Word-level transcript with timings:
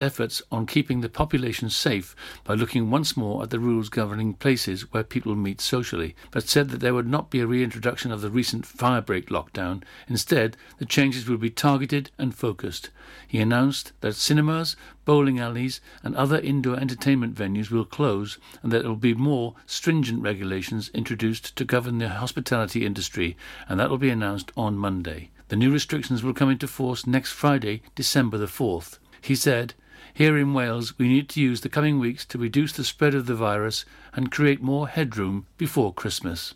efforts 0.00 0.40
on 0.52 0.64
keeping 0.64 1.00
the 1.00 1.08
population 1.08 1.68
safe 1.68 2.14
by 2.44 2.54
looking 2.54 2.88
once 2.88 3.16
more 3.16 3.42
at 3.42 3.50
the 3.50 3.58
rules 3.58 3.88
governing 3.88 4.32
places 4.32 4.92
where 4.92 5.02
people 5.02 5.34
meet 5.34 5.60
socially, 5.60 6.14
but 6.30 6.48
said 6.48 6.68
that 6.68 6.78
there 6.78 6.94
would 6.94 7.08
not 7.08 7.30
be 7.30 7.40
a 7.40 7.46
reintroduction 7.48 8.12
of 8.12 8.20
the 8.20 8.30
recent 8.30 8.64
firebreak 8.64 9.24
lockdown. 9.24 9.82
Instead, 10.06 10.56
the 10.78 10.84
changes 10.84 11.28
would 11.28 11.40
be 11.40 11.50
targeted 11.50 12.12
and 12.16 12.32
focused. 12.32 12.90
He 13.26 13.40
announced 13.40 13.90
that 14.00 14.14
cinemas, 14.14 14.76
bowling 15.04 15.40
alleys, 15.40 15.80
and 16.04 16.14
other 16.14 16.38
indoor 16.38 16.76
entertainment 16.76 17.34
venues 17.34 17.72
will 17.72 17.84
close 17.84 18.38
and 18.62 18.70
that 18.70 18.82
there 18.82 18.90
will 18.90 18.96
be 18.96 19.14
more 19.14 19.56
stringent 19.66 20.22
regulations 20.22 20.92
introduced 20.94 21.56
to 21.56 21.64
govern 21.64 21.98
the 21.98 22.08
hospitality 22.08 22.86
industry, 22.86 23.36
and 23.68 23.80
that 23.80 23.90
will 23.90 23.98
be 23.98 24.10
announced 24.10 24.52
on 24.56 24.78
Monday. 24.78 25.30
The 25.48 25.56
new 25.56 25.72
restrictions 25.72 26.22
will 26.22 26.34
come 26.34 26.50
into 26.50 26.68
force 26.68 27.04
next 27.04 27.32
Friday, 27.32 27.82
December 27.96 28.38
the 28.38 28.46
4th. 28.46 28.98
He 29.20 29.34
said, 29.34 29.74
here 30.14 30.36
in 30.36 30.54
Wales, 30.54 30.98
we 30.98 31.08
need 31.08 31.28
to 31.30 31.40
use 31.40 31.60
the 31.60 31.68
coming 31.68 31.98
weeks 31.98 32.24
to 32.26 32.38
reduce 32.38 32.72
the 32.72 32.84
spread 32.84 33.14
of 33.14 33.26
the 33.26 33.34
virus 33.34 33.84
and 34.14 34.30
create 34.30 34.62
more 34.62 34.88
headroom 34.88 35.46
before 35.56 35.92
Christmas. 35.92 36.54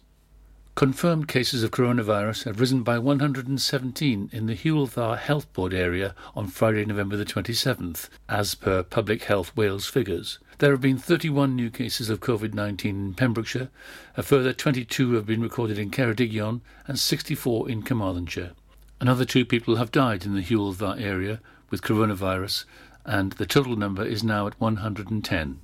Confirmed 0.74 1.28
cases 1.28 1.62
of 1.62 1.70
coronavirus 1.70 2.44
have 2.44 2.58
risen 2.58 2.82
by 2.82 2.98
117 2.98 4.30
in 4.32 4.46
the 4.46 4.56
Dda 4.56 5.18
Health 5.18 5.52
Board 5.52 5.74
area 5.74 6.14
on 6.34 6.46
Friday, 6.46 6.86
November 6.86 7.14
the 7.14 7.26
27th, 7.26 8.08
as 8.26 8.54
per 8.54 8.82
Public 8.82 9.24
Health 9.24 9.54
Wales 9.54 9.86
figures. 9.86 10.38
There 10.58 10.70
have 10.70 10.80
been 10.80 10.96
31 10.96 11.54
new 11.54 11.68
cases 11.68 12.08
of 12.08 12.20
COVID 12.20 12.54
19 12.54 12.96
in 12.96 13.14
Pembrokeshire, 13.14 13.68
a 14.16 14.22
further 14.22 14.54
22 14.54 15.12
have 15.12 15.26
been 15.26 15.42
recorded 15.42 15.78
in 15.78 15.90
Ceredigion, 15.90 16.62
and 16.86 16.98
64 16.98 17.68
in 17.68 17.82
Carmarthenshire. 17.82 18.52
Another 18.98 19.26
two 19.26 19.44
people 19.44 19.76
have 19.76 19.92
died 19.92 20.24
in 20.24 20.34
the 20.34 20.42
Dda 20.42 20.98
area 20.98 21.40
with 21.68 21.82
coronavirus, 21.82 22.64
and 23.04 23.32
the 23.32 23.46
total 23.46 23.76
number 23.76 24.04
is 24.04 24.22
now 24.22 24.46
at 24.46 24.60
110. 24.60 25.60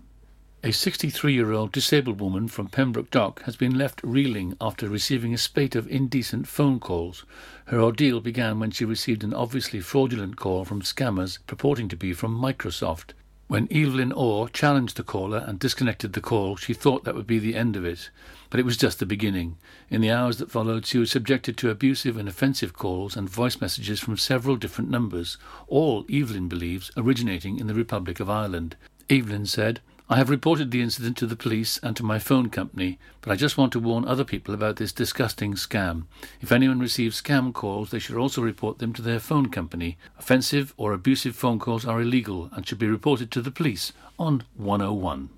A 0.64 0.72
63 0.72 1.32
year 1.32 1.52
old 1.52 1.70
disabled 1.70 2.20
woman 2.20 2.48
from 2.48 2.66
Pembroke 2.66 3.12
Dock 3.12 3.42
has 3.42 3.54
been 3.54 3.78
left 3.78 4.00
reeling 4.02 4.56
after 4.60 4.88
receiving 4.88 5.32
a 5.32 5.38
spate 5.38 5.76
of 5.76 5.86
indecent 5.86 6.48
phone 6.48 6.80
calls. 6.80 7.24
Her 7.66 7.80
ordeal 7.80 8.20
began 8.20 8.58
when 8.58 8.72
she 8.72 8.84
received 8.84 9.22
an 9.22 9.32
obviously 9.32 9.80
fraudulent 9.80 10.36
call 10.36 10.64
from 10.64 10.82
scammers 10.82 11.38
purporting 11.46 11.88
to 11.90 11.96
be 11.96 12.12
from 12.12 12.36
Microsoft. 12.36 13.12
When 13.46 13.68
Evelyn 13.70 14.10
Orr 14.10 14.48
challenged 14.48 14.96
the 14.96 15.04
caller 15.04 15.44
and 15.46 15.60
disconnected 15.60 16.12
the 16.12 16.20
call, 16.20 16.56
she 16.56 16.74
thought 16.74 17.04
that 17.04 17.14
would 17.14 17.28
be 17.28 17.38
the 17.38 17.54
end 17.54 17.76
of 17.76 17.84
it. 17.84 18.10
But 18.50 18.60
it 18.60 18.66
was 18.66 18.76
just 18.76 18.98
the 18.98 19.06
beginning. 19.06 19.56
In 19.90 20.00
the 20.00 20.10
hours 20.10 20.38
that 20.38 20.50
followed, 20.50 20.86
she 20.86 20.98
was 20.98 21.10
subjected 21.10 21.56
to 21.58 21.70
abusive 21.70 22.16
and 22.16 22.28
offensive 22.28 22.72
calls 22.72 23.16
and 23.16 23.28
voice 23.28 23.60
messages 23.60 24.00
from 24.00 24.16
several 24.16 24.56
different 24.56 24.90
numbers, 24.90 25.36
all, 25.66 26.06
Evelyn 26.10 26.48
believes, 26.48 26.90
originating 26.96 27.58
in 27.58 27.66
the 27.66 27.74
Republic 27.74 28.20
of 28.20 28.30
Ireland. 28.30 28.76
Evelyn 29.10 29.46
said, 29.46 29.80
I 30.10 30.16
have 30.16 30.30
reported 30.30 30.70
the 30.70 30.80
incident 30.80 31.18
to 31.18 31.26
the 31.26 31.36
police 31.36 31.78
and 31.82 31.94
to 31.96 32.02
my 32.02 32.18
phone 32.18 32.48
company, 32.48 32.98
but 33.20 33.30
I 33.30 33.36
just 33.36 33.58
want 33.58 33.72
to 33.72 33.78
warn 33.78 34.06
other 34.06 34.24
people 34.24 34.54
about 34.54 34.76
this 34.76 34.90
disgusting 34.90 35.52
scam. 35.52 36.04
If 36.40 36.50
anyone 36.50 36.78
receives 36.78 37.20
scam 37.20 37.52
calls, 37.52 37.90
they 37.90 37.98
should 37.98 38.16
also 38.16 38.40
report 38.40 38.78
them 38.78 38.94
to 38.94 39.02
their 39.02 39.20
phone 39.20 39.50
company. 39.50 39.98
Offensive 40.18 40.72
or 40.78 40.94
abusive 40.94 41.36
phone 41.36 41.58
calls 41.58 41.84
are 41.84 42.00
illegal 42.00 42.48
and 42.54 42.66
should 42.66 42.78
be 42.78 42.86
reported 42.86 43.30
to 43.32 43.42
the 43.42 43.50
police 43.50 43.92
on 44.18 44.44
101. 44.56 45.28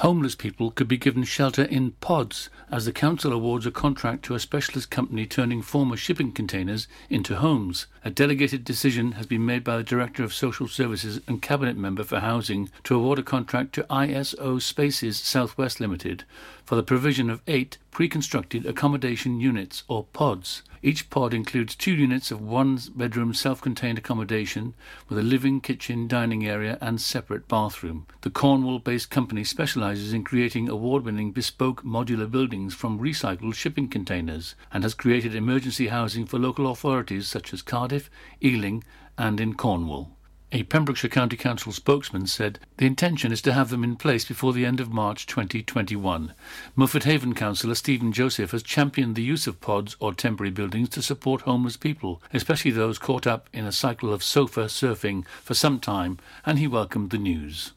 Homeless 0.00 0.34
people 0.34 0.70
could 0.70 0.88
be 0.88 0.96
given 0.96 1.24
shelter 1.24 1.64
in 1.64 1.90
pods 2.00 2.48
as 2.70 2.86
the 2.86 2.92
council 2.92 3.34
awards 3.34 3.66
a 3.66 3.70
contract 3.70 4.24
to 4.24 4.34
a 4.34 4.40
specialist 4.40 4.90
company 4.90 5.26
turning 5.26 5.60
former 5.60 5.94
shipping 5.94 6.32
containers 6.32 6.88
into 7.10 7.36
homes. 7.36 7.86
A 8.02 8.08
delegated 8.08 8.64
decision 8.64 9.12
has 9.12 9.26
been 9.26 9.44
made 9.44 9.62
by 9.62 9.76
the 9.76 9.82
Director 9.82 10.24
of 10.24 10.32
Social 10.32 10.68
Services 10.68 11.20
and 11.26 11.42
Cabinet 11.42 11.76
Member 11.76 12.02
for 12.02 12.20
Housing 12.20 12.70
to 12.84 12.94
award 12.94 13.18
a 13.18 13.22
contract 13.22 13.74
to 13.74 13.82
ISO 13.90 14.62
Spaces 14.62 15.18
Southwest 15.18 15.80
Limited 15.80 16.24
for 16.70 16.76
the 16.76 16.82
provision 16.84 17.28
of 17.28 17.42
eight 17.48 17.78
pre-constructed 17.90 18.64
accommodation 18.64 19.40
units 19.40 19.82
or 19.88 20.04
pods. 20.04 20.62
Each 20.84 21.10
pod 21.10 21.34
includes 21.34 21.74
two 21.74 21.92
units 21.92 22.30
of 22.30 22.40
one 22.40 22.78
bedroom 22.94 23.34
self 23.34 23.60
contained 23.60 23.98
accommodation 23.98 24.74
with 25.08 25.18
a 25.18 25.22
living, 25.24 25.60
kitchen, 25.60 26.06
dining 26.06 26.46
area, 26.46 26.78
and 26.80 27.00
separate 27.00 27.48
bathroom. 27.48 28.06
The 28.20 28.30
Cornwall 28.30 28.78
based 28.78 29.10
company 29.10 29.42
specializes 29.42 30.12
in 30.12 30.22
creating 30.22 30.68
award 30.68 31.04
winning 31.04 31.32
bespoke 31.32 31.82
modular 31.82 32.30
buildings 32.30 32.72
from 32.72 33.00
recycled 33.00 33.56
shipping 33.56 33.88
containers 33.88 34.54
and 34.72 34.84
has 34.84 34.94
created 34.94 35.34
emergency 35.34 35.88
housing 35.88 36.24
for 36.24 36.38
local 36.38 36.70
authorities 36.70 37.26
such 37.26 37.52
as 37.52 37.62
Cardiff, 37.62 38.08
Ealing, 38.40 38.84
and 39.18 39.40
in 39.40 39.54
Cornwall. 39.54 40.16
A 40.52 40.64
Pembrokeshire 40.64 41.08
County 41.08 41.36
Council 41.36 41.70
spokesman 41.70 42.26
said 42.26 42.58
the 42.76 42.86
intention 42.86 43.30
is 43.30 43.40
to 43.42 43.52
have 43.52 43.70
them 43.70 43.84
in 43.84 43.94
place 43.94 44.24
before 44.24 44.52
the 44.52 44.66
end 44.66 44.80
of 44.80 44.92
March 44.92 45.24
2021. 45.26 46.34
Milford 46.74 47.04
Haven 47.04 47.36
councillor 47.36 47.76
Stephen 47.76 48.10
Joseph 48.10 48.50
has 48.50 48.64
championed 48.64 49.14
the 49.14 49.22
use 49.22 49.46
of 49.46 49.60
pods 49.60 49.96
or 50.00 50.12
temporary 50.12 50.50
buildings 50.50 50.88
to 50.88 51.02
support 51.02 51.42
homeless 51.42 51.76
people, 51.76 52.20
especially 52.32 52.72
those 52.72 52.98
caught 52.98 53.28
up 53.28 53.48
in 53.52 53.64
a 53.64 53.70
cycle 53.70 54.12
of 54.12 54.24
sofa 54.24 54.64
surfing 54.64 55.24
for 55.40 55.54
some 55.54 55.78
time, 55.78 56.18
and 56.44 56.58
he 56.58 56.66
welcomed 56.66 57.10
the 57.10 57.18
news. 57.18 57.70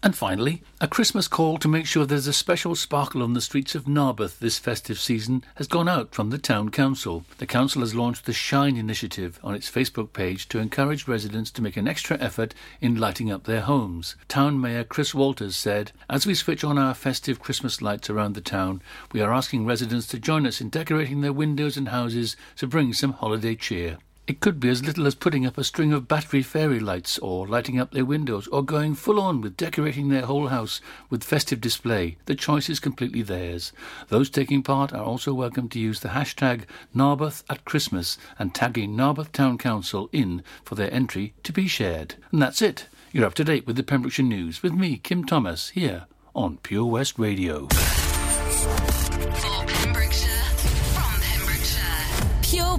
And 0.00 0.14
finally, 0.14 0.62
a 0.80 0.86
Christmas 0.86 1.26
call 1.26 1.58
to 1.58 1.66
make 1.66 1.84
sure 1.84 2.06
there's 2.06 2.28
a 2.28 2.32
special 2.32 2.76
sparkle 2.76 3.20
on 3.20 3.32
the 3.32 3.40
streets 3.40 3.74
of 3.74 3.88
Narberth 3.88 4.38
this 4.38 4.56
festive 4.56 5.00
season 5.00 5.42
has 5.56 5.66
gone 5.66 5.88
out 5.88 6.14
from 6.14 6.30
the 6.30 6.38
Town 6.38 6.68
Council. 6.68 7.24
The 7.38 7.46
Council 7.46 7.80
has 7.80 7.96
launched 7.96 8.24
the 8.24 8.32
Shine 8.32 8.76
initiative 8.76 9.40
on 9.42 9.56
its 9.56 9.68
Facebook 9.68 10.12
page 10.12 10.48
to 10.50 10.60
encourage 10.60 11.08
residents 11.08 11.50
to 11.50 11.62
make 11.62 11.76
an 11.76 11.88
extra 11.88 12.16
effort 12.20 12.54
in 12.80 12.94
lighting 12.94 13.32
up 13.32 13.42
their 13.42 13.62
homes. 13.62 14.14
Town 14.28 14.60
Mayor 14.60 14.84
Chris 14.84 15.16
Walters 15.16 15.56
said, 15.56 15.90
As 16.08 16.26
we 16.26 16.34
switch 16.34 16.62
on 16.62 16.78
our 16.78 16.94
festive 16.94 17.40
Christmas 17.40 17.82
lights 17.82 18.08
around 18.08 18.36
the 18.36 18.40
town, 18.40 18.80
we 19.10 19.20
are 19.20 19.34
asking 19.34 19.66
residents 19.66 20.06
to 20.08 20.20
join 20.20 20.46
us 20.46 20.60
in 20.60 20.68
decorating 20.68 21.22
their 21.22 21.32
windows 21.32 21.76
and 21.76 21.88
houses 21.88 22.36
to 22.58 22.68
bring 22.68 22.92
some 22.92 23.14
holiday 23.14 23.56
cheer. 23.56 23.98
It 24.28 24.40
could 24.40 24.60
be 24.60 24.68
as 24.68 24.84
little 24.84 25.06
as 25.06 25.14
putting 25.14 25.46
up 25.46 25.56
a 25.56 25.64
string 25.64 25.94
of 25.94 26.06
battery 26.06 26.42
fairy 26.42 26.80
lights, 26.80 27.16
or 27.20 27.46
lighting 27.46 27.80
up 27.80 27.92
their 27.92 28.04
windows, 28.04 28.46
or 28.48 28.62
going 28.62 28.94
full 28.94 29.18
on 29.18 29.40
with 29.40 29.56
decorating 29.56 30.10
their 30.10 30.26
whole 30.26 30.48
house 30.48 30.82
with 31.08 31.24
festive 31.24 31.62
display. 31.62 32.18
The 32.26 32.34
choice 32.34 32.68
is 32.68 32.78
completely 32.78 33.22
theirs. 33.22 33.72
Those 34.08 34.28
taking 34.28 34.62
part 34.62 34.92
are 34.92 35.02
also 35.02 35.32
welcome 35.32 35.70
to 35.70 35.78
use 35.80 36.00
the 36.00 36.10
hashtag 36.10 36.64
Narberth 36.94 37.42
at 37.48 37.64
Christmas 37.64 38.18
and 38.38 38.54
tagging 38.54 38.94
Narberth 38.94 39.32
Town 39.32 39.56
Council 39.56 40.10
in 40.12 40.42
for 40.62 40.74
their 40.74 40.92
entry 40.92 41.32
to 41.42 41.50
be 41.50 41.66
shared. 41.66 42.16
And 42.30 42.42
that's 42.42 42.60
it. 42.60 42.86
You're 43.12 43.24
up 43.24 43.34
to 43.36 43.44
date 43.44 43.66
with 43.66 43.76
the 43.76 43.82
Pembrokeshire 43.82 44.26
News 44.26 44.62
with 44.62 44.74
me, 44.74 44.98
Kim 44.98 45.24
Thomas, 45.24 45.70
here 45.70 46.04
on 46.34 46.58
Pure 46.58 46.84
West 46.84 47.18
Radio. 47.18 47.66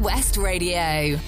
West 0.01 0.37
Radio. 0.37 1.19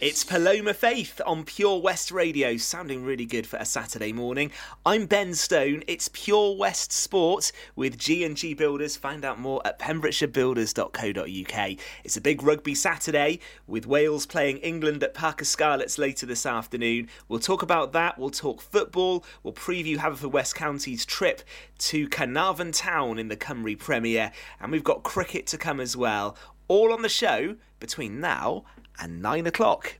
Paloma 0.00 0.72
Faith 0.72 1.20
on 1.26 1.44
Pure 1.44 1.82
West 1.82 2.10
Radio, 2.10 2.56
sounding 2.56 3.04
really 3.04 3.26
good 3.26 3.46
for 3.46 3.58
a 3.58 3.66
Saturday 3.66 4.14
morning. 4.14 4.50
I'm 4.86 5.04
Ben 5.04 5.34
Stone. 5.34 5.84
It's 5.86 6.08
Pure 6.14 6.56
West 6.56 6.90
Sport 6.90 7.52
with 7.76 7.98
G&G 7.98 8.54
Builders. 8.54 8.96
Find 8.96 9.26
out 9.26 9.38
more 9.38 9.60
at 9.66 9.78
pembrokeshirebuilders.co.uk. 9.78 11.78
It's 12.02 12.16
a 12.16 12.20
big 12.22 12.42
rugby 12.42 12.74
Saturday 12.74 13.40
with 13.66 13.86
Wales 13.86 14.24
playing 14.24 14.56
England 14.58 15.02
at 15.02 15.12
Parc 15.12 15.40
y 15.40 15.44
Scarlets 15.44 15.98
later 15.98 16.24
this 16.24 16.46
afternoon. 16.46 17.10
We'll 17.28 17.38
talk 17.38 17.60
about 17.60 17.92
that. 17.92 18.18
We'll 18.18 18.30
talk 18.30 18.62
football. 18.62 19.22
We'll 19.42 19.52
preview 19.52 19.98
Haverfordwest 19.98 20.54
County's 20.54 21.04
trip 21.04 21.42
to 21.80 22.08
Caernarfon 22.08 22.74
Town 22.74 23.18
in 23.18 23.28
the 23.28 23.36
Cymru 23.36 23.78
Premier, 23.78 24.32
and 24.62 24.72
we've 24.72 24.82
got 24.82 25.02
cricket 25.02 25.46
to 25.48 25.58
come 25.58 25.78
as 25.78 25.94
well. 25.94 26.38
All 26.68 26.90
on 26.90 27.02
the 27.02 27.10
show 27.10 27.56
between 27.80 28.20
now 28.20 28.64
and 28.98 29.22
nine 29.22 29.46
o'clock. 29.46 29.99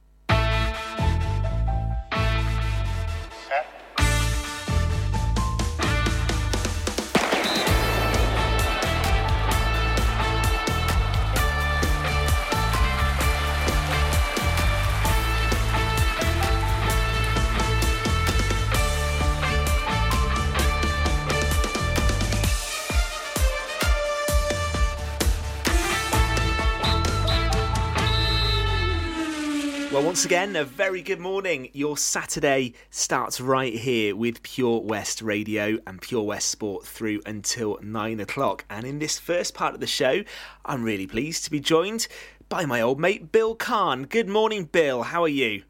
Well, 30.01 30.07
once 30.07 30.25
again, 30.25 30.57
a 30.57 30.65
very 30.65 31.03
good 31.03 31.21
morning. 31.21 31.69
Your 31.75 31.99
Saturday 31.99 32.73
starts 32.89 33.39
right 33.39 33.75
here 33.75 34.17
with 34.17 34.43
Pure 34.43 34.81
West 34.81 35.21
Radio 35.21 35.77
and 35.87 36.01
Pure 36.01 36.23
West 36.23 36.49
Sport 36.49 36.87
through 36.87 37.21
until 37.27 37.79
nine 37.83 38.19
o'clock. 38.19 38.65
And 38.71 38.87
in 38.87 38.99
this 38.99 39.19
first 39.19 39.53
part 39.53 39.75
of 39.75 39.81
the 39.81 39.87
show, 39.87 40.23
I'm 40.65 40.85
really 40.85 41.07
pleased 41.07 41.45
to 41.45 41.51
be 41.51 41.61
joined 41.61 42.09
by 42.49 42.65
my 42.65 42.81
old 42.81 42.99
mate 42.99 43.31
Bill 43.31 43.55
Kahn. 43.55 44.05
Good 44.05 44.27
morning, 44.27 44.65
Bill. 44.65 45.03
How 45.03 45.23
are 45.23 45.29
you? 45.29 45.65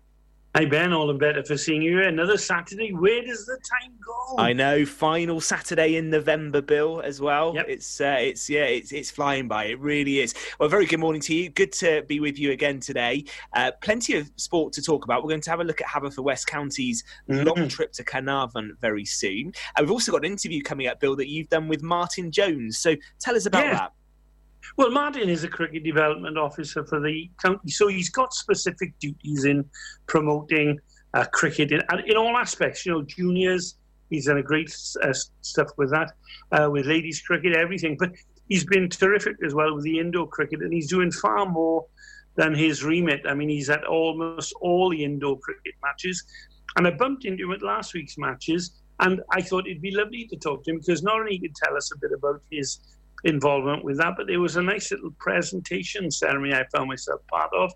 Hey 0.52 0.66
Ben, 0.66 0.92
all 0.92 1.06
the 1.06 1.14
better 1.14 1.44
for 1.44 1.56
seeing 1.56 1.80
you. 1.80 2.02
Another 2.02 2.36
Saturday. 2.36 2.92
Where 2.92 3.22
does 3.22 3.46
the 3.46 3.56
time 3.58 3.92
go? 4.04 4.36
I 4.36 4.52
know. 4.52 4.84
Final 4.84 5.40
Saturday 5.40 5.94
in 5.94 6.10
November, 6.10 6.60
Bill, 6.60 7.00
as 7.02 7.20
well. 7.20 7.54
Yep. 7.54 7.66
It's 7.68 8.00
uh, 8.00 8.16
it's 8.18 8.50
yeah, 8.50 8.64
it's 8.64 8.90
it's 8.90 9.12
flying 9.12 9.46
by. 9.46 9.66
It 9.66 9.78
really 9.78 10.18
is. 10.18 10.34
Well, 10.58 10.68
very 10.68 10.86
good 10.86 10.98
morning 10.98 11.20
to 11.22 11.34
you. 11.36 11.50
Good 11.50 11.70
to 11.74 12.02
be 12.02 12.18
with 12.18 12.36
you 12.36 12.50
again 12.50 12.80
today. 12.80 13.26
Uh, 13.52 13.70
plenty 13.80 14.16
of 14.16 14.28
sport 14.34 14.72
to 14.72 14.82
talk 14.82 15.04
about. 15.04 15.22
We're 15.22 15.28
going 15.28 15.40
to 15.40 15.50
have 15.50 15.60
a 15.60 15.64
look 15.64 15.80
at 15.80 15.86
Haverfordwest 15.86 16.46
County's 16.46 17.04
mm-hmm. 17.28 17.46
long 17.46 17.68
trip 17.68 17.92
to 17.92 18.02
Caernarfon 18.02 18.70
very 18.80 19.04
soon. 19.04 19.52
And 19.76 19.86
we've 19.86 19.92
also 19.92 20.10
got 20.10 20.24
an 20.24 20.32
interview 20.32 20.62
coming 20.62 20.88
up, 20.88 20.98
Bill, 20.98 21.14
that 21.14 21.28
you've 21.28 21.48
done 21.48 21.68
with 21.68 21.80
Martin 21.80 22.32
Jones. 22.32 22.76
So 22.76 22.96
tell 23.20 23.36
us 23.36 23.46
about 23.46 23.66
yeah. 23.66 23.74
that. 23.74 23.92
Well, 24.76 24.90
Martin 24.90 25.28
is 25.28 25.44
a 25.44 25.48
cricket 25.48 25.84
development 25.84 26.38
officer 26.38 26.84
for 26.84 27.00
the 27.00 27.30
county, 27.42 27.70
so 27.70 27.88
he's 27.88 28.10
got 28.10 28.32
specific 28.32 28.98
duties 28.98 29.44
in 29.44 29.64
promoting 30.06 30.78
uh, 31.14 31.24
cricket 31.32 31.72
in, 31.72 31.82
in 32.06 32.16
all 32.16 32.36
aspects. 32.36 32.86
You 32.86 32.92
know, 32.92 33.02
juniors, 33.02 33.76
he's 34.10 34.26
done 34.26 34.38
a 34.38 34.42
great 34.42 34.74
uh, 35.02 35.12
stuff 35.40 35.68
with 35.76 35.90
that, 35.90 36.12
uh, 36.52 36.68
with 36.70 36.86
ladies 36.86 37.20
cricket, 37.20 37.56
everything. 37.56 37.96
But 37.98 38.12
he's 38.48 38.64
been 38.64 38.88
terrific 38.88 39.36
as 39.44 39.54
well 39.54 39.74
with 39.74 39.84
the 39.84 39.98
indoor 39.98 40.28
cricket, 40.28 40.60
and 40.60 40.72
he's 40.72 40.88
doing 40.88 41.10
far 41.10 41.46
more 41.46 41.86
than 42.36 42.54
his 42.54 42.84
remit. 42.84 43.22
I 43.26 43.34
mean, 43.34 43.48
he's 43.48 43.70
at 43.70 43.84
almost 43.84 44.54
all 44.60 44.90
the 44.90 45.04
indoor 45.04 45.38
cricket 45.40 45.74
matches, 45.82 46.24
and 46.76 46.86
I 46.86 46.90
bumped 46.90 47.24
into 47.24 47.44
him 47.44 47.52
at 47.52 47.62
last 47.62 47.94
week's 47.94 48.18
matches. 48.18 48.76
And 49.02 49.22
I 49.32 49.40
thought 49.40 49.66
it'd 49.66 49.80
be 49.80 49.96
lovely 49.96 50.26
to 50.26 50.36
talk 50.36 50.62
to 50.64 50.72
him 50.72 50.78
because 50.78 51.02
not 51.02 51.20
only 51.20 51.32
he 51.32 51.38
could 51.38 51.54
tell 51.54 51.74
us 51.74 51.90
a 51.90 51.98
bit 51.98 52.10
about 52.12 52.42
his 52.50 52.80
involvement 53.24 53.84
with 53.84 53.98
that. 53.98 54.14
But 54.16 54.26
there 54.26 54.40
was 54.40 54.56
a 54.56 54.62
nice 54.62 54.90
little 54.90 55.12
presentation 55.18 56.10
ceremony 56.10 56.54
I 56.54 56.64
found 56.74 56.88
myself 56.88 57.20
part 57.28 57.50
of 57.54 57.72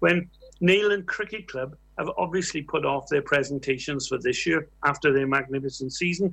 when 0.00 0.28
Neyland 0.62 1.06
Cricket 1.06 1.48
Club 1.48 1.76
have 1.98 2.10
obviously 2.16 2.62
put 2.62 2.84
off 2.84 3.08
their 3.08 3.22
presentations 3.22 4.08
for 4.08 4.18
this 4.18 4.46
year 4.46 4.68
after 4.84 5.12
their 5.12 5.26
magnificent 5.26 5.92
season. 5.92 6.32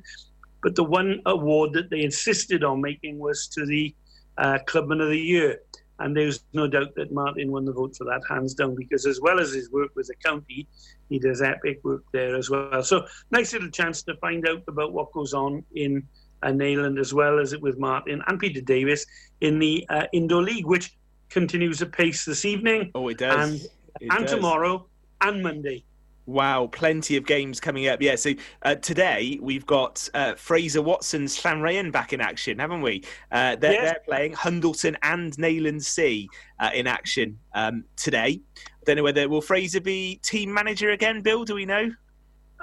But 0.62 0.76
the 0.76 0.84
one 0.84 1.22
award 1.26 1.74
that 1.74 1.90
they 1.90 2.04
insisted 2.04 2.64
on 2.64 2.82
making 2.82 3.20
was 3.20 3.48
to 3.50 3.66
the 3.66 3.94
uh, 4.38 4.60
Clubman 4.66 5.02
of 5.02 5.10
the 5.10 5.20
Year. 5.20 5.60
And 6.00 6.16
there's 6.16 6.44
no 6.54 6.68
doubt 6.68 6.94
that 6.96 7.14
Martin 7.14 7.52
won 7.52 7.64
the 7.64 7.72
vote 7.72 7.96
for 7.96 8.04
that, 8.06 8.22
hands 8.30 8.54
down, 8.54 8.76
because 8.76 9.06
as 9.06 9.22
well 9.22 9.40
as 9.40 9.54
his 9.54 9.72
work 9.72 9.92
with 9.96 10.08
the 10.08 10.16
county, 10.16 10.68
he 11.08 11.20
does 11.20 11.42
epic 11.42 11.80
work 11.84 12.04
there 12.12 12.36
as 12.36 12.50
well. 12.50 12.84
So, 12.84 13.06
nice 13.32 13.54
little 13.54 13.70
chance 13.70 14.04
to 14.04 14.18
find 14.18 14.46
out 14.48 14.64
about 14.68 14.92
what 14.92 15.14
goes 15.14 15.34
on 15.34 15.64
in 15.74 16.04
and 16.46 16.60
Neyland, 16.60 17.00
as 17.00 17.14
well 17.14 17.40
as 17.40 17.54
it 17.54 17.62
with 17.62 17.78
Martin 17.78 18.22
and 18.28 18.40
Peter 18.40 18.62
Davis 18.62 19.06
in 19.42 19.60
the 19.60 19.86
uh, 19.90 20.06
Indoor 20.14 20.44
League, 20.44 20.66
which 20.66 20.96
continues 21.30 21.82
apace 21.82 22.24
this 22.24 22.46
evening. 22.46 22.92
Oh, 22.96 23.10
it 23.10 23.18
does. 23.18 23.52
And, 23.52 23.62
it 24.00 24.08
and 24.12 24.22
does. 24.22 24.32
tomorrow 24.32 24.88
and 25.22 25.44
Monday. 25.44 25.84
Wow, 26.28 26.68
plenty 26.72 27.18
of 27.18 27.26
games 27.26 27.60
coming 27.60 27.88
up. 27.88 28.02
Yeah, 28.02 28.16
so 28.16 28.32
uh, 28.64 28.76
today 28.76 29.38
we've 29.42 29.66
got 29.66 30.10
uh, 30.16 30.34
Fraser 30.34 30.82
Watson's 30.82 31.40
Llanrhaeadr 31.40 31.92
back 31.92 32.14
in 32.14 32.22
action, 32.22 32.58
haven't 32.58 32.82
we? 32.82 33.04
Uh, 33.32 33.56
they're, 33.56 33.74
yes. 33.74 33.84
they're, 33.84 34.02
playing 34.06 34.34
Hundleton 34.34 34.96
and 35.04 35.34
Neyland 35.38 35.84
C 35.84 36.28
uh, 36.60 36.72
in 36.74 36.88
action 36.88 37.38
um, 37.54 37.84
today. 37.96 38.42
Don't 38.86 38.96
know 38.98 39.04
whether 39.04 39.30
will 39.30 39.42
Fraser 39.42 39.82
be 39.82 40.20
team 40.24 40.52
manager 40.52 40.92
again, 40.92 41.22
Bill? 41.22 41.44
Do 41.44 41.56
we 41.56 41.66
know? 41.66 41.92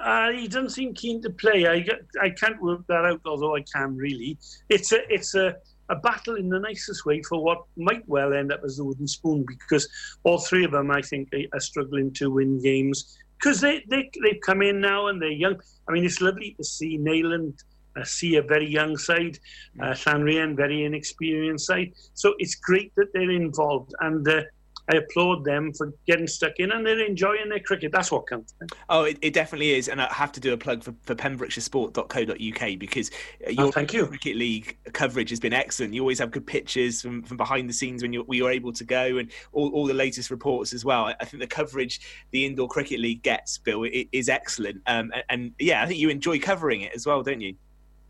Uh, 0.02 0.32
he 0.32 0.48
doesn't 0.48 0.70
seem 0.70 0.94
keen 0.94 1.22
to 1.22 1.30
play. 1.30 1.66
I 1.66 1.86
I 2.20 2.30
can't 2.30 2.60
work 2.60 2.84
that 2.88 3.04
out, 3.04 3.20
although 3.24 3.54
I 3.54 3.62
can 3.62 3.96
really. 3.96 4.36
It's 4.68 4.92
a 4.92 5.00
it's 5.12 5.34
a 5.34 5.54
a 5.88 5.96
battle 5.96 6.36
in 6.36 6.48
the 6.48 6.58
nicest 6.58 7.04
way 7.04 7.22
for 7.22 7.42
what 7.42 7.64
might 7.76 8.08
well 8.08 8.32
end 8.32 8.52
up 8.52 8.62
as 8.64 8.76
the 8.76 8.84
wooden 8.84 9.06
spoon 9.06 9.44
because 9.46 9.88
all 10.22 10.38
three 10.38 10.64
of 10.64 10.72
them, 10.72 10.90
I 10.90 11.02
think, 11.02 11.28
are 11.52 11.60
struggling 11.60 12.12
to 12.14 12.30
win 12.30 12.62
games 12.62 13.18
because 13.38 13.60
they, 13.60 13.84
they, 13.90 14.08
they've 14.22 14.40
come 14.40 14.62
in 14.62 14.80
now 14.80 15.08
and 15.08 15.20
they're 15.20 15.30
young. 15.30 15.60
I 15.88 15.92
mean, 15.92 16.04
it's 16.04 16.20
lovely 16.20 16.54
to 16.58 16.64
see 16.64 16.96
Neyland 16.96 17.58
uh, 17.96 18.04
see 18.04 18.36
a 18.36 18.42
very 18.42 18.68
young 18.68 18.96
side, 18.96 19.38
uh, 19.80 19.90
Llanrhaeadr, 19.90 20.56
very 20.56 20.84
inexperienced 20.84 21.66
side. 21.66 21.92
So 22.14 22.34
it's 22.38 22.54
great 22.54 22.94
that 22.96 23.12
they're 23.12 23.30
involved. 23.30 23.94
And 24.00 24.26
uh, 24.26 24.42
I 24.90 24.96
applaud 24.96 25.44
them 25.44 25.72
for 25.72 25.92
getting 26.06 26.26
stuck 26.26 26.54
in 26.58 26.72
and 26.72 26.84
they're 26.84 27.04
enjoying 27.04 27.48
their 27.48 27.60
cricket. 27.60 27.92
That's 27.92 28.10
what 28.10 28.26
counts. 28.26 28.54
Oh, 28.88 29.04
it, 29.04 29.16
it 29.22 29.32
definitely 29.32 29.72
is. 29.72 29.88
And 29.88 30.02
I 30.02 30.12
have 30.12 30.32
to 30.32 30.40
do 30.40 30.52
a 30.52 30.56
plug 30.56 30.82
for, 30.82 30.92
for 31.02 31.14
pembrokeshiresport.co.uk 31.14 32.78
because 32.78 33.10
uh, 33.46 33.50
your 33.50 33.66
oh, 33.66 33.70
thank 33.70 33.92
you. 33.92 34.06
Cricket 34.06 34.36
League 34.36 34.76
coverage 34.92 35.30
has 35.30 35.38
been 35.38 35.52
excellent. 35.52 35.94
You 35.94 36.00
always 36.00 36.18
have 36.18 36.32
good 36.32 36.46
pictures 36.46 37.00
from, 37.00 37.22
from 37.22 37.36
behind 37.36 37.68
the 37.68 37.72
scenes 37.72 38.02
when 38.02 38.12
you're, 38.12 38.24
when 38.24 38.38
you're 38.38 38.50
able 38.50 38.72
to 38.72 38.84
go 38.84 39.18
and 39.18 39.30
all, 39.52 39.70
all 39.70 39.86
the 39.86 39.94
latest 39.94 40.30
reports 40.30 40.72
as 40.72 40.84
well. 40.84 41.14
I 41.20 41.24
think 41.24 41.40
the 41.40 41.46
coverage 41.46 42.00
the 42.32 42.44
Indoor 42.44 42.68
Cricket 42.68 42.98
League 42.98 43.22
gets, 43.22 43.58
Bill, 43.58 43.84
is 43.84 44.28
excellent. 44.28 44.82
Um, 44.86 45.12
and, 45.14 45.24
and, 45.28 45.52
yeah, 45.58 45.82
I 45.82 45.86
think 45.86 46.00
you 46.00 46.08
enjoy 46.08 46.40
covering 46.40 46.80
it 46.80 46.92
as 46.94 47.06
well, 47.06 47.22
don't 47.22 47.40
you? 47.40 47.54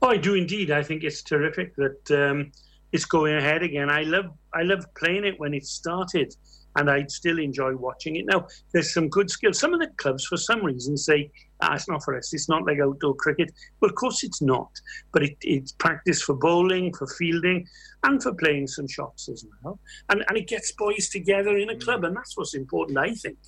Oh, 0.00 0.08
I 0.08 0.16
do 0.16 0.34
indeed. 0.34 0.70
I 0.70 0.82
think 0.82 1.04
it's 1.04 1.22
terrific 1.22 1.76
that 1.76 2.10
um, 2.10 2.50
it's 2.92 3.04
going 3.04 3.36
ahead 3.36 3.62
again. 3.62 3.90
I 3.90 4.02
love 4.02 4.26
I 4.54 4.62
love 4.62 4.84
playing 4.94 5.24
it 5.24 5.38
when 5.38 5.54
it 5.54 5.64
started 5.64 6.34
and 6.76 6.90
I'd 6.90 7.10
still 7.10 7.38
enjoy 7.38 7.74
watching 7.76 8.16
it. 8.16 8.26
Now, 8.26 8.46
there's 8.72 8.92
some 8.92 9.08
good 9.08 9.30
skills. 9.30 9.58
Some 9.58 9.74
of 9.74 9.80
the 9.80 9.88
clubs, 9.96 10.26
for 10.26 10.36
some 10.36 10.64
reason, 10.64 10.96
say, 10.96 11.30
ah, 11.60 11.74
it's 11.74 11.88
not 11.88 12.02
for 12.04 12.16
us. 12.16 12.32
It's 12.32 12.48
not 12.48 12.64
like 12.64 12.78
outdoor 12.80 13.14
cricket. 13.14 13.52
Well, 13.80 13.90
of 13.90 13.94
course 13.94 14.24
it's 14.24 14.40
not. 14.40 14.70
But 15.12 15.24
it, 15.24 15.36
it's 15.42 15.72
practice 15.72 16.22
for 16.22 16.34
bowling, 16.34 16.92
for 16.94 17.06
fielding, 17.06 17.66
and 18.04 18.22
for 18.22 18.34
playing 18.34 18.66
some 18.66 18.88
shots 18.88 19.28
as 19.28 19.44
well. 19.62 19.78
And, 20.08 20.24
and 20.28 20.38
it 20.38 20.48
gets 20.48 20.72
boys 20.72 21.08
together 21.08 21.56
in 21.56 21.70
a 21.70 21.76
club, 21.76 22.04
and 22.04 22.16
that's 22.16 22.36
what's 22.36 22.54
important, 22.54 22.98
I 22.98 23.14
think. 23.14 23.38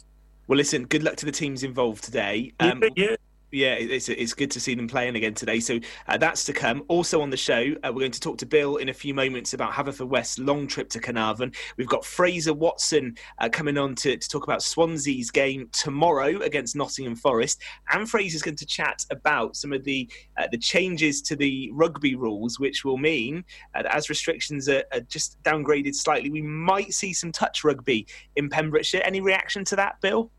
Well, 0.47 0.59
listen, 0.59 0.85
good 0.85 1.03
luck 1.03 1.17
to 1.17 1.27
the 1.27 1.33
teams 1.33 1.63
involved 1.63 2.05
today. 2.05 2.53
Um, 2.61 2.83
yeah, 2.97 3.11
yeah, 3.11 3.17
it's 3.63 4.09
it's 4.09 4.35
good 4.35 4.51
to 4.53 4.61
see 4.61 4.75
them 4.75 4.89
playing 4.89 5.17
again 5.17 5.35
today. 5.35 5.61
So 5.61 5.79
uh, 6.09 6.17
that's 6.19 6.45
to 6.45 6.53
come. 6.53 6.85
Also 6.89 7.21
on 7.21 7.31
the 7.31 7.37
show, 7.37 7.75
uh, 7.83 7.93
we're 7.93 8.01
going 8.01 8.11
to 8.11 8.21
talk 8.21 8.39
to 8.39 8.47
Bill 8.47 8.77
in 8.77 8.89
a 8.89 8.93
few 8.93 9.15
moments 9.15 9.55
about 9.55 9.73
Haverfordwest's 9.73 10.39
long 10.39 10.67
trip 10.67 10.89
to 10.91 11.01
Caernarfon. 11.01 11.55
We've 11.77 11.89
got 11.89 12.05
Fraser 12.05 12.55
Watson 12.55 13.17
uh, 13.39 13.49
coming 13.49 13.79
on 13.79 13.95
to, 13.97 14.17
to 14.17 14.29
talk 14.29 14.45
about 14.45 14.63
Swansea's 14.63 15.31
game 15.31 15.69
tomorrow 15.73 16.41
against 16.41 16.77
Nottingham 16.77 17.17
Forest, 17.17 17.63
and 17.91 18.09
Fraser's 18.09 18.43
going 18.43 18.57
to 18.57 18.67
chat 18.67 19.05
about 19.11 19.57
some 19.57 19.73
of 19.73 19.85
the 19.85 20.11
uh, 20.37 20.47
the 20.51 20.59
changes 20.59 21.23
to 21.23 21.37
the 21.37 21.71
rugby 21.73 22.15
rules, 22.15 22.59
which 22.59 22.85
will 22.85 22.99
mean 22.99 23.45
uh, 23.75 23.83
that 23.83 23.95
as 23.95 24.09
restrictions 24.09 24.69
are, 24.69 24.85
are 24.93 25.01
just 25.01 25.41
downgraded 25.43 25.95
slightly, 25.95 26.31
we 26.31 26.43
might 26.43 26.93
see 26.93 27.13
some 27.13 27.33
touch 27.33 27.65
rugby 27.65 28.07
in 28.37 28.49
Pembrokeshire. 28.49 29.03
Any 29.05 29.21
reaction 29.21 29.65
to 29.67 29.77
that, 29.77 30.01
Bill? 30.01 30.31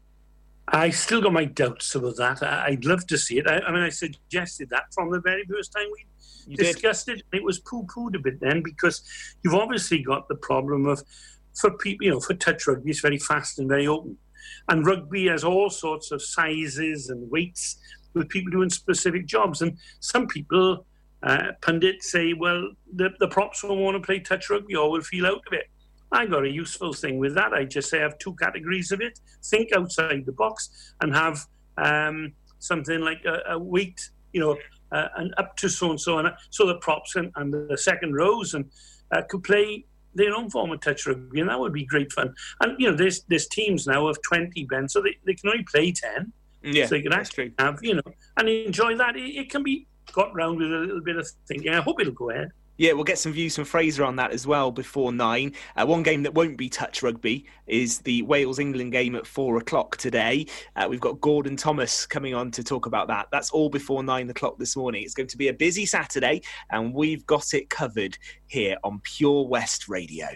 I 0.68 0.90
still 0.90 1.22
got 1.22 1.34
my 1.34 1.46
doubts 1.46 1.94
about 1.96 2.18
that. 2.18 2.42
I'd 2.42 2.86
love 2.86 3.06
to 3.08 3.18
see 3.18 3.38
it. 3.38 3.48
I, 3.48 3.60
I 3.60 3.72
mean, 3.72 3.84
I 3.84 3.90
suggested 3.90 4.70
that 4.72 4.94
from 4.94 5.12
the 5.12 5.22
very 5.22 5.46
first 5.46 5.72
time 5.72 5.86
we 5.92 6.06
you 6.48 6.58
discussed 6.58 7.06
did. 7.06 7.20
it. 7.20 7.38
It 7.38 7.44
was 7.44 7.60
poo-pooed 7.60 8.16
a 8.16 8.20
bit 8.20 8.40
then 8.40 8.64
because 8.64 9.02
you've 9.44 9.54
obviously 9.54 10.02
got 10.02 10.28
the 10.28 10.36
problem 10.36 10.86
of 10.88 11.04
for 11.54 11.72
people, 11.78 12.06
you 12.06 12.12
know, 12.12 12.20
for 12.20 12.34
touch 12.34 12.68
rugby, 12.68 12.92
it's 12.92 13.00
very 13.00 13.18
fast 13.18 13.60
and 13.60 13.70
very 13.70 13.88
open, 13.88 14.18
and 14.70 14.86
rugby 14.86 15.28
has 15.28 15.44
all 15.44 15.70
sorts 15.70 16.12
of 16.12 16.22
sizes 16.22 17.10
and 17.10 17.30
weights 17.32 17.78
with 18.14 18.30
people 18.30 18.52
doing 18.52 18.70
specific 18.70 19.26
jobs, 19.26 19.62
and 19.62 19.78
some 20.00 20.28
people. 20.28 20.86
Uh, 21.24 21.54
pundits 21.62 22.12
say, 22.12 22.34
well, 22.34 22.70
the, 22.94 23.10
the 23.20 23.28
props 23.28 23.64
won't 23.64 23.82
want 23.82 23.96
to 23.96 24.06
play 24.06 24.20
touch 24.20 24.48
rugby 24.48 24.76
or 24.76 24.92
will 24.92 25.02
feel 25.02 25.26
out 25.26 25.42
of 25.48 25.54
it. 25.54 25.66
I 26.16 26.26
got 26.26 26.46
a 26.46 26.50
useful 26.50 26.94
thing 26.94 27.18
with 27.20 27.36
that. 27.36 27.54
I 27.54 27.66
just 27.66 27.90
say 27.90 28.00
I 28.00 28.04
have 28.04 28.18
two 28.18 28.36
categories 28.36 28.92
of 28.92 29.02
it. 29.02 29.20
Think 29.44 29.76
outside 29.76 30.26
the 30.26 30.32
box 30.32 30.94
and 31.02 31.14
have 31.14 31.46
um, 31.78 32.34
something 32.60 33.02
like 33.02 33.24
a, 33.26 33.54
a 33.54 33.60
weight, 33.60 34.10
you 34.34 34.40
know, 34.40 34.58
uh, 34.92 35.10
and 35.18 35.34
up 35.38 35.58
to 35.58 35.70
so 35.70 35.92
and 35.92 36.00
so, 36.00 36.18
and 36.18 36.30
so 36.50 36.66
the 36.66 36.76
props 36.76 37.16
and, 37.16 37.32
and 37.36 37.54
the 37.54 37.78
second 37.78 38.14
rows 38.14 38.54
and 38.54 38.66
uh, 39.12 39.22
could 39.30 39.44
play 39.44 39.86
their 40.14 40.34
own 40.34 40.50
form 40.50 40.72
of 40.72 40.80
touch 40.80 41.06
rugby, 41.06 41.42
and 41.42 41.50
that 41.50 41.60
would 41.60 41.74
be 41.74 41.86
great 41.86 42.12
fun. 42.12 42.34
And 42.62 42.80
you 42.80 42.90
know, 42.90 42.96
there's 42.96 43.24
there's 43.24 43.48
teams 43.48 43.86
now 43.86 44.08
of 44.08 44.18
twenty 44.22 44.66
Ben, 44.66 44.88
so 44.88 45.02
they, 45.02 45.18
they 45.26 45.34
can 45.34 45.50
only 45.50 45.66
play 45.70 45.92
ten. 45.92 46.32
Yeah, 46.64 46.88
so 46.88 46.96
you 46.96 47.04
can 47.04 47.14
actually 47.14 47.54
have 47.60 47.80
you 47.82 47.96
know 47.96 48.14
and 48.38 48.50
enjoy 48.50 48.96
that. 48.96 49.16
It, 49.18 49.36
it 49.36 49.50
can 49.50 49.62
be 49.62 49.88
got 50.14 50.34
round 50.34 50.58
with 50.58 50.72
a 50.72 50.78
little 50.78 51.02
bit 51.02 51.18
of 51.18 51.28
thinking. 51.48 51.74
I 51.74 51.82
hope 51.82 52.00
it'll 52.00 52.14
go 52.14 52.30
ahead. 52.30 52.52
Yeah, 52.78 52.92
we'll 52.92 53.06
get 53.06 53.18
some 53.18 53.32
views 53.32 53.56
from 53.56 53.64
Fraser 53.64 54.04
on 54.04 54.18
that 54.18 54.32
as 54.32 54.46
well 54.46 54.70
before 54.70 55.14
nine. 55.14 55.54
Uh, 55.78 55.86
one 55.86 56.04
game 56.04 56.24
that 56.24 56.34
won't 56.34 56.58
be 56.58 56.68
touch 56.68 57.02
rugby 57.02 57.46
is 57.68 58.00
the 58.00 58.22
Wales 58.24 58.60
England 58.60 58.92
game 58.92 59.16
at 59.16 59.26
four 59.26 59.58
o'clock 59.58 59.96
today. 59.96 60.46
Uh, 60.76 60.88
we've 60.90 61.00
got 61.00 61.22
Gordon 61.22 61.56
Thomas 61.56 62.06
coming 62.06 62.34
on 62.34 62.52
to 62.52 62.64
talk 62.64 62.86
about 62.86 63.08
that. 63.08 63.28
That's 63.32 63.50
all 63.52 63.70
before 63.70 64.04
nine 64.04 64.30
o'clock 64.30 64.58
this 64.60 64.76
morning. 64.76 65.04
It's 65.04 65.14
going 65.14 65.28
to 65.28 65.38
be 65.38 65.48
a 65.48 65.54
busy 65.54 65.86
Saturday, 65.86 66.42
and 66.70 66.94
we've 66.94 67.26
got 67.26 67.54
it 67.54 67.70
covered 67.70 68.18
here 68.48 68.76
on 68.84 69.00
Pure 69.04 69.48
West 69.48 69.88
Radio. 69.88 70.28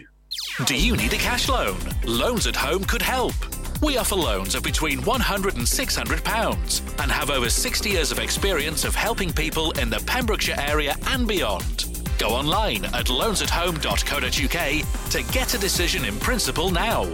Do 0.64 0.76
you 0.76 0.96
need 0.96 1.12
a 1.12 1.16
cash 1.16 1.48
loan? 1.48 1.76
Loans 2.04 2.46
at 2.46 2.56
Home 2.56 2.84
could 2.84 3.02
help. 3.02 3.34
We 3.82 3.98
offer 3.98 4.14
loans 4.14 4.54
of 4.54 4.62
between 4.62 5.00
£100 5.00 5.56
and 5.56 5.66
£600 5.66 7.00
and 7.02 7.10
have 7.10 7.30
over 7.30 7.50
60 7.50 7.90
years 7.90 8.12
of 8.12 8.18
experience 8.18 8.84
of 8.84 8.94
helping 8.94 9.32
people 9.32 9.72
in 9.72 9.90
the 9.90 10.02
Pembrokeshire 10.06 10.56
area 10.58 10.96
and 11.08 11.26
beyond. 11.26 11.99
Go 12.20 12.28
online 12.28 12.84
at 12.84 13.06
loansathome.co.uk 13.06 15.10
to 15.10 15.22
get 15.32 15.54
a 15.54 15.58
decision 15.58 16.04
in 16.04 16.18
principle 16.18 16.70
now. 16.70 17.10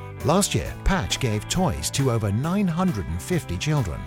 Last 0.23 0.53
year, 0.53 0.71
Patch 0.83 1.19
gave 1.19 1.49
toys 1.49 1.89
to 1.91 2.11
over 2.11 2.31
950 2.31 3.57
children. 3.57 3.99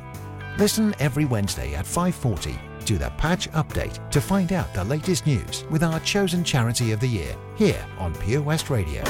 Listen 0.57 0.95
every 1.01 1.25
Wednesday 1.25 1.75
at 1.75 1.85
5:40 1.85 2.57
to 2.87 2.99
the 2.99 3.11
Patch 3.19 3.51
Update 3.51 3.99
to 4.13 4.21
find 4.21 4.53
out 4.53 4.73
the 4.75 4.85
latest 4.85 5.27
news 5.27 5.65
with 5.71 5.83
our 5.83 5.99
chosen 6.01 6.45
charity 6.45 6.93
of 6.93 7.01
the 7.01 7.09
year 7.09 7.35
here 7.57 7.85
on 7.99 8.15
Pure 8.15 8.43
West 8.43 8.71
Radio. 8.71 9.03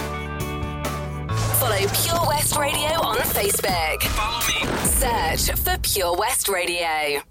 Follow 1.61 1.87
Pure 1.93 2.27
West 2.27 2.57
Radio 2.57 2.93
on 3.03 3.17
Facebook. 3.19 4.03
Follow 4.03 4.41
me. 4.49 4.65
Search 4.87 5.59
for 5.59 5.79
Pure 5.83 6.17
West 6.17 6.49
Radio. 6.49 7.23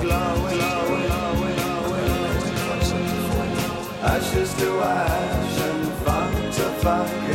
Glowing. 0.00 0.60
Ashes 4.02 4.54
to 4.54 4.80
ash 4.80 5.60
and 5.60 5.92
funk 6.04 6.54
to 6.54 6.62
funk 6.82 7.29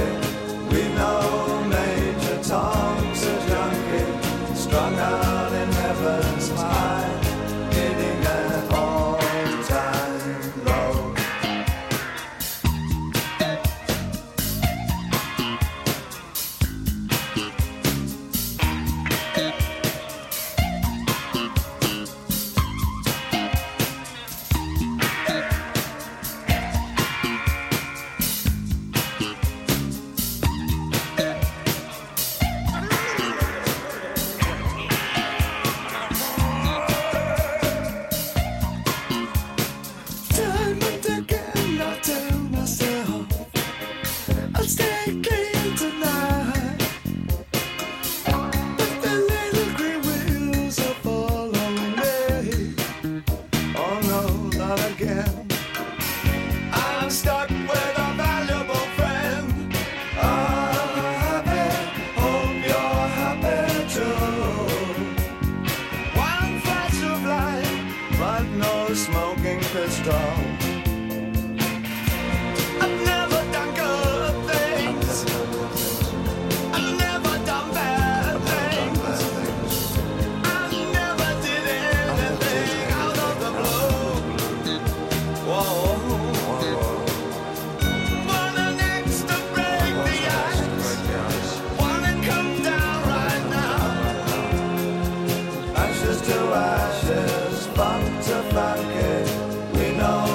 know 99.98 100.35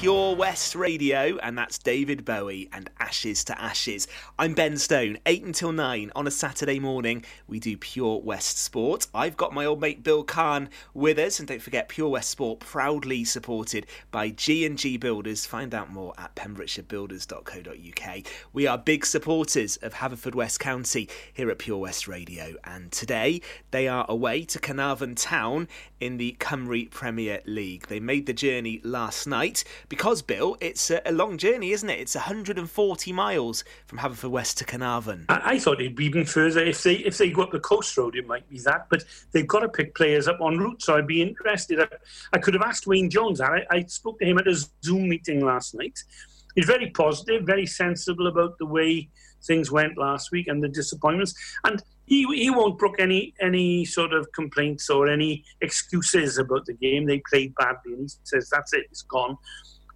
Pure 0.00 0.36
West 0.36 0.76
Radio, 0.76 1.38
and 1.38 1.58
that's 1.58 1.76
David 1.76 2.24
Bowie 2.24 2.68
and 2.72 2.88
Ashes 3.08 3.42
to 3.44 3.58
Ashes. 3.58 4.06
I'm 4.38 4.52
Ben 4.52 4.76
Stone, 4.76 5.16
8 5.24 5.42
until 5.42 5.72
9 5.72 6.12
on 6.14 6.26
a 6.26 6.30
Saturday 6.30 6.78
morning. 6.78 7.24
We 7.46 7.58
do 7.58 7.74
Pure 7.74 8.20
West 8.20 8.58
Sport. 8.58 9.06
I've 9.14 9.34
got 9.34 9.54
my 9.54 9.64
old 9.64 9.80
mate 9.80 10.02
Bill 10.02 10.22
Kahn 10.22 10.68
with 10.92 11.18
us, 11.18 11.38
and 11.38 11.48
don't 11.48 11.62
forget 11.62 11.88
Pure 11.88 12.10
West 12.10 12.28
Sport, 12.28 12.60
proudly 12.60 13.24
supported 13.24 13.86
by 14.10 14.28
G&G 14.28 14.98
Builders. 14.98 15.46
Find 15.46 15.74
out 15.74 15.90
more 15.90 16.12
at 16.18 16.34
pembrokeshirebuilders.co.uk. 16.34 18.26
We 18.52 18.66
are 18.66 18.76
big 18.76 19.06
supporters 19.06 19.78
of 19.78 19.94
Haverfordwest 19.94 20.58
County 20.58 21.08
here 21.32 21.50
at 21.50 21.56
Pure 21.56 21.78
West 21.78 22.08
Radio, 22.08 22.56
and 22.64 22.92
today 22.92 23.40
they 23.70 23.88
are 23.88 24.04
away 24.06 24.44
to 24.44 24.58
Carnarvon 24.58 25.14
Town 25.14 25.66
in 25.98 26.18
the 26.18 26.36
Cymru 26.38 26.90
Premier 26.90 27.40
League. 27.46 27.86
They 27.86 28.00
made 28.00 28.26
the 28.26 28.34
journey 28.34 28.82
last 28.84 29.26
night 29.26 29.64
because, 29.88 30.20
Bill, 30.20 30.58
it's 30.60 30.90
a, 30.90 31.00
a 31.06 31.12
long 31.12 31.38
journey, 31.38 31.72
isn't 31.72 31.88
it? 31.88 32.00
It's 32.00 32.14
140 32.14 32.97
miles 33.06 33.64
from 33.86 33.98
Haverfordwest 33.98 34.56
to 34.56 34.64
Caernarfon. 34.64 35.24
I, 35.28 35.40
I 35.44 35.58
thought 35.58 35.80
it'd 35.80 35.96
be 35.96 36.06
even 36.06 36.24
further 36.24 36.64
if 36.64 36.82
they 36.82 36.94
if 36.94 37.18
they 37.18 37.30
go 37.30 37.42
up 37.42 37.52
the 37.52 37.60
coast 37.60 37.96
road. 37.96 38.16
It 38.16 38.26
might 38.26 38.48
be 38.48 38.58
that, 38.60 38.86
but 38.90 39.04
they've 39.32 39.46
got 39.46 39.60
to 39.60 39.68
pick 39.68 39.94
players 39.94 40.28
up 40.28 40.38
en 40.40 40.58
route. 40.58 40.82
So 40.82 40.96
I'd 40.96 41.06
be 41.06 41.22
interested. 41.22 41.80
I, 41.80 41.86
I 42.32 42.38
could 42.38 42.54
have 42.54 42.62
asked 42.62 42.86
Wayne 42.86 43.10
Jones. 43.10 43.40
I, 43.40 43.64
I 43.70 43.84
spoke 43.84 44.18
to 44.18 44.26
him 44.26 44.38
at 44.38 44.48
a 44.48 44.56
Zoom 44.84 45.08
meeting 45.08 45.44
last 45.44 45.74
night. 45.74 45.98
He's 46.54 46.66
very 46.66 46.90
positive, 46.90 47.44
very 47.44 47.66
sensible 47.66 48.26
about 48.26 48.58
the 48.58 48.66
way 48.66 49.08
things 49.46 49.70
went 49.70 49.96
last 49.96 50.32
week 50.32 50.48
and 50.48 50.62
the 50.62 50.68
disappointments. 50.68 51.34
And 51.64 51.82
he 52.06 52.26
he 52.34 52.50
won't 52.50 52.78
brook 52.78 52.96
any 52.98 53.34
any 53.40 53.84
sort 53.84 54.12
of 54.12 54.30
complaints 54.32 54.88
or 54.90 55.08
any 55.08 55.44
excuses 55.60 56.38
about 56.38 56.64
the 56.66 56.72
game. 56.72 57.06
They 57.06 57.22
played 57.30 57.54
badly, 57.54 57.92
and 57.92 58.02
he 58.02 58.08
says 58.24 58.48
that's 58.50 58.72
it, 58.72 58.86
it's 58.90 59.02
gone. 59.02 59.36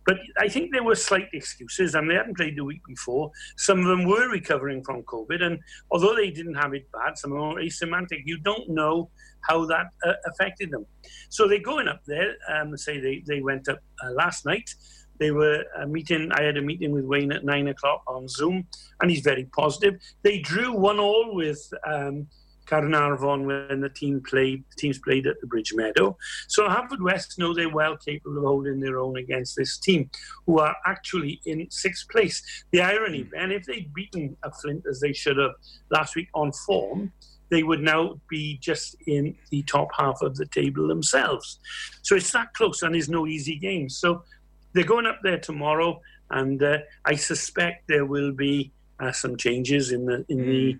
But 0.04 0.18
I 0.38 0.48
think 0.48 0.72
there 0.72 0.82
were 0.82 0.94
slight 0.94 1.28
excuses, 1.32 1.94
and 1.94 2.10
they 2.10 2.14
hadn't 2.14 2.36
played 2.36 2.56
the 2.56 2.64
week 2.64 2.82
before. 2.86 3.30
Some 3.56 3.80
of 3.80 3.86
them 3.86 4.04
were 4.04 4.28
recovering 4.28 4.82
from 4.82 5.02
COVID, 5.02 5.42
and 5.42 5.58
although 5.90 6.14
they 6.14 6.30
didn't 6.30 6.54
have 6.54 6.74
it 6.74 6.90
bad, 6.92 7.16
some 7.16 7.32
of 7.32 7.38
them 7.38 7.54
were 7.54 7.62
asymptomatic. 7.62 8.22
You 8.24 8.38
don't 8.38 8.68
know 8.70 9.10
how 9.42 9.64
that 9.66 9.86
uh, 10.06 10.14
affected 10.26 10.70
them. 10.70 10.86
So 11.28 11.48
they're 11.48 11.58
going 11.58 11.88
up 11.88 12.02
there. 12.06 12.34
Um, 12.52 12.76
say 12.76 13.00
they, 13.00 13.22
they 13.26 13.40
went 13.40 13.68
up 13.68 13.80
uh, 14.04 14.12
last 14.12 14.44
night. 14.44 14.74
They 15.18 15.30
were 15.30 15.64
uh, 15.78 15.86
meeting. 15.86 16.30
I 16.32 16.42
had 16.42 16.56
a 16.56 16.62
meeting 16.62 16.90
with 16.90 17.04
Wayne 17.04 17.32
at 17.32 17.44
nine 17.44 17.68
o'clock 17.68 18.02
on 18.08 18.28
Zoom, 18.28 18.66
and 19.00 19.10
he's 19.10 19.20
very 19.20 19.44
positive. 19.44 20.00
They 20.22 20.40
drew 20.40 20.72
one 20.72 20.98
all 20.98 21.34
with 21.34 21.62
um, 21.86 22.26
Caernarfon 22.72 23.44
when 23.44 23.80
the 23.80 23.88
team 23.90 24.22
played. 24.22 24.64
The 24.70 24.76
teams 24.76 24.98
played 24.98 25.26
at 25.26 25.40
the 25.40 25.46
Bridge 25.46 25.72
Meadow. 25.74 26.16
So 26.48 26.66
Haverfordwest 26.66 27.38
know 27.38 27.52
they're 27.52 27.68
well 27.68 27.96
capable 27.96 28.38
of 28.38 28.44
holding 28.44 28.80
their 28.80 28.98
own 28.98 29.16
against 29.18 29.56
this 29.56 29.76
team, 29.76 30.10
who 30.46 30.58
are 30.58 30.74
actually 30.86 31.40
in 31.44 31.70
sixth 31.70 32.08
place. 32.08 32.42
The 32.70 32.80
irony, 32.80 33.24
Ben, 33.24 33.52
if 33.52 33.64
they'd 33.66 33.92
beaten 33.92 34.36
a 34.42 34.50
Flint 34.50 34.84
as 34.90 35.00
they 35.00 35.12
should 35.12 35.36
have 35.36 35.52
last 35.90 36.16
week 36.16 36.28
on 36.34 36.52
form, 36.66 37.12
they 37.50 37.62
would 37.62 37.82
now 37.82 38.18
be 38.30 38.56
just 38.62 38.96
in 39.06 39.36
the 39.50 39.62
top 39.64 39.88
half 39.94 40.22
of 40.22 40.36
the 40.36 40.46
table 40.46 40.88
themselves. 40.88 41.58
So 42.00 42.16
it's 42.16 42.32
that 42.32 42.54
close, 42.54 42.82
and 42.82 42.94
there's 42.94 43.10
no 43.10 43.26
easy 43.26 43.56
game. 43.58 43.90
So 43.90 44.24
they're 44.72 44.84
going 44.84 45.06
up 45.06 45.18
there 45.22 45.38
tomorrow, 45.38 46.00
and 46.30 46.62
uh, 46.62 46.78
I 47.04 47.16
suspect 47.16 47.88
there 47.88 48.06
will 48.06 48.32
be 48.32 48.72
uh, 48.98 49.12
some 49.12 49.36
changes 49.36 49.92
in 49.92 50.06
the 50.06 50.24
in 50.30 50.46
the 50.46 50.78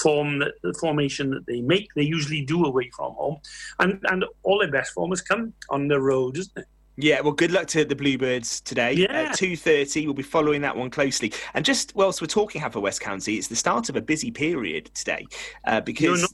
form 0.00 0.38
that 0.40 0.54
the 0.62 0.74
formation 0.74 1.30
that 1.30 1.46
they 1.46 1.60
make. 1.60 1.88
They 1.94 2.02
usually 2.02 2.44
do 2.44 2.64
away 2.64 2.90
from 2.96 3.14
home, 3.14 3.38
and 3.78 4.00
and 4.10 4.24
all 4.42 4.58
their 4.58 4.70
best 4.70 4.92
form 4.92 5.10
has 5.10 5.20
come 5.20 5.52
on 5.70 5.88
the 5.88 6.00
road, 6.00 6.38
isn't 6.38 6.56
it? 6.56 6.66
Yeah, 6.96 7.20
well, 7.22 7.32
good 7.32 7.50
luck 7.50 7.66
to 7.68 7.84
the 7.84 7.96
Bluebirds 7.96 8.60
today. 8.60 8.92
Yeah. 8.92 9.10
At 9.10 9.30
2.30, 9.32 10.04
we'll 10.04 10.14
be 10.14 10.22
following 10.22 10.60
that 10.60 10.76
one 10.76 10.90
closely. 10.90 11.32
And 11.54 11.64
just 11.64 11.94
whilst 11.96 12.20
we're 12.20 12.28
talking 12.28 12.60
West 12.80 13.00
County, 13.00 13.34
it's 13.34 13.48
the 13.48 13.56
start 13.56 13.88
of 13.88 13.96
a 13.96 14.00
busy 14.00 14.30
period 14.30 14.90
today 14.94 15.26
uh, 15.66 15.80
because... 15.80 16.32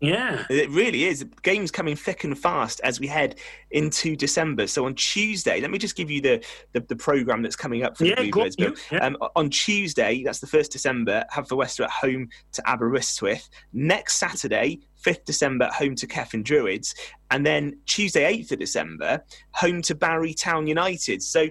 Yeah. 0.00 0.44
It 0.48 0.70
really 0.70 1.04
is. 1.04 1.24
Games 1.42 1.70
coming 1.70 1.96
thick 1.96 2.24
and 2.24 2.38
fast 2.38 2.80
as 2.84 3.00
we 3.00 3.06
head 3.08 3.36
into 3.72 4.14
December. 4.16 4.66
So 4.66 4.86
on 4.86 4.94
Tuesday, 4.94 5.60
let 5.60 5.70
me 5.70 5.78
just 5.78 5.96
give 5.96 6.10
you 6.10 6.20
the 6.20 6.44
the, 6.72 6.80
the 6.80 6.96
program 6.96 7.42
that's 7.42 7.56
coming 7.56 7.82
up 7.82 7.96
for 7.96 8.04
Yeah, 8.04 8.22
the 8.22 8.30
Bluebirds. 8.30 8.56
yeah. 8.92 8.98
Um, 8.98 9.16
on 9.34 9.50
Tuesday, 9.50 10.22
that's 10.24 10.38
the 10.38 10.46
first 10.46 10.70
December, 10.72 11.24
Haverfordwest 11.32 11.80
are 11.80 11.84
at 11.84 11.90
home 11.90 12.28
to 12.52 12.62
Aberystwyth. 12.68 13.48
Next 13.72 14.16
Saturday, 14.16 14.80
5th 15.04 15.24
December, 15.24 15.68
home 15.72 15.94
to 15.96 16.06
Cefn 16.06 16.44
Druids, 16.44 16.94
and 17.30 17.44
then 17.44 17.78
Tuesday, 17.86 18.32
8th 18.38 18.52
of 18.52 18.58
December, 18.60 19.24
home 19.52 19.82
to 19.82 19.94
Barry 19.94 20.34
Town 20.34 20.66
United. 20.66 21.22
So. 21.22 21.48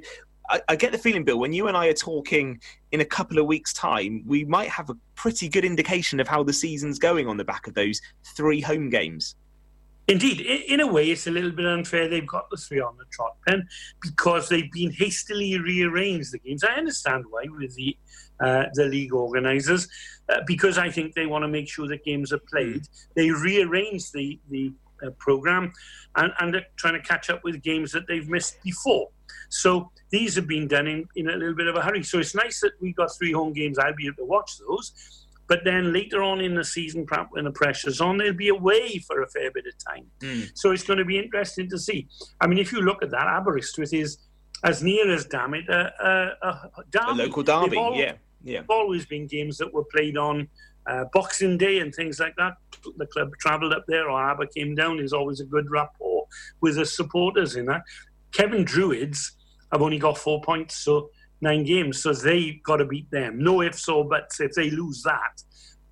I, 0.49 0.61
I 0.69 0.75
get 0.77 0.93
the 0.93 0.97
feeling, 0.97 1.25
Bill, 1.25 1.37
when 1.37 1.51
you 1.51 1.67
and 1.67 1.75
I 1.75 1.87
are 1.87 1.93
talking 1.93 2.61
in 2.91 3.01
a 3.01 3.05
couple 3.05 3.37
of 3.37 3.45
weeks' 3.45 3.73
time, 3.73 4.23
we 4.25 4.45
might 4.45 4.69
have 4.69 4.89
a 4.89 4.95
pretty 5.15 5.49
good 5.49 5.65
indication 5.65 6.19
of 6.19 6.27
how 6.27 6.43
the 6.43 6.53
season's 6.53 6.99
going 6.99 7.27
on 7.27 7.37
the 7.37 7.43
back 7.43 7.67
of 7.67 7.73
those 7.73 8.01
three 8.35 8.61
home 8.61 8.89
games. 8.89 9.35
Indeed, 10.07 10.39
in, 10.39 10.79
a 10.79 10.87
way, 10.87 11.11
it's 11.11 11.27
a 11.27 11.31
little 11.31 11.51
bit 11.51 11.65
unfair 11.65 12.07
they've 12.07 12.25
got 12.25 12.49
the 12.49 12.55
three 12.55 12.79
on 12.79 12.95
the 12.95 13.03
trot 13.11 13.35
pen 13.45 13.67
because 14.01 14.47
they've 14.47 14.71
been 14.71 14.91
hastily 14.91 15.59
rearranged 15.59 16.31
the 16.31 16.39
games. 16.39 16.63
I 16.63 16.75
understand 16.75 17.25
why 17.29 17.43
with 17.49 17.75
the 17.75 17.97
uh, 18.39 18.65
the 18.75 18.85
league 18.85 19.13
organisers 19.13 19.89
uh, 20.29 20.41
because 20.45 20.77
I 20.77 20.91
think 20.91 21.13
they 21.13 21.25
want 21.25 21.43
to 21.43 21.47
make 21.47 21.67
sure 21.67 21.87
that 21.87 22.05
games 22.05 22.31
are 22.31 22.39
played. 22.39 22.83
They 23.15 23.31
rearranged 23.31 24.13
the 24.13 24.39
the 24.49 24.71
uh, 25.05 25.09
program 25.17 25.73
and, 26.15 26.31
and 26.39 26.55
are 26.55 26.65
trying 26.77 26.93
to 26.93 27.01
catch 27.01 27.29
up 27.29 27.43
with 27.43 27.61
games 27.61 27.91
that 27.91 28.07
they've 28.07 28.29
missed 28.29 28.63
before. 28.63 29.09
So 29.49 29.91
these 30.09 30.35
have 30.35 30.47
been 30.47 30.67
done 30.67 30.87
in, 30.87 31.07
in 31.15 31.29
a 31.29 31.35
little 31.35 31.55
bit 31.55 31.67
of 31.67 31.75
a 31.75 31.81
hurry. 31.81 32.03
So 32.03 32.19
it's 32.19 32.35
nice 32.35 32.61
that 32.61 32.73
we 32.81 32.93
got 32.93 33.09
three 33.17 33.31
home 33.31 33.53
games. 33.53 33.77
I'll 33.79 33.95
be 33.95 34.07
able 34.07 34.17
to 34.17 34.25
watch 34.25 34.57
those. 34.59 34.93
But 35.47 35.63
then 35.63 35.93
later 35.93 36.21
on 36.21 36.41
in 36.41 36.55
the 36.55 36.63
season, 36.63 37.05
perhaps 37.05 37.29
when 37.31 37.45
the 37.45 37.51
pressure's 37.51 38.01
on, 38.01 38.17
they'll 38.17 38.33
be 38.33 38.49
away 38.49 38.99
for 38.99 39.21
a 39.21 39.29
fair 39.29 39.49
bit 39.51 39.65
of 39.65 39.73
time. 39.83 40.05
Hmm. 40.21 40.41
So 40.53 40.71
it's 40.71 40.83
going 40.83 40.99
to 40.99 41.05
be 41.05 41.17
interesting 41.17 41.69
to 41.69 41.79
see. 41.79 42.07
I 42.41 42.47
mean, 42.47 42.59
if 42.59 42.71
you 42.73 42.81
look 42.81 43.01
at 43.01 43.11
that, 43.11 43.27
Aberystwyth 43.27 43.93
is 43.93 44.17
as 44.63 44.83
near 44.83 45.09
as 45.09 45.25
damn 45.25 45.53
it 45.53 45.69
a, 45.69 45.91
a, 46.03 46.49
a 46.49 46.83
derby. 46.89 47.11
A 47.11 47.25
local 47.25 47.43
derby, 47.43 47.69
They've 47.69 47.99
yeah. 47.99 48.13
Yeah. 48.43 48.61
always 48.67 49.05
been 49.05 49.27
games 49.27 49.57
that 49.57 49.73
were 49.73 49.85
played 49.85 50.17
on 50.17 50.47
uh, 50.85 51.05
Boxing 51.13 51.57
Day 51.57 51.79
and 51.79 51.93
things 51.93 52.19
like 52.19 52.35
that. 52.37 52.55
The 52.97 53.05
club 53.07 53.31
travelled 53.39 53.73
up 53.73 53.85
there, 53.87 54.09
or 54.09 54.21
Aber 54.21 54.47
came 54.47 54.75
down. 54.75 54.97
There's 54.97 55.13
always 55.13 55.39
a 55.39 55.45
good 55.45 55.69
rapport 55.69 56.25
with 56.61 56.75
the 56.75 56.85
supporters 56.85 57.55
in 57.55 57.65
that. 57.65 57.83
Kevin 58.31 58.63
Druids 58.63 59.36
have 59.71 59.81
only 59.81 59.99
got 59.99 60.17
four 60.17 60.41
points, 60.41 60.75
so 60.77 61.09
nine 61.41 61.63
games, 61.63 62.01
so 62.01 62.13
they 62.13 62.61
got 62.63 62.77
to 62.77 62.85
beat 62.85 63.09
them. 63.11 63.41
No 63.41 63.61
ifs 63.61 63.87
or 63.87 64.07
buts. 64.07 64.39
If 64.39 64.53
they 64.53 64.69
lose 64.69 65.03
that, 65.03 65.43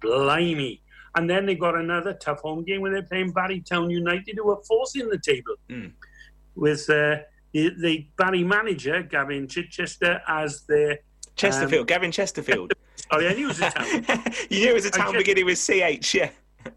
blimey. 0.02 0.82
And 1.16 1.30
then 1.30 1.46
they've 1.46 1.60
got 1.60 1.76
another 1.76 2.14
tough 2.14 2.42
home 2.42 2.64
game 2.66 2.82
when 2.82 2.92
they're 2.92 3.04
playing 3.04 3.32
Barry 3.32 3.62
Town 3.62 3.90
United, 3.90 4.36
who 4.38 4.52
are 4.52 4.62
fourth 4.68 4.96
in 4.96 5.08
the 5.08 5.18
table 5.18 5.56
with 6.56 6.90
uh, 6.90 7.18
the, 7.54 7.72
the 7.80 8.08
Barry 8.18 8.44
manager, 8.44 9.02
Gavin 9.04 9.48
Chichester, 9.48 10.22
as 10.28 10.64
their. 10.68 11.00
Chesterfield, 11.36 11.82
um, 11.82 11.86
Gavin 11.88 12.12
Chesterfield. 12.12 12.74
Sorry, 13.12 13.28
I 13.28 13.34
knew 13.34 13.46
it 13.46 13.48
was 13.48 13.62
a 13.62 13.70
town. 13.70 13.86
you 14.50 14.60
knew 14.62 14.72
it 14.72 14.74
was 14.74 14.86
a 14.86 14.92
town 14.92 15.14
just- 15.14 15.18
beginning 15.18 15.46
with 15.46 15.60
CH, 15.60 16.14
yeah. 16.14 16.30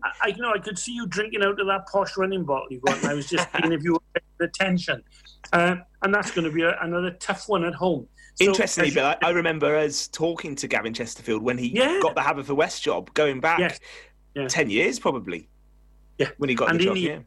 I, 0.04 0.10
I 0.28 0.30
know 0.36 0.52
I 0.52 0.58
could 0.58 0.78
see 0.78 0.92
you 0.92 1.06
drinking 1.06 1.42
out 1.42 1.58
of 1.58 1.66
that 1.66 1.86
posh 1.90 2.16
running 2.16 2.44
bottle 2.44 2.66
you 2.70 2.80
got, 2.80 2.98
and 2.98 3.06
I 3.06 3.14
was 3.14 3.28
just 3.28 3.48
seeing 3.56 3.72
if 3.72 3.82
you 3.82 3.94
were 3.94 4.00
paying 4.14 4.50
attention. 4.50 5.02
Uh, 5.52 5.76
and 6.02 6.14
that's 6.14 6.30
going 6.30 6.44
to 6.44 6.50
be 6.52 6.62
a, 6.62 6.76
another 6.82 7.10
tough 7.12 7.48
one 7.48 7.64
at 7.64 7.74
home. 7.74 8.06
So, 8.36 8.46
Interestingly, 8.46 8.90
Bill, 8.92 9.06
I, 9.06 9.16
I 9.22 9.30
remember 9.30 9.74
us 9.76 10.06
talking 10.08 10.54
to 10.56 10.68
Gavin 10.68 10.94
Chesterfield 10.94 11.42
when 11.42 11.58
he 11.58 11.68
Yeah. 11.68 11.98
got 12.02 12.14
the 12.14 12.20
Haverfordwest 12.20 12.82
job, 12.82 13.12
going 13.14 13.40
back 13.40 13.58
Yes. 13.58 13.80
Yeah. 14.34 14.46
10 14.46 14.70
years 14.70 14.98
probably. 15.00 15.48
Yeah. 16.18 16.28
When 16.38 16.48
he 16.48 16.54
got 16.54 16.70
and 16.70 16.78
the 16.80 16.84
job, 16.84 16.94
the- 16.94 17.00
yeah. 17.00 17.18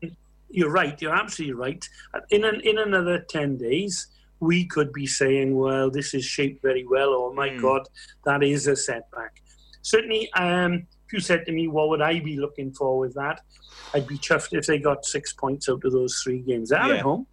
You're 0.54 0.70
right. 0.72 1.02
You're 1.02 1.16
absolutely 1.16 1.54
right. 1.54 1.84
In 2.30 2.44
an, 2.44 2.60
in 2.62 2.78
another 2.78 3.26
ten 3.30 3.58
days, 3.58 4.08
we 4.42 4.66
could 4.66 4.92
be 4.92 5.08
saying, 5.08 5.56
"Well, 5.56 5.90
this 5.90 6.14
is 6.14 6.26
shaped 6.26 6.62
very 6.62 6.86
well," 6.86 7.14
or 7.14 7.34
"My 7.34 7.52
Hmm. 7.52 7.62
God, 7.62 7.88
that 8.26 8.44
is 8.44 8.68
a 8.68 8.76
setback." 8.76 9.42
Certainly, 9.82 10.30
um, 10.34 10.74
if 11.08 11.14
you 11.14 11.22
said 11.22 11.46
to 11.46 11.54
me, 11.54 11.70
"What 11.70 11.88
would 11.88 12.02
I 12.02 12.20
be 12.20 12.36
looking 12.38 12.74
for 12.74 13.00
with 13.00 13.14
that?" 13.14 13.40
I'd 13.94 14.08
be 14.08 14.18
chuffed 14.18 14.50
if 14.52 14.66
they 14.66 14.78
got 14.78 15.06
six 15.06 15.32
points 15.32 15.70
out 15.70 15.86
of 15.86 15.92
those 15.94 16.20
three 16.22 16.40
games. 16.40 16.72
Yeah. 16.72 16.86
at 16.96 17.00
home. 17.00 17.28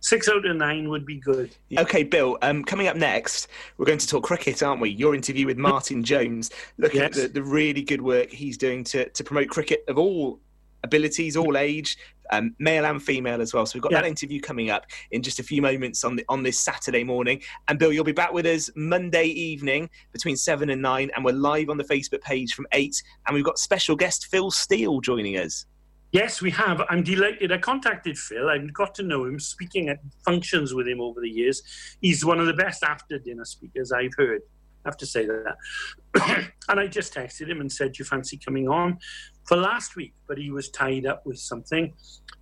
Six 0.00 0.28
out 0.28 0.46
of 0.46 0.56
nine 0.56 0.88
would 0.88 1.04
be 1.04 1.16
good. 1.16 1.54
Okay, 1.76 2.02
Bill, 2.02 2.38
um, 2.42 2.64
coming 2.64 2.86
up 2.86 2.96
next, 2.96 3.48
we're 3.76 3.86
going 3.86 3.98
to 3.98 4.06
talk 4.06 4.22
cricket, 4.24 4.62
aren't 4.62 4.80
we? 4.80 4.90
Your 4.90 5.14
interview 5.14 5.46
with 5.46 5.58
Martin 5.58 6.04
Jones, 6.04 6.50
looking 6.76 7.00
at 7.00 7.12
the, 7.12 7.28
the 7.28 7.42
really 7.42 7.82
good 7.82 8.00
work 8.00 8.30
he's 8.30 8.56
doing 8.56 8.84
to, 8.84 9.08
to 9.08 9.24
promote 9.24 9.48
cricket 9.48 9.84
of 9.88 9.98
all 9.98 10.40
abilities, 10.84 11.36
all 11.36 11.56
age, 11.56 11.98
um, 12.30 12.54
male 12.60 12.84
and 12.86 13.02
female 13.02 13.40
as 13.40 13.52
well. 13.52 13.66
So 13.66 13.76
we've 13.76 13.82
got 13.82 13.90
Yeah. 13.90 14.02
that 14.02 14.08
interview 14.08 14.40
coming 14.40 14.70
up 14.70 14.86
in 15.10 15.22
just 15.22 15.40
a 15.40 15.42
few 15.42 15.60
moments 15.60 16.04
on 16.04 16.14
the, 16.14 16.24
on 16.28 16.44
this 16.44 16.60
Saturday 16.60 17.02
morning. 17.02 17.42
And 17.66 17.78
Bill, 17.78 17.92
you'll 17.92 18.04
be 18.04 18.12
back 18.12 18.32
with 18.32 18.46
us 18.46 18.70
Monday 18.76 19.24
evening 19.26 19.90
between 20.12 20.36
seven 20.36 20.70
and 20.70 20.80
nine, 20.80 21.10
and 21.16 21.24
we're 21.24 21.32
live 21.32 21.70
on 21.70 21.76
the 21.78 21.84
Facebook 21.84 22.20
page 22.20 22.54
from 22.54 22.66
eight. 22.72 23.02
And 23.26 23.34
we've 23.34 23.44
got 23.44 23.58
special 23.58 23.96
guest 23.96 24.26
Phil 24.26 24.50
Steele 24.52 25.00
joining 25.00 25.36
us. 25.38 25.66
Yes, 26.10 26.40
we 26.40 26.50
have. 26.52 26.80
I'm 26.88 27.02
delighted. 27.02 27.52
I 27.52 27.58
contacted 27.58 28.16
Phil. 28.16 28.48
I've 28.48 28.72
got 28.72 28.94
to 28.96 29.02
know 29.02 29.26
him, 29.26 29.38
speaking 29.38 29.90
at 29.90 29.98
functions 30.24 30.72
with 30.72 30.88
him 30.88 31.00
over 31.00 31.20
the 31.20 31.28
years. 31.28 31.62
He's 32.00 32.24
one 32.24 32.40
of 32.40 32.46
the 32.46 32.54
best 32.54 32.82
after 32.82 33.18
dinner 33.18 33.44
speakers 33.44 33.92
I've 33.92 34.14
heard. 34.16 34.40
I 34.84 34.88
have 34.88 34.96
to 34.98 35.06
say 35.06 35.26
that. 35.26 36.50
and 36.68 36.80
I 36.80 36.86
just 36.86 37.14
texted 37.14 37.48
him 37.48 37.60
and 37.60 37.70
said, 37.70 37.98
You 37.98 38.06
fancy 38.06 38.38
coming 38.38 38.68
on 38.68 38.98
for 39.44 39.58
last 39.58 39.96
week? 39.96 40.14
But 40.26 40.38
he 40.38 40.50
was 40.50 40.70
tied 40.70 41.04
up 41.04 41.26
with 41.26 41.38
something. 41.38 41.92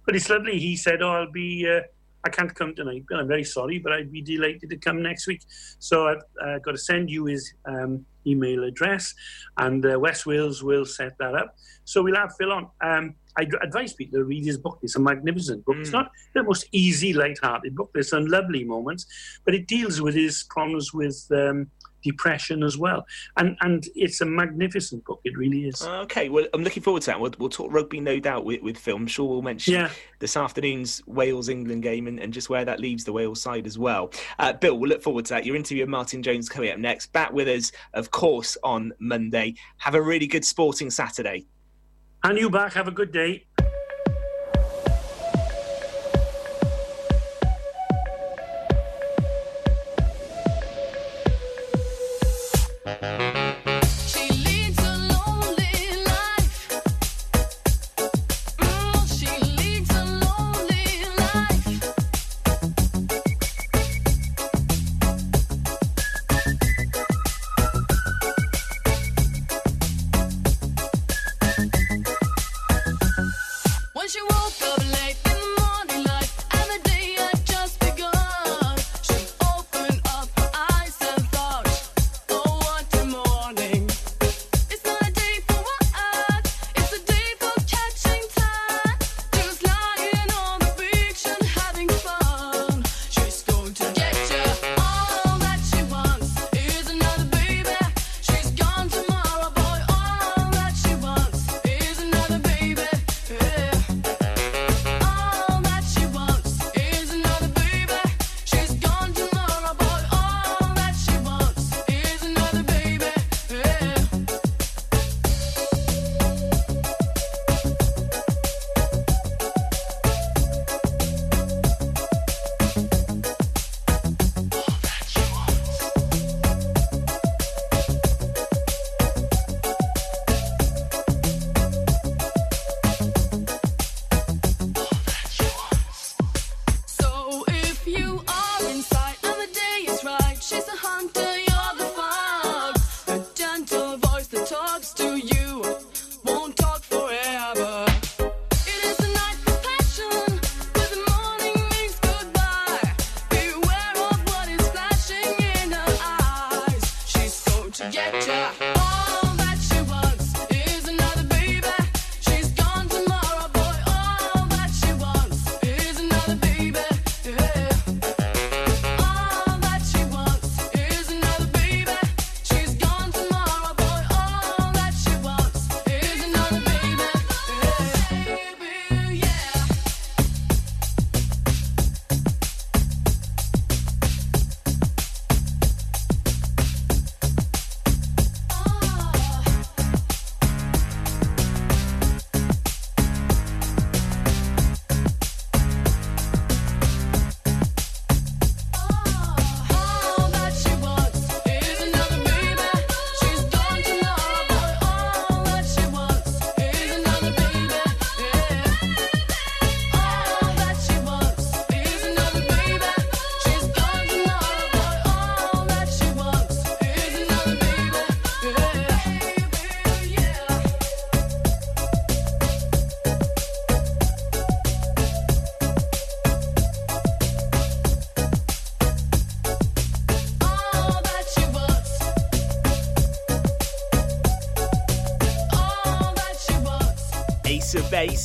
But 0.05 0.15
it's 0.15 0.31
lovely. 0.31 0.61
He 0.61 0.77
said, 0.77 1.03
Oh, 1.03 1.11
I'll 1.11 1.33
be. 1.33 1.69
Uh, 1.69 1.81
I 2.27 2.29
can't 2.29 2.53
come 2.53 2.75
tonight, 2.75 3.05
Bill. 3.09 3.21
I'm 3.21 3.29
very 3.29 3.45
sorry, 3.45 3.79
but 3.79 3.93
I'd 3.93 4.11
be 4.11 4.21
delighted 4.21 4.69
to 4.71 4.77
come 4.77 5.01
next 5.01 5.29
week. 5.29 5.43
So 5.79 6.09
I've 6.09 6.25
uh, 6.43 6.59
got 6.59 6.73
to 6.73 6.79
send 6.79 7.09
you 7.09 7.27
his 7.27 7.55
um, 7.67 8.05
email 8.27 8.65
address, 8.65 9.15
and 9.59 9.87
uh, 9.87 9.99
West 10.01 10.27
Wales 10.27 10.61
will 10.61 10.85
set 10.85 11.17
that 11.19 11.37
up. 11.37 11.55
So 11.85 12.03
we'll 12.03 12.17
have 12.17 12.33
Phil 12.37 12.51
on. 12.51 12.69
Um, 12.81 13.15
I 13.39 13.47
advise 13.63 13.93
people 13.93 14.19
to 14.19 14.25
read 14.25 14.45
his 14.45 14.59
book. 14.59 14.79
It's 14.83 14.97
a 14.97 15.01
magnificent 15.01 15.65
book. 15.65 15.77
It's 15.79 15.93
not 15.93 16.11
the 16.35 16.43
most 16.43 16.67
easy, 16.73 17.13
light-hearted 17.13 17.77
book. 17.77 17.91
There's 17.95 18.09
some 18.09 18.27
lovely 18.27 18.65
moments, 18.65 19.07
but 19.45 19.55
it 19.55 19.69
deals 19.69 20.01
with 20.01 20.15
his 20.15 20.45
problems 20.51 20.93
with 20.93 21.25
um, 21.31 21.71
depression 22.11 22.63
as 22.63 22.79
well. 22.79 23.05
And 23.37 23.57
and 23.61 23.85
it's 23.95 24.21
a 24.21 24.25
magnificent 24.27 25.05
book. 25.05 25.21
It 25.25 25.37
really 25.37 25.67
is. 25.67 25.83
Okay, 25.83 26.29
well, 26.29 26.47
I'm 26.55 26.63
looking 26.63 26.83
forward 26.83 27.03
to 27.03 27.07
that. 27.07 27.21
We'll, 27.21 27.33
we'll 27.39 27.49
talk 27.49 27.73
rugby, 27.73 28.01
no 28.01 28.19
doubt, 28.21 28.45
with, 28.45 28.63
with 28.63 28.79
Phil. 28.79 28.97
I'm 28.97 29.07
sure 29.07 29.29
we'll 29.29 29.43
mention 29.43 29.75
Yeah. 29.75 29.91
this 30.21 30.37
afternoon's 30.37 31.03
Wales 31.07 31.49
England 31.49 31.83
game 31.83 32.07
and, 32.07 32.19
and 32.21 32.33
just 32.33 32.49
where 32.49 32.65
that 32.65 32.81
leaves 32.81 33.05
the 33.05 33.13
Wales 33.13 33.41
side 33.43 33.67
as 33.67 33.79
well. 33.79 34.13
Uh, 34.39 34.53
Bill, 34.53 34.79
we'll 34.79 34.89
look 34.91 35.03
forward 35.03 35.25
to 35.27 35.35
that. 35.35 35.45
Your 35.45 35.57
interview 35.57 35.83
with 35.83 35.91
Martin 35.91 36.23
Jones 36.23 36.49
coming 36.49 36.71
up 36.71 36.79
next. 36.79 37.13
Back 37.13 37.33
with 37.33 37.49
us, 37.49 37.73
of 37.95 38.11
course, 38.11 38.57
on 38.63 38.93
Monday. 38.99 39.55
Have 39.79 39.95
a 39.95 40.03
really 40.03 40.27
good 40.27 40.45
sporting 40.45 40.91
Saturday. 40.91 41.47
And 42.25 42.39
you 42.39 42.51
back. 42.51 42.73
Have 42.75 42.89
a 42.89 42.93
good 42.93 43.13
day. 43.13 43.47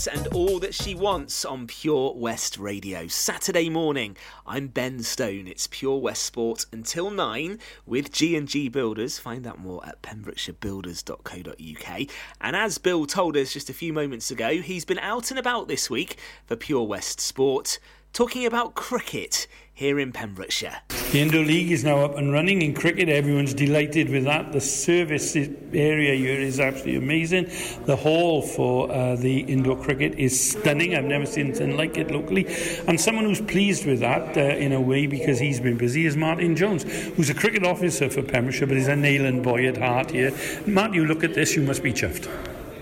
Base 0.01 0.07
and 0.07 0.27
all 0.27 0.59
that 0.59 0.73
she 0.73 0.95
wants 0.95 1.45
on 1.45 1.67
Pure 1.67 2.13
West 2.15 2.57
Radio. 2.57 3.07
Saturday 3.07 3.69
morning, 3.69 4.17
I'm 4.45 4.67
Ben 4.67 5.03
Stone. 5.03 5.47
It's 5.47 5.67
Pure 5.67 5.99
West 5.99 6.23
Sport 6.23 6.65
until 6.71 7.11
9 7.11 7.59
with 7.85 8.11
G&G 8.11 8.69
Builders. 8.69 9.19
Find 9.19 9.45
out 9.45 9.59
more 9.59 9.85
at 9.85 10.01
pembrokeshirebuilders.co.uk. 10.01 12.07
And 12.39 12.55
as 12.55 12.77
Bill 12.77 13.05
told 13.05 13.35
us 13.37 13.53
just 13.53 13.69
a 13.69 13.73
few 13.73 13.93
moments 13.93 14.31
ago, 14.31 14.61
he's 14.61 14.85
been 14.85 14.99
out 14.99 15.29
and 15.29 15.39
about 15.39 15.67
this 15.67 15.89
week 15.89 16.17
for 16.45 16.55
Pure 16.55 16.83
West 16.83 17.19
Sport 17.19 17.79
talking 18.13 18.45
about 18.45 18.75
cricket 18.75 19.47
here 19.73 19.99
in 19.99 20.11
Pembrokeshire. 20.11 20.81
The 21.11 21.19
Indoor 21.19 21.43
League 21.43 21.71
is 21.71 21.83
now 21.83 21.99
up 21.99 22.17
and 22.17 22.31
running 22.31 22.61
in 22.61 22.73
cricket. 22.73 23.09
Everyone's 23.09 23.53
delighted 23.53 24.09
with 24.09 24.25
that. 24.25 24.51
The 24.51 24.61
service 24.61 25.35
area 25.35 26.15
here 26.15 26.39
is 26.39 26.59
absolutely 26.59 26.97
amazing. 26.97 27.51
The 27.85 27.95
hall 27.95 28.41
for 28.41 28.91
uh, 28.91 29.15
the 29.15 29.39
indoor 29.39 29.75
cricket 29.75 30.15
is 30.19 30.51
stunning. 30.51 30.95
I've 30.95 31.03
never 31.03 31.25
seen 31.25 31.47
anything 31.47 31.75
like 31.75 31.97
it 31.97 32.11
locally. 32.11 32.45
And 32.87 32.99
someone 32.99 33.25
who's 33.25 33.41
pleased 33.41 33.85
with 33.85 33.99
that 34.01 34.37
uh, 34.37 34.41
in 34.41 34.71
a 34.71 34.79
way 34.79 35.07
because 35.07 35.39
he's 35.39 35.59
been 35.59 35.77
busy 35.77 36.05
is 36.05 36.15
Martin 36.15 36.55
Jones, 36.55 36.83
who's 36.83 37.29
a 37.29 37.33
cricket 37.33 37.65
officer 37.65 38.09
for 38.09 38.21
Pembrokeshire, 38.21 38.67
but 38.67 38.77
he's 38.77 38.87
a 38.87 38.93
Neyland 38.93 39.43
boy 39.43 39.67
at 39.67 39.77
heart 39.77 40.11
here. 40.11 40.31
Martin, 40.67 40.93
you 40.93 41.05
look 41.05 41.23
at 41.23 41.33
this, 41.33 41.55
you 41.55 41.63
must 41.63 41.81
be 41.83 41.91
chuffed. 41.91 42.29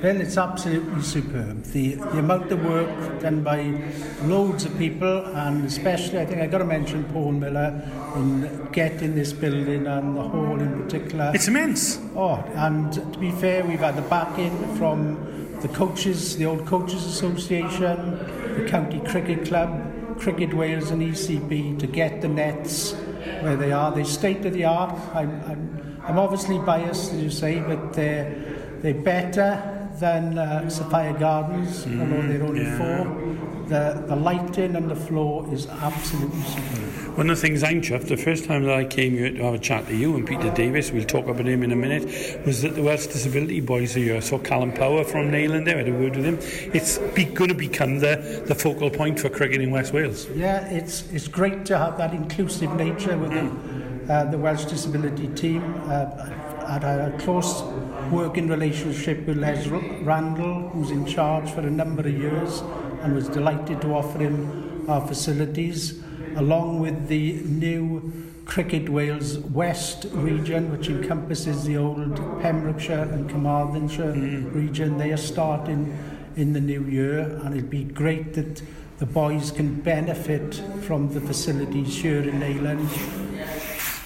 Well, 0.01 0.21
it's 0.21 0.37
absolutely 0.37 1.01
superb. 1.01 1.63
The, 1.63 1.95
the 1.95 2.19
amount 2.19 2.49
of 2.53 2.63
work 2.63 3.19
done 3.19 3.43
by 3.43 3.83
loads 4.23 4.63
of 4.63 4.77
people, 4.77 5.25
and 5.35 5.65
especially, 5.65 6.19
I 6.19 6.25
think 6.25 6.41
I've 6.41 6.51
got 6.51 6.59
to 6.59 6.65
mention 6.65 7.03
Paul 7.11 7.33
Miller 7.33 7.85
in 8.15 8.69
getting 8.71 9.13
this 9.13 9.33
building 9.33 9.87
and 9.87 10.15
the 10.15 10.21
hall 10.21 10.57
in 10.57 10.83
particular. 10.83 11.33
It's 11.35 11.49
immense. 11.49 11.99
Oh, 12.15 12.35
and 12.55 12.93
to 12.93 13.19
be 13.19 13.31
fair, 13.31 13.65
we've 13.65 13.79
had 13.79 13.97
the 13.97 14.01
backing 14.03 14.57
from 14.77 15.59
the 15.59 15.67
coaches, 15.67 16.37
the 16.37 16.45
Old 16.45 16.65
Coaches 16.65 17.05
Association, 17.05 18.19
the 18.55 18.65
County 18.69 19.01
Cricket 19.01 19.45
Club, 19.47 20.17
Cricket 20.17 20.53
Wales 20.53 20.91
and 20.91 21.01
ECB 21.01 21.77
to 21.77 21.87
get 21.87 22.21
the 22.21 22.29
nets 22.29 22.93
where 23.41 23.57
they 23.57 23.73
are. 23.73 23.91
They're 23.91 24.05
state 24.05 24.45
of 24.45 24.53
the 24.53 24.63
art. 24.63 24.97
I'm, 25.13 25.41
I'm, 25.43 26.01
I'm 26.05 26.19
obviously 26.19 26.57
biased, 26.59 27.11
as 27.11 27.21
you 27.21 27.29
say, 27.29 27.59
but 27.59 27.91
they're, 27.91 28.33
they're 28.81 28.93
better 28.93 29.75
than 29.99 30.37
uh, 30.37 30.69
Sophia 30.69 31.13
Gardens, 31.19 31.85
although 31.85 32.21
they're 32.21 32.43
only 32.43 32.63
yeah. 32.63 32.77
four. 32.77 33.35
The, 33.67 34.03
the 34.07 34.15
lighting 34.15 34.75
and 34.75 34.89
the 34.89 34.95
floor 34.95 35.47
is 35.53 35.67
absolutely 35.67 36.41
superb. 36.41 37.17
One 37.17 37.29
of 37.29 37.35
the 37.35 37.41
things 37.41 37.63
I'm 37.63 37.81
chuffed, 37.81 38.07
the 38.07 38.17
first 38.17 38.45
time 38.45 38.63
that 38.63 38.73
I 38.73 38.85
came 38.85 39.13
here 39.13 39.31
to 39.31 39.43
have 39.43 39.53
a 39.53 39.59
chat 39.59 39.85
to 39.87 39.95
you 39.95 40.15
and 40.15 40.25
Peter 40.25 40.49
Davis, 40.51 40.91
we'll 40.91 41.03
talk 41.03 41.27
about 41.27 41.45
him 41.45 41.63
in 41.63 41.71
a 41.71 41.75
minute, 41.75 42.45
was 42.45 42.61
that 42.61 42.75
the 42.75 42.81
Welsh 42.81 43.07
Disability 43.07 43.59
Boys 43.61 43.95
are 43.95 43.99
here. 43.99 44.15
I 44.15 44.21
saw 44.21 44.39
Callum 44.39 44.71
Power 44.71 45.03
from 45.03 45.29
Neyland 45.29 45.65
there, 45.65 45.75
I 45.75 45.79
had 45.79 45.89
a 45.89 45.91
word 45.91 46.15
with 46.15 46.25
him. 46.25 46.39
It's 46.73 46.97
be, 47.13 47.25
going 47.25 47.49
to 47.49 47.55
become 47.55 47.99
the, 47.99 48.43
the 48.47 48.55
focal 48.55 48.89
point 48.89 49.19
for 49.19 49.29
cricket 49.29 49.61
in 49.61 49.69
West 49.69 49.93
Wales. 49.93 50.27
Yeah, 50.29 50.65
it's 50.69 51.11
it's 51.11 51.27
great 51.27 51.65
to 51.65 51.77
have 51.77 51.97
that 51.97 52.13
inclusive 52.13 52.73
nature 52.75 53.17
within 53.17 54.05
uh, 54.09 54.25
the 54.25 54.37
Welsh 54.37 54.65
Disability 54.65 55.27
team. 55.27 55.61
Uh, 55.87 56.29
I 56.65 56.73
had 56.73 56.83
a 56.83 57.17
close 57.19 57.61
working 58.11 58.47
relationship 58.47 59.25
with 59.25 59.37
Les 59.37 59.67
Randall, 59.67 60.69
who's 60.69 60.91
in 60.91 61.05
charge 61.05 61.49
for 61.51 61.61
a 61.61 61.69
number 61.69 62.01
of 62.01 62.17
years, 62.17 62.61
and 63.01 63.15
was 63.15 63.27
delighted 63.27 63.81
to 63.81 63.93
offer 63.93 64.19
him 64.19 64.89
our 64.89 65.05
facilities, 65.05 66.01
along 66.35 66.79
with 66.79 67.07
the 67.07 67.33
new 67.43 68.11
Cricket 68.45 68.89
Wales 68.89 69.37
West 69.37 70.07
region, 70.11 70.71
which 70.71 70.89
encompasses 70.89 71.65
the 71.65 71.77
old 71.77 72.15
Pembrokeshire 72.41 73.03
and 73.11 73.29
Carmarthenshire 73.29 74.13
mm-hmm. 74.13 74.57
region. 74.57 74.97
They 74.97 75.11
are 75.11 75.17
starting 75.17 75.95
in 76.35 76.53
the 76.53 76.59
new 76.59 76.83
year, 76.85 77.19
and 77.19 77.53
it'd 77.53 77.69
be 77.69 77.83
great 77.83 78.33
that 78.33 78.61
the 78.97 79.05
boys 79.05 79.51
can 79.51 79.75
benefit 79.81 80.55
from 80.81 81.13
the 81.13 81.21
facilities 81.21 82.01
here 82.01 82.21
in 82.21 82.39
Neyland. 82.39 83.28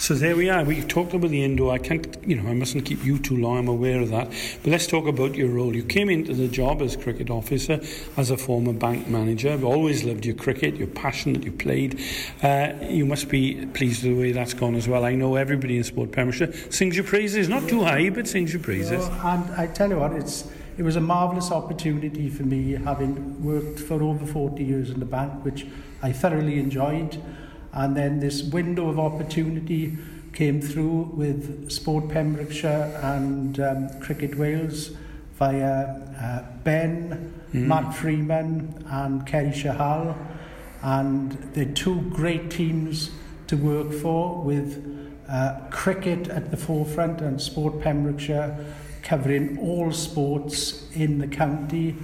So 0.04 0.16
there 0.16 0.36
we 0.36 0.50
are. 0.50 0.66
We've 0.66 0.86
talked 0.86 1.14
about 1.14 1.32
the 1.32 1.46
indoor. 1.46 1.72
I 1.72 1.78
can't, 1.78 2.18
you 2.28 2.36
know, 2.36 2.50
I 2.50 2.54
mustn't 2.54 2.84
keep 2.84 3.06
you 3.06 3.18
too 3.18 3.38
long. 3.38 3.60
I'm 3.60 3.68
aware 3.70 4.02
of 4.02 4.10
that. 4.10 4.28
But 4.62 4.72
let's 4.72 4.86
talk 4.86 5.08
about 5.08 5.34
your 5.36 5.48
role. 5.48 5.74
You 5.74 5.86
came 5.86 6.10
into 6.10 6.34
the 6.34 6.50
job 6.50 6.82
as 6.82 6.98
cricket 6.98 7.30
officer, 7.30 7.80
as 8.18 8.30
a 8.30 8.36
former 8.36 8.74
bank 8.74 9.08
manager. 9.08 9.54
I've 9.54 9.64
always 9.64 10.04
loved 10.04 10.26
your 10.26 10.36
cricket. 10.36 10.76
You're 10.76 10.88
passionate. 10.88 11.46
You 11.46 11.54
played. 11.54 12.02
Uh, 12.42 12.74
you 12.82 13.06
must 13.06 13.30
be 13.30 13.66
pleased 13.68 14.04
with 14.04 14.12
the 14.12 14.20
way 14.20 14.34
that's 14.34 14.54
gone 14.54 14.76
as 14.76 14.90
well. 14.90 15.06
I 15.06 15.16
know 15.16 15.36
everybody 15.36 15.78
in 15.78 15.86
Sport 15.86 16.12
Pembrokeshire 16.12 16.52
sings 16.70 16.98
your 16.98 17.06
praises. 17.06 17.48
Not 17.48 17.70
too 17.70 17.86
high, 17.86 18.10
but 18.10 18.28
sings 18.28 18.52
your 18.52 18.62
praises. 18.62 19.06
So, 19.06 19.12
and 19.24 19.56
I 19.56 19.68
tell 19.68 19.90
you 19.90 20.00
what, 20.00 20.12
it's 20.12 20.52
it 20.78 20.84
was 20.84 20.98
a 20.98 21.02
marvellous 21.02 21.50
opportunity 21.50 22.28
for 22.28 22.44
me, 22.44 22.74
having 22.74 23.42
worked 23.42 23.80
for 23.80 24.04
over 24.04 24.26
40 24.26 24.66
years 24.66 24.90
in 24.90 25.00
the 25.00 25.06
bank, 25.06 25.46
which 25.46 25.66
I 26.02 26.12
thoroughly 26.12 26.60
enjoyed. 26.60 27.24
And 27.74 27.98
then 27.98 28.20
this 28.20 28.44
window 28.44 28.90
of 28.90 29.00
opportunity 29.00 29.98
came 30.32 30.62
through 30.62 31.12
with 31.14 31.72
Sport 31.72 32.10
Pembrokeshire 32.10 33.00
and 33.04 33.60
um, 33.60 33.90
Cricket 34.00 34.36
Wales 34.38 34.92
via 35.34 35.88
uh, 36.22 36.44
Ben, 36.64 37.42
Matt 37.52 37.96
Freeman, 37.96 38.86
and 38.88 39.26
Kerry 39.26 39.52
Shahal. 39.52 40.16
And 40.82 41.32
they're 41.54 41.66
two 41.66 42.02
great 42.12 42.52
teams 42.52 43.12
to 43.48 43.56
work 43.56 43.92
for 43.92 44.42
with 44.42 45.12
uh, 45.30 45.60
cricket 45.70 46.28
at 46.28 46.52
the 46.52 46.58
forefront 46.58 47.22
and 47.22 47.42
Sport 47.42 47.82
Pembrokeshire 47.82 48.66
covering 49.02 49.58
all 49.60 49.92
sports 49.92 50.90
in 50.94 51.20
the 51.20 51.28
county. 51.28 51.96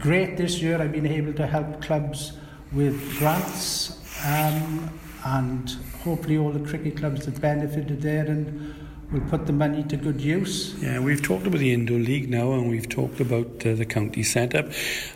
Great 0.00 0.36
this 0.36 0.60
year, 0.60 0.80
I've 0.80 0.92
been 0.92 1.06
able 1.06 1.34
to 1.34 1.46
help 1.46 1.82
clubs 1.82 2.32
with 2.72 3.18
grants 3.18 3.99
um, 4.24 4.90
and 5.24 5.70
hopefully 6.02 6.38
all 6.38 6.50
the 6.50 6.66
cricket 6.68 6.96
clubs 6.96 7.26
that 7.26 7.40
benefited 7.40 8.00
there. 8.02 8.26
And 8.26 8.74
will 9.12 9.20
put 9.22 9.46
the 9.46 9.52
money 9.52 9.82
to 9.82 9.96
good 9.96 10.20
use. 10.20 10.74
Yeah, 10.80 11.00
we've 11.00 11.22
talked 11.22 11.46
about 11.46 11.58
the 11.58 11.72
Indoor 11.72 11.98
League 11.98 12.30
now, 12.30 12.52
and 12.52 12.70
we've 12.70 12.88
talked 12.88 13.20
about 13.20 13.66
uh, 13.66 13.74
the 13.74 13.84
county 13.84 14.22
setup 14.22 14.66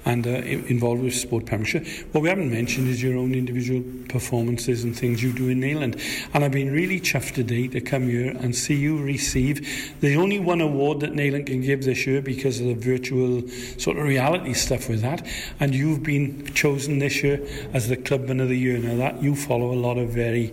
and 0.04 0.26
uh, 0.26 0.30
involved 0.30 1.02
with 1.02 1.14
Sport 1.14 1.46
Pembrokeshire. 1.46 1.85
What 2.11 2.22
we 2.22 2.28
haven't 2.28 2.50
mentioned 2.50 2.88
is 2.88 3.02
your 3.02 3.16
own 3.16 3.35
individual 3.35 3.85
performances 4.09 4.83
and 4.83 4.98
things 4.98 5.22
you 5.22 5.33
do 5.33 5.48
in 5.48 5.61
Neyland. 5.61 6.00
And 6.35 6.44
I've 6.44 6.52
been 6.52 6.72
really 6.72 7.00
chuffed 7.00 7.35
today 7.35 7.68
to 7.68 7.80
come 7.80 8.09
here 8.09 8.30
and 8.30 8.54
see 8.54 8.74
you 8.74 9.00
receive 9.00 9.94
the 10.00 10.16
only 10.16 10.40
one 10.40 10.61
award 10.61 11.00
that 11.00 11.12
Neyland 11.12 11.46
can 11.46 11.61
give 11.61 11.85
this 11.85 12.04
year 12.07 12.20
because 12.20 12.59
of 12.59 12.66
the 12.66 12.74
virtual 12.74 13.48
sort 13.78 13.96
of 13.96 14.04
reality 14.04 14.54
stuff 14.54 14.88
with 14.88 15.02
that. 15.02 15.24
And 15.61 15.72
you've 15.72 16.02
been 16.02 16.52
chosen 16.54 16.98
this 16.98 17.22
year 17.22 17.46
as 17.72 17.88
the 17.88 17.96
Clubman 17.96 18.40
of 18.40 18.48
the 18.48 18.59
Year. 18.59 18.78
Now 18.78 18.96
that 18.96 19.22
you 19.22 19.37
follow 19.37 19.72
a 19.72 19.78
lot 19.78 19.98
of 19.98 20.09
very 20.09 20.52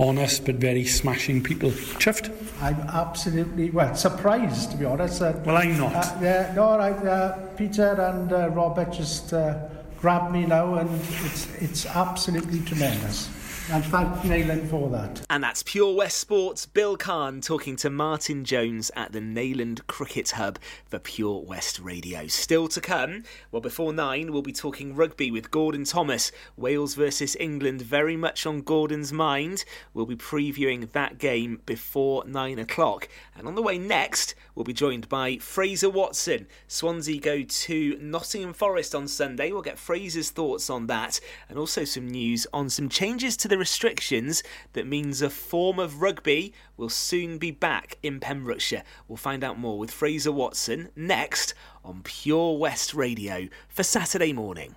honest 0.00 0.46
but 0.46 0.56
very 0.56 0.84
smashing 0.84 1.42
people. 1.42 1.70
Chuffed? 1.70 2.32
I'm 2.60 2.80
absolutely 2.88 3.70
well 3.70 3.94
surprised 3.94 4.72
to 4.72 4.76
be 4.76 4.84
honest. 4.84 5.22
Uh, 5.22 5.34
Well, 5.44 5.56
I'm 5.56 5.76
not. 5.78 5.94
Uh, 5.94 6.18
yeah, 6.20 6.52
no, 6.56 6.68
I, 6.70 6.90
uh, 6.90 7.36
Peter 7.56 7.92
and 8.00 8.32
uh, 8.32 8.48
Robert 8.50 8.92
just 8.92 9.32
uh, 9.32 9.58
grabbed 10.00 10.32
me 10.32 10.46
now, 10.46 10.74
and 10.74 10.90
it's 11.24 11.46
it's 11.60 11.86
absolutely 11.86 12.60
tremendous. 12.60 13.28
And 13.72 13.84
thank 13.84 14.08
Neyland 14.22 14.68
for 14.68 14.90
that. 14.90 15.24
And 15.30 15.44
that's 15.44 15.62
Pure 15.62 15.94
West 15.94 16.18
Sports. 16.18 16.66
Bill 16.66 16.96
Kahn 16.96 17.40
talking 17.40 17.76
to 17.76 17.88
Martin 17.88 18.44
Jones 18.44 18.90
at 18.96 19.12
the 19.12 19.20
Neyland 19.20 19.86
Cricket 19.86 20.30
Hub 20.30 20.58
for 20.86 20.98
Pure 20.98 21.42
West 21.42 21.78
Radio. 21.78 22.26
Still 22.26 22.66
to 22.66 22.80
come, 22.80 23.22
well, 23.52 23.60
before 23.60 23.92
nine, 23.92 24.32
we'll 24.32 24.42
be 24.42 24.52
talking 24.52 24.96
rugby 24.96 25.30
with 25.30 25.52
Gordon 25.52 25.84
Thomas. 25.84 26.32
Wales 26.56 26.96
versus 26.96 27.36
England, 27.38 27.80
very 27.80 28.16
much 28.16 28.44
on 28.44 28.62
Gordon's 28.62 29.12
mind. 29.12 29.64
We'll 29.94 30.04
be 30.04 30.16
previewing 30.16 30.90
that 30.90 31.18
game 31.18 31.62
before 31.64 32.24
nine 32.26 32.58
o'clock. 32.58 33.08
And 33.36 33.46
on 33.46 33.54
the 33.54 33.62
way 33.62 33.78
next, 33.78 34.34
we'll 34.60 34.64
be 34.66 34.74
joined 34.74 35.08
by 35.08 35.38
Fraser 35.38 35.88
Watson. 35.88 36.46
Swansea 36.68 37.18
go 37.18 37.42
to 37.42 37.96
Nottingham 37.98 38.52
Forest 38.52 38.94
on 38.94 39.08
Sunday. 39.08 39.50
We'll 39.50 39.62
get 39.62 39.78
Fraser's 39.78 40.28
thoughts 40.28 40.68
on 40.68 40.86
that 40.86 41.18
and 41.48 41.58
also 41.58 41.84
some 41.84 42.06
news 42.06 42.46
on 42.52 42.68
some 42.68 42.90
changes 42.90 43.38
to 43.38 43.48
the 43.48 43.56
restrictions 43.56 44.42
that 44.74 44.86
means 44.86 45.22
a 45.22 45.30
form 45.30 45.78
of 45.78 46.02
rugby 46.02 46.52
will 46.76 46.90
soon 46.90 47.38
be 47.38 47.50
back 47.50 47.96
in 48.02 48.20
Pembrokeshire. 48.20 48.82
We'll 49.08 49.16
find 49.16 49.42
out 49.42 49.58
more 49.58 49.78
with 49.78 49.90
Fraser 49.90 50.30
Watson 50.30 50.90
next 50.94 51.54
on 51.82 52.02
Pure 52.02 52.58
West 52.58 52.92
Radio 52.92 53.48
for 53.70 53.82
Saturday 53.82 54.34
morning. 54.34 54.76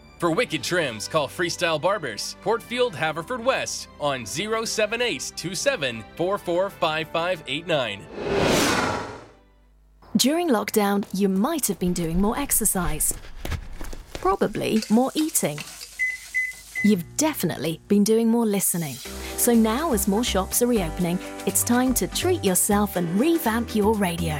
For 0.21 0.29
wicked 0.29 0.63
trims, 0.63 1.07
call 1.07 1.27
Freestyle 1.27 1.81
Barbers, 1.81 2.35
Portfield, 2.43 2.93
Haverfordwest 2.93 3.87
on 3.99 4.23
07827 4.23 6.03
445589. 6.15 8.05
During 10.15 10.49
lockdown, 10.49 11.07
you 11.11 11.27
might 11.27 11.65
have 11.65 11.79
been 11.79 11.93
doing 11.93 12.21
more 12.21 12.37
exercise. 12.37 13.15
Probably 14.13 14.83
more 14.91 15.09
eating. 15.15 15.57
You've 16.83 17.17
definitely 17.17 17.81
been 17.87 18.03
doing 18.03 18.27
more 18.27 18.45
listening. 18.45 18.93
So 19.37 19.55
now, 19.55 19.91
as 19.93 20.07
more 20.07 20.23
shops 20.23 20.61
are 20.61 20.67
reopening, 20.67 21.17
it's 21.47 21.63
time 21.63 21.95
to 21.95 22.05
treat 22.05 22.43
yourself 22.43 22.95
and 22.95 23.19
revamp 23.19 23.75
your 23.75 23.95
radio. 23.95 24.39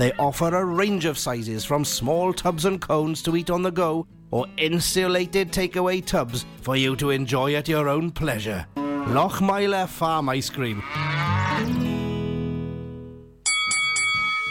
They 0.00 0.12
offer 0.12 0.48
a 0.54 0.64
range 0.64 1.04
of 1.04 1.18
sizes 1.18 1.62
from 1.62 1.84
small 1.84 2.32
tubs 2.32 2.64
and 2.64 2.80
cones 2.80 3.22
to 3.22 3.36
eat 3.36 3.50
on 3.50 3.60
the 3.60 3.70
go 3.70 4.06
or 4.30 4.46
insulated 4.56 5.52
takeaway 5.52 6.02
tubs 6.02 6.46
for 6.62 6.74
you 6.74 6.96
to 6.96 7.10
enjoy 7.10 7.54
at 7.54 7.68
your 7.68 7.86
own 7.86 8.10
pleasure. 8.10 8.66
Lochmeyler 8.76 9.86
Farm 9.86 10.30
Ice 10.30 10.48
Cream. 10.48 10.82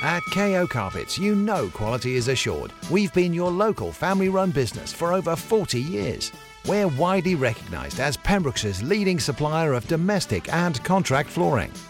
At 0.04 0.22
KO 0.32 0.68
Carpets, 0.68 1.18
you 1.18 1.34
know 1.34 1.70
quality 1.70 2.16
is 2.16 2.28
assured. 2.28 2.72
We've 2.92 3.14
been 3.14 3.34
your 3.34 3.50
local 3.50 3.92
family 3.92 4.30
run 4.30 4.52
business 4.52 4.94
for 4.94 5.14
over 5.14 5.36
40 5.36 5.82
years. 5.82 6.32
We're 6.68 6.90
widely 6.90 7.34
recognised 7.34 8.00
as 8.00 8.18
Pembrokeshire's 8.18 8.84
leading 8.84 9.20
supplier 9.20 9.74
of 9.74 9.88
domestic 9.88 10.54
and 10.54 10.84
contract 10.84 11.28
flooring. 11.28 11.72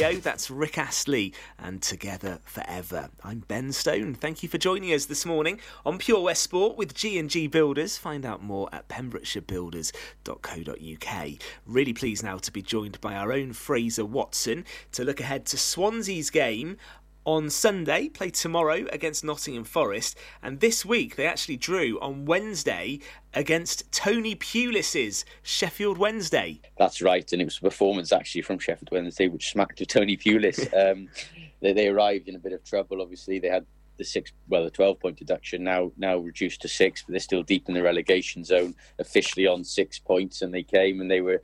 Radio. 0.00 0.20
That's 0.20 0.48
Rick 0.48 0.78
Astley 0.78 1.34
and 1.58 1.82
Together 1.82 2.38
Forever. 2.44 3.08
I'm 3.24 3.40
Ben 3.40 3.72
Stone. 3.72 4.14
Thank 4.14 4.44
you 4.44 4.48
for 4.48 4.56
joining 4.56 4.92
us 4.92 5.06
this 5.06 5.26
morning 5.26 5.58
on 5.84 5.98
Pure 5.98 6.20
West 6.20 6.44
Sport 6.44 6.76
with 6.76 6.94
G&G 6.94 7.48
Builders. 7.48 7.98
Find 7.98 8.24
out 8.24 8.40
more 8.40 8.68
at 8.72 8.88
pembrokeshirebuilders.co.uk. 8.88 11.30
Really 11.66 11.92
pleased 11.92 12.22
now 12.22 12.38
to 12.38 12.52
be 12.52 12.62
joined 12.62 13.00
by 13.00 13.16
our 13.16 13.32
own 13.32 13.52
Fraser 13.52 14.04
Watson 14.04 14.64
to 14.92 15.02
look 15.02 15.18
ahead 15.18 15.46
to 15.46 15.58
Swansea's 15.58 16.30
game 16.30 16.76
on 17.28 17.50
Sunday, 17.50 18.08
play 18.08 18.30
tomorrow 18.30 18.86
against 18.90 19.22
Nottingham 19.22 19.64
Forest, 19.64 20.16
and 20.42 20.60
this 20.60 20.82
week 20.82 21.16
they 21.16 21.26
actually 21.26 21.58
drew 21.58 22.00
on 22.00 22.24
Wednesday 22.24 23.00
against 23.34 23.92
Tony 23.92 24.34
Pulis's 24.34 25.26
Sheffield 25.42 25.98
Wednesday. 25.98 26.58
That's 26.78 27.02
right, 27.02 27.30
and 27.30 27.42
it 27.42 27.44
was 27.44 27.58
a 27.58 27.60
performance 27.60 28.12
actually 28.12 28.40
from 28.40 28.58
Sheffield 28.58 28.88
Wednesday 28.90 29.28
which 29.28 29.50
smacked 29.50 29.78
of 29.82 29.88
Tony 29.88 30.16
Pulis. 30.16 30.72
um, 30.92 31.10
they, 31.60 31.74
they 31.74 31.88
arrived 31.88 32.28
in 32.28 32.34
a 32.34 32.38
bit 32.38 32.54
of 32.54 32.64
trouble. 32.64 33.02
Obviously, 33.02 33.38
they 33.38 33.48
had 33.48 33.66
the 33.98 34.04
six, 34.04 34.32
well, 34.48 34.64
the 34.64 34.70
twelve 34.70 34.98
point 34.98 35.18
deduction 35.18 35.62
now 35.62 35.92
now 35.98 36.16
reduced 36.16 36.62
to 36.62 36.68
six, 36.68 37.02
but 37.02 37.12
they're 37.12 37.20
still 37.20 37.42
deep 37.42 37.68
in 37.68 37.74
the 37.74 37.82
relegation 37.82 38.42
zone, 38.42 38.74
officially 38.98 39.46
on 39.46 39.64
six 39.64 39.98
points. 39.98 40.40
And 40.40 40.54
they 40.54 40.62
came 40.62 41.02
and 41.02 41.10
they 41.10 41.20
were 41.20 41.42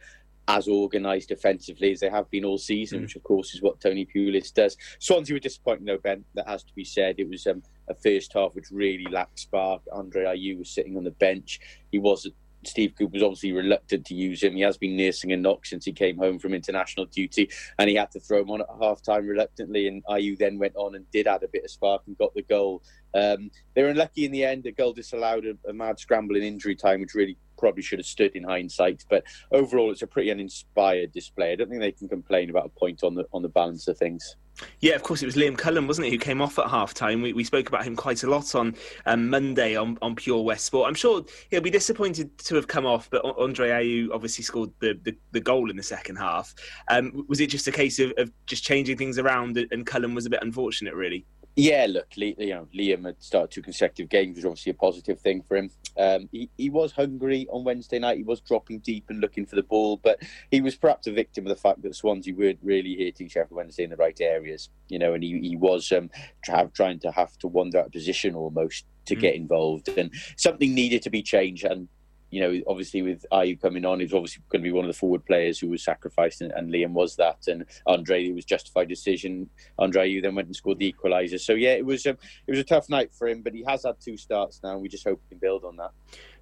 as 0.48 0.68
organised 0.68 1.28
defensively 1.28 1.92
as 1.92 2.00
they 2.00 2.10
have 2.10 2.30
been 2.30 2.44
all 2.44 2.58
season, 2.58 3.02
which 3.02 3.16
of 3.16 3.22
course 3.22 3.54
is 3.54 3.62
what 3.62 3.80
Tony 3.80 4.06
Pulis 4.06 4.52
does. 4.52 4.76
Swansea 4.98 5.34
were 5.34 5.40
disappointing, 5.40 5.86
though, 5.86 5.98
Ben. 5.98 6.24
That 6.34 6.48
has 6.48 6.62
to 6.64 6.74
be 6.74 6.84
said. 6.84 7.16
It 7.18 7.28
was 7.28 7.46
um, 7.46 7.62
a 7.88 7.94
first 7.94 8.32
half 8.34 8.54
which 8.54 8.70
really 8.70 9.06
lacked 9.10 9.38
spark. 9.38 9.82
Andre 9.92 10.24
Ayew 10.24 10.58
was 10.58 10.70
sitting 10.70 10.96
on 10.96 11.04
the 11.04 11.10
bench. 11.12 11.60
He 11.90 11.98
was 11.98 12.26
Steve 12.66 12.94
Cooper 12.98 13.14
was 13.14 13.22
obviously 13.22 13.52
reluctant 13.52 14.06
to 14.06 14.14
use 14.14 14.42
him. 14.42 14.54
He 14.54 14.62
has 14.62 14.76
been 14.76 14.96
nursing 14.96 15.32
a 15.32 15.36
knock 15.36 15.66
since 15.66 15.84
he 15.84 15.92
came 15.92 16.16
home 16.16 16.38
from 16.38 16.54
international 16.54 17.06
duty, 17.06 17.50
and 17.78 17.88
he 17.88 17.96
had 17.96 18.10
to 18.12 18.20
throw 18.20 18.40
him 18.40 18.50
on 18.50 18.62
at 18.62 18.66
half 18.80 19.02
time 19.02 19.26
reluctantly. 19.26 19.88
And 19.88 20.04
Ayew 20.06 20.38
then 20.38 20.58
went 20.58 20.76
on 20.76 20.94
and 20.94 21.10
did 21.10 21.26
add 21.26 21.42
a 21.42 21.48
bit 21.48 21.64
of 21.64 21.70
spark 21.70 22.02
and 22.06 22.18
got 22.18 22.34
the 22.34 22.42
goal. 22.42 22.82
Um, 23.14 23.50
they 23.74 23.82
were 23.82 23.90
unlucky 23.90 24.24
in 24.24 24.32
the 24.32 24.44
end. 24.44 24.64
The 24.64 24.72
goal 24.72 24.92
disallowed 24.92 25.46
a, 25.46 25.56
a 25.68 25.72
mad 25.72 25.98
scramble 25.98 26.36
in 26.36 26.42
injury 26.42 26.74
time, 26.74 27.00
which 27.00 27.14
really 27.14 27.36
probably 27.56 27.82
should 27.82 27.98
have 27.98 28.06
stood 28.06 28.34
in 28.34 28.44
hindsight. 28.44 29.04
But 29.08 29.24
overall, 29.52 29.90
it's 29.90 30.02
a 30.02 30.06
pretty 30.06 30.30
uninspired 30.30 31.12
display. 31.12 31.52
I 31.52 31.56
don't 31.56 31.68
think 31.68 31.80
they 31.80 31.92
can 31.92 32.08
complain 32.08 32.50
about 32.50 32.66
a 32.66 32.78
point 32.80 33.02
on 33.04 33.14
the 33.14 33.26
on 33.32 33.42
the 33.42 33.48
balance 33.48 33.88
of 33.88 33.98
things. 33.98 34.36
Yeah, 34.80 34.94
of 34.94 35.02
course, 35.02 35.22
it 35.22 35.26
was 35.26 35.34
Liam 35.34 35.58
Cullen, 35.58 35.86
wasn't 35.86 36.06
it, 36.06 36.10
who 36.10 36.18
came 36.18 36.40
off 36.40 36.58
at 36.58 36.68
half 36.68 36.94
time? 36.94 37.22
We, 37.22 37.32
we 37.32 37.44
spoke 37.44 37.68
about 37.68 37.84
him 37.84 37.96
quite 37.96 38.22
a 38.22 38.30
lot 38.30 38.54
on 38.54 38.76
um, 39.06 39.28
Monday 39.28 39.76
on, 39.76 39.98
on 40.00 40.14
Pure 40.14 40.42
West 40.42 40.66
Sport. 40.66 40.88
I'm 40.88 40.94
sure 40.94 41.24
he'll 41.50 41.60
be 41.60 41.70
disappointed 41.70 42.36
to 42.38 42.54
have 42.54 42.68
come 42.68 42.86
off, 42.86 43.10
but 43.10 43.24
Andre 43.38 43.70
Ayew 43.70 44.10
obviously 44.12 44.44
scored 44.44 44.70
the, 44.78 44.98
the, 45.02 45.16
the 45.32 45.40
goal 45.40 45.70
in 45.70 45.76
the 45.76 45.82
second 45.82 46.16
half. 46.16 46.54
Um, 46.88 47.24
was 47.28 47.40
it 47.40 47.48
just 47.48 47.66
a 47.66 47.72
case 47.72 47.98
of, 47.98 48.12
of 48.16 48.30
just 48.46 48.62
changing 48.62 48.96
things 48.96 49.18
around 49.18 49.56
and 49.56 49.86
Cullen 49.86 50.14
was 50.14 50.26
a 50.26 50.30
bit 50.30 50.42
unfortunate, 50.42 50.94
really? 50.94 51.26
Yeah, 51.56 51.86
look, 51.88 52.08
you 52.16 52.34
know, 52.48 52.66
Liam 52.74 53.04
had 53.04 53.22
started 53.22 53.52
two 53.52 53.62
consecutive 53.62 54.10
games, 54.10 54.30
which 54.30 54.44
was 54.44 54.50
obviously 54.50 54.70
a 54.70 54.74
positive 54.74 55.20
thing 55.20 55.40
for 55.42 55.56
him. 55.56 55.70
Um, 55.96 56.28
he, 56.32 56.50
he 56.56 56.68
was 56.68 56.90
hungry 56.90 57.46
on 57.48 57.62
Wednesday 57.62 58.00
night. 58.00 58.16
He 58.16 58.24
was 58.24 58.40
dropping 58.40 58.80
deep 58.80 59.04
and 59.08 59.20
looking 59.20 59.46
for 59.46 59.54
the 59.54 59.62
ball, 59.62 59.98
but 59.98 60.20
he 60.50 60.60
was 60.60 60.74
perhaps 60.74 61.06
a 61.06 61.12
victim 61.12 61.46
of 61.46 61.50
the 61.50 61.60
fact 61.60 61.82
that 61.82 61.94
Swansea 61.94 62.34
weren't 62.34 62.58
really 62.60 62.96
hitting 62.96 63.28
Sheffield 63.28 63.56
Wednesday 63.56 63.84
in 63.84 63.90
the 63.90 63.96
right 63.96 64.20
areas, 64.20 64.70
you 64.88 64.98
know, 64.98 65.14
and 65.14 65.22
he, 65.22 65.38
he 65.38 65.56
was 65.56 65.92
um, 65.92 66.10
try, 66.44 66.64
trying 66.74 66.98
to 67.00 67.12
have 67.12 67.38
to 67.38 67.46
wander 67.46 67.78
out 67.78 67.86
of 67.86 67.92
position 67.92 68.34
almost 68.34 68.84
to 69.06 69.14
mm. 69.14 69.20
get 69.20 69.36
involved. 69.36 69.88
And 69.96 70.12
something 70.36 70.74
needed 70.74 71.02
to 71.02 71.10
be 71.10 71.22
changed, 71.22 71.64
and 71.64 71.86
you 72.34 72.40
know, 72.40 72.60
obviously 72.66 73.02
with 73.02 73.24
Ayew 73.32 73.60
coming 73.60 73.84
on, 73.84 74.00
he's 74.00 74.12
obviously 74.12 74.42
going 74.50 74.62
to 74.62 74.68
be 74.68 74.72
one 74.72 74.84
of 74.84 74.92
the 74.92 74.98
forward 74.98 75.24
players 75.24 75.58
who 75.58 75.68
was 75.68 75.84
sacrificed, 75.84 76.40
and, 76.40 76.50
and 76.52 76.72
Liam 76.72 76.90
was 76.90 77.14
that, 77.16 77.46
and 77.46 77.64
Andre 77.86 78.32
was 78.32 78.44
justified 78.44 78.88
decision. 78.88 79.48
Andre 79.78 80.10
Ayew 80.10 80.22
then 80.22 80.34
went 80.34 80.48
and 80.48 80.56
scored 80.56 80.80
the 80.80 80.92
equaliser. 80.92 81.38
So 81.38 81.52
yeah, 81.52 81.74
it 81.74 81.86
was 81.86 82.04
um, 82.06 82.18
it 82.46 82.50
was 82.50 82.58
a 82.58 82.64
tough 82.64 82.88
night 82.88 83.14
for 83.14 83.28
him, 83.28 83.42
but 83.42 83.54
he 83.54 83.64
has 83.68 83.84
had 83.84 83.94
two 84.00 84.16
starts 84.16 84.60
now, 84.64 84.72
and 84.72 84.82
we 84.82 84.88
just 84.88 85.04
hope 85.04 85.20
he 85.22 85.28
can 85.28 85.38
build 85.38 85.64
on 85.64 85.76
that. 85.76 85.92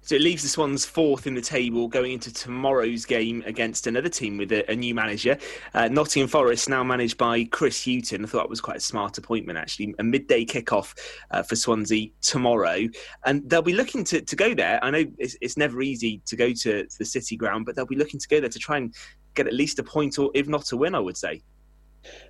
So 0.05 0.15
it 0.15 0.21
leaves 0.21 0.43
the 0.43 0.49
Swans 0.49 0.83
fourth 0.83 1.27
in 1.27 1.33
the 1.33 1.41
table 1.41 1.87
going 1.87 2.11
into 2.11 2.33
tomorrow's 2.33 3.05
game 3.05 3.41
against 3.45 3.87
another 3.87 4.09
team 4.09 4.37
with 4.37 4.51
a, 4.51 4.69
a 4.69 4.75
new 4.75 4.93
manager. 4.93 5.37
Uh, 5.73 5.87
Nottingham 5.87 6.27
Forest, 6.27 6.67
now 6.67 6.83
managed 6.83 7.17
by 7.17 7.45
Chris 7.45 7.85
Hughton. 7.85 8.25
I 8.25 8.27
thought 8.27 8.43
it 8.43 8.49
was 8.49 8.59
quite 8.59 8.75
a 8.75 8.81
smart 8.81 9.17
appointment, 9.17 9.57
actually. 9.57 9.95
A 9.99 10.03
midday 10.03 10.43
kickoff 10.43 10.93
uh, 11.31 11.41
for 11.41 11.55
Swansea 11.55 12.09
tomorrow. 12.21 12.89
And 13.25 13.49
they'll 13.49 13.61
be 13.61 13.73
looking 13.73 14.03
to, 14.05 14.19
to 14.19 14.35
go 14.35 14.53
there. 14.53 14.83
I 14.83 14.89
know 14.91 15.05
it's, 15.19 15.37
it's 15.39 15.55
never 15.55 15.81
easy 15.83 16.21
to 16.25 16.35
go 16.35 16.49
to, 16.53 16.85
to 16.85 16.97
the 16.99 17.05
City 17.05 17.35
ground, 17.35 17.65
but 17.65 17.75
they'll 17.75 17.85
be 17.85 17.95
looking 17.95 18.19
to 18.19 18.27
go 18.27 18.39
there 18.39 18.49
to 18.49 18.59
try 18.59 18.77
and 18.77 18.93
get 19.35 19.47
at 19.47 19.53
least 19.53 19.79
a 19.79 19.83
point, 19.83 20.17
or 20.19 20.31
if 20.33 20.47
not 20.47 20.71
a 20.71 20.77
win, 20.77 20.95
I 20.95 20.99
would 20.99 21.17
say. 21.17 21.41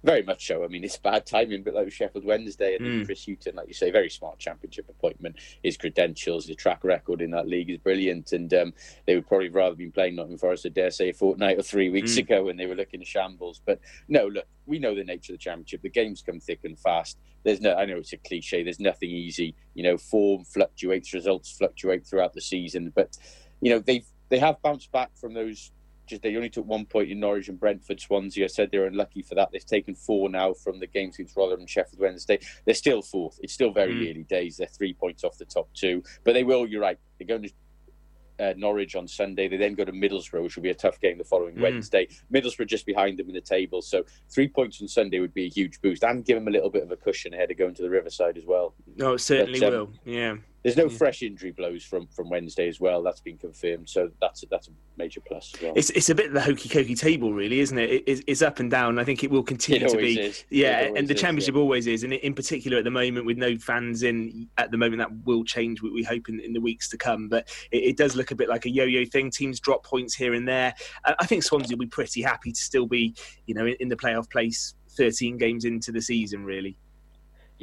Very 0.03 0.21
much 0.21 0.45
so. 0.45 0.63
I 0.63 0.67
mean, 0.67 0.83
it's 0.83 0.97
bad 0.97 1.25
timing, 1.25 1.63
but 1.63 1.73
like 1.73 1.91
Sheffield 1.91 2.25
Wednesday 2.25 2.75
and 2.75 2.85
Mm. 2.85 3.05
Chris 3.05 3.25
Hughton, 3.25 3.55
like 3.55 3.67
you 3.67 3.73
say, 3.73 3.89
very 3.89 4.09
smart 4.09 4.37
championship 4.37 4.87
appointment. 4.87 5.37
His 5.63 5.77
credentials, 5.77 6.45
his 6.45 6.57
track 6.57 6.83
record 6.83 7.21
in 7.21 7.31
that 7.31 7.47
league 7.47 7.71
is 7.71 7.79
brilliant, 7.79 8.33
and 8.33 8.53
um, 8.53 8.73
they 9.07 9.15
would 9.15 9.27
probably 9.27 9.49
rather 9.49 9.75
been 9.75 9.91
playing 9.91 10.15
Nottingham 10.15 10.37
Forest, 10.37 10.67
I 10.67 10.69
dare 10.69 10.91
say, 10.91 11.09
a 11.09 11.13
fortnight 11.13 11.57
or 11.57 11.63
three 11.63 11.89
weeks 11.89 12.13
Mm. 12.13 12.19
ago 12.19 12.43
when 12.43 12.55
they 12.57 12.67
were 12.67 12.75
looking 12.75 13.03
shambles. 13.03 13.61
But 13.65 13.79
no, 14.07 14.27
look, 14.27 14.45
we 14.67 14.77
know 14.77 14.93
the 14.93 15.03
nature 15.03 15.33
of 15.33 15.39
the 15.39 15.43
championship. 15.43 15.81
The 15.81 15.89
games 15.89 16.21
come 16.21 16.39
thick 16.39 16.59
and 16.65 16.77
fast. 16.77 17.17
There's 17.43 17.59
no, 17.59 17.73
I 17.73 17.85
know 17.85 17.97
it's 17.97 18.13
a 18.13 18.17
cliche. 18.17 18.61
There's 18.61 18.79
nothing 18.79 19.09
easy. 19.09 19.55
You 19.73 19.83
know, 19.83 19.97
form 19.97 20.43
fluctuates, 20.43 21.15
results 21.15 21.49
fluctuate 21.51 22.05
throughout 22.05 22.33
the 22.33 22.41
season, 22.41 22.91
but 22.95 23.17
you 23.63 23.69
know 23.71 23.79
they've 23.79 24.05
they 24.29 24.39
have 24.39 24.61
bounced 24.61 24.91
back 24.91 25.11
from 25.15 25.33
those 25.33 25.71
just 26.05 26.21
they 26.21 26.35
only 26.35 26.49
took 26.49 26.65
one 26.65 26.85
point 26.85 27.09
in 27.09 27.19
Norwich 27.19 27.47
and 27.47 27.57
Brentford, 27.57 28.01
Swansea. 28.01 28.43
I 28.43 28.47
said 28.47 28.69
they're 28.71 28.87
unlucky 28.87 29.21
for 29.21 29.35
that. 29.35 29.49
They've 29.53 29.65
taken 29.65 29.95
four 29.95 30.27
now 30.27 30.51
from 30.53 30.79
the 30.81 30.87
games 30.87 31.15
against 31.15 31.37
Rotherham 31.37 31.61
and 31.61 31.69
Sheffield 31.69 32.01
Wednesday. 32.01 32.39
They're 32.65 32.75
still 32.75 33.01
fourth. 33.01 33.39
It's 33.41 33.53
still 33.53 33.71
very 33.71 33.93
Mm. 33.93 34.11
early 34.11 34.23
days. 34.23 34.57
They're 34.57 34.67
three 34.67 34.93
points 34.93 35.23
off 35.23 35.37
the 35.37 35.45
top 35.45 35.69
two, 35.73 36.03
but 36.25 36.33
they 36.33 36.43
will. 36.43 36.67
You're 36.67 36.81
right. 36.81 36.97
They're 37.17 37.27
going 37.27 37.43
to. 37.43 37.49
Uh, 38.39 38.51
Norwich 38.57 38.95
on 38.95 39.07
Sunday. 39.07 39.47
They 39.47 39.57
then 39.57 39.75
go 39.75 39.85
to 39.85 39.91
Middlesbrough, 39.91 40.41
which 40.41 40.55
will 40.55 40.63
be 40.63 40.71
a 40.71 40.73
tough 40.73 40.99
game 40.99 41.19
the 41.19 41.23
following 41.23 41.53
Mm. 41.55 41.61
Wednesday. 41.61 42.07
Middlesbrough 42.33 42.65
just 42.65 42.83
behind 42.85 43.19
them 43.19 43.27
in 43.29 43.35
the 43.35 43.39
table, 43.41 43.79
so 43.83 44.03
three 44.27 44.47
points 44.47 44.81
on 44.81 44.87
Sunday 44.87 45.19
would 45.19 45.35
be 45.35 45.45
a 45.45 45.49
huge 45.49 45.79
boost 45.81 46.03
and 46.03 46.25
give 46.25 46.35
them 46.37 46.47
a 46.47 46.51
little 46.51 46.71
bit 46.71 46.81
of 46.81 46.91
a 46.91 46.97
cushion 46.97 47.33
ahead 47.35 47.51
of 47.51 47.57
going 47.57 47.75
to 47.75 47.83
the 47.83 47.89
Riverside 47.91 48.35
as 48.35 48.43
well. 48.43 48.73
No, 48.97 49.13
it 49.13 49.19
certainly 49.19 49.59
But, 49.59 49.73
um, 49.75 49.79
will. 49.79 49.93
Yeah. 50.13 50.37
There's 50.63 50.77
no 50.77 50.87
fresh 50.87 51.21
injury 51.21 51.51
blows 51.51 51.83
from, 51.83 52.07
from 52.07 52.29
Wednesday 52.29 52.69
as 52.69 52.79
well. 52.79 53.03
That's 53.03 53.19
been 53.19 53.37
confirmed, 53.37 53.89
so 53.89 54.09
that's 54.21 54.43
a, 54.43 54.45
that's 54.49 54.69
a 54.69 54.71
major 54.97 55.19
plus 55.19 55.51
as 55.55 55.61
well. 55.61 55.73
It's 55.75 55.89
it's 55.89 56.09
a 56.09 56.15
bit 56.15 56.27
of 56.27 56.33
the 56.33 56.41
hokey 56.41 56.69
cokey 56.69 56.97
table, 56.97 57.33
really, 57.33 57.59
isn't 57.59 57.77
it? 57.77 57.89
it 57.89 58.03
it's, 58.07 58.21
it's 58.27 58.41
up 58.41 58.59
and 58.59 58.71
down. 58.71 58.97
I 58.97 59.03
think 59.03 59.23
it 59.23 59.31
will 59.31 59.43
continue 59.43 59.85
It 59.85 59.91
to 59.91 59.97
be. 59.97 60.19
is. 60.19 60.45
Yeah, 60.49 60.91
and 60.95 61.07
the 61.07 61.13
is, 61.13 61.21
championship 61.21 61.55
always 61.55 61.85
is, 61.85 62.03
and 62.03 62.13
in 62.13 62.33
particular 62.33 62.77
at 62.77 62.85
the 62.85 62.91
moment 62.91 63.25
with 63.25 63.37
no 63.37 63.57
fans 63.57 64.03
in, 64.03 64.47
at 64.57 64.71
the 64.71 64.77
moment 64.77 64.99
that 64.99 65.11
will 65.25 65.43
change. 65.43 65.81
We, 65.81 65.91
we 65.91 66.03
hope 66.03 66.29
in, 66.29 66.39
in 66.39 66.53
the 66.53 66.61
weeks 66.61 66.89
to 66.89 66.97
come, 66.97 67.27
but 67.27 67.49
it, 67.71 67.83
it 67.83 67.97
does 67.97 68.15
look 68.15 68.31
a 68.31 68.35
bit 68.35 68.47
like 68.47 68.65
a 68.65 68.69
yo-yo 68.69 69.03
thing. 69.05 69.31
Teams 69.31 69.59
drop 69.59 69.85
points 69.85 70.15
here 70.15 70.33
and 70.33 70.47
there. 70.47 70.73
I, 71.05 71.15
I 71.19 71.25
think 71.25 71.43
Swansea 71.43 71.75
will 71.75 71.85
be 71.85 71.87
pretty 71.87 72.21
happy 72.21 72.53
to 72.53 72.61
still 72.61 72.85
be, 72.85 73.15
you 73.47 73.53
know, 73.53 73.65
in, 73.65 73.75
in 73.81 73.89
the 73.89 73.97
playoff 73.97 74.29
place. 74.29 74.75
13 74.95 75.37
games 75.37 75.65
into 75.65 75.91
the 75.91 76.01
season, 76.01 76.45
really. 76.45 76.77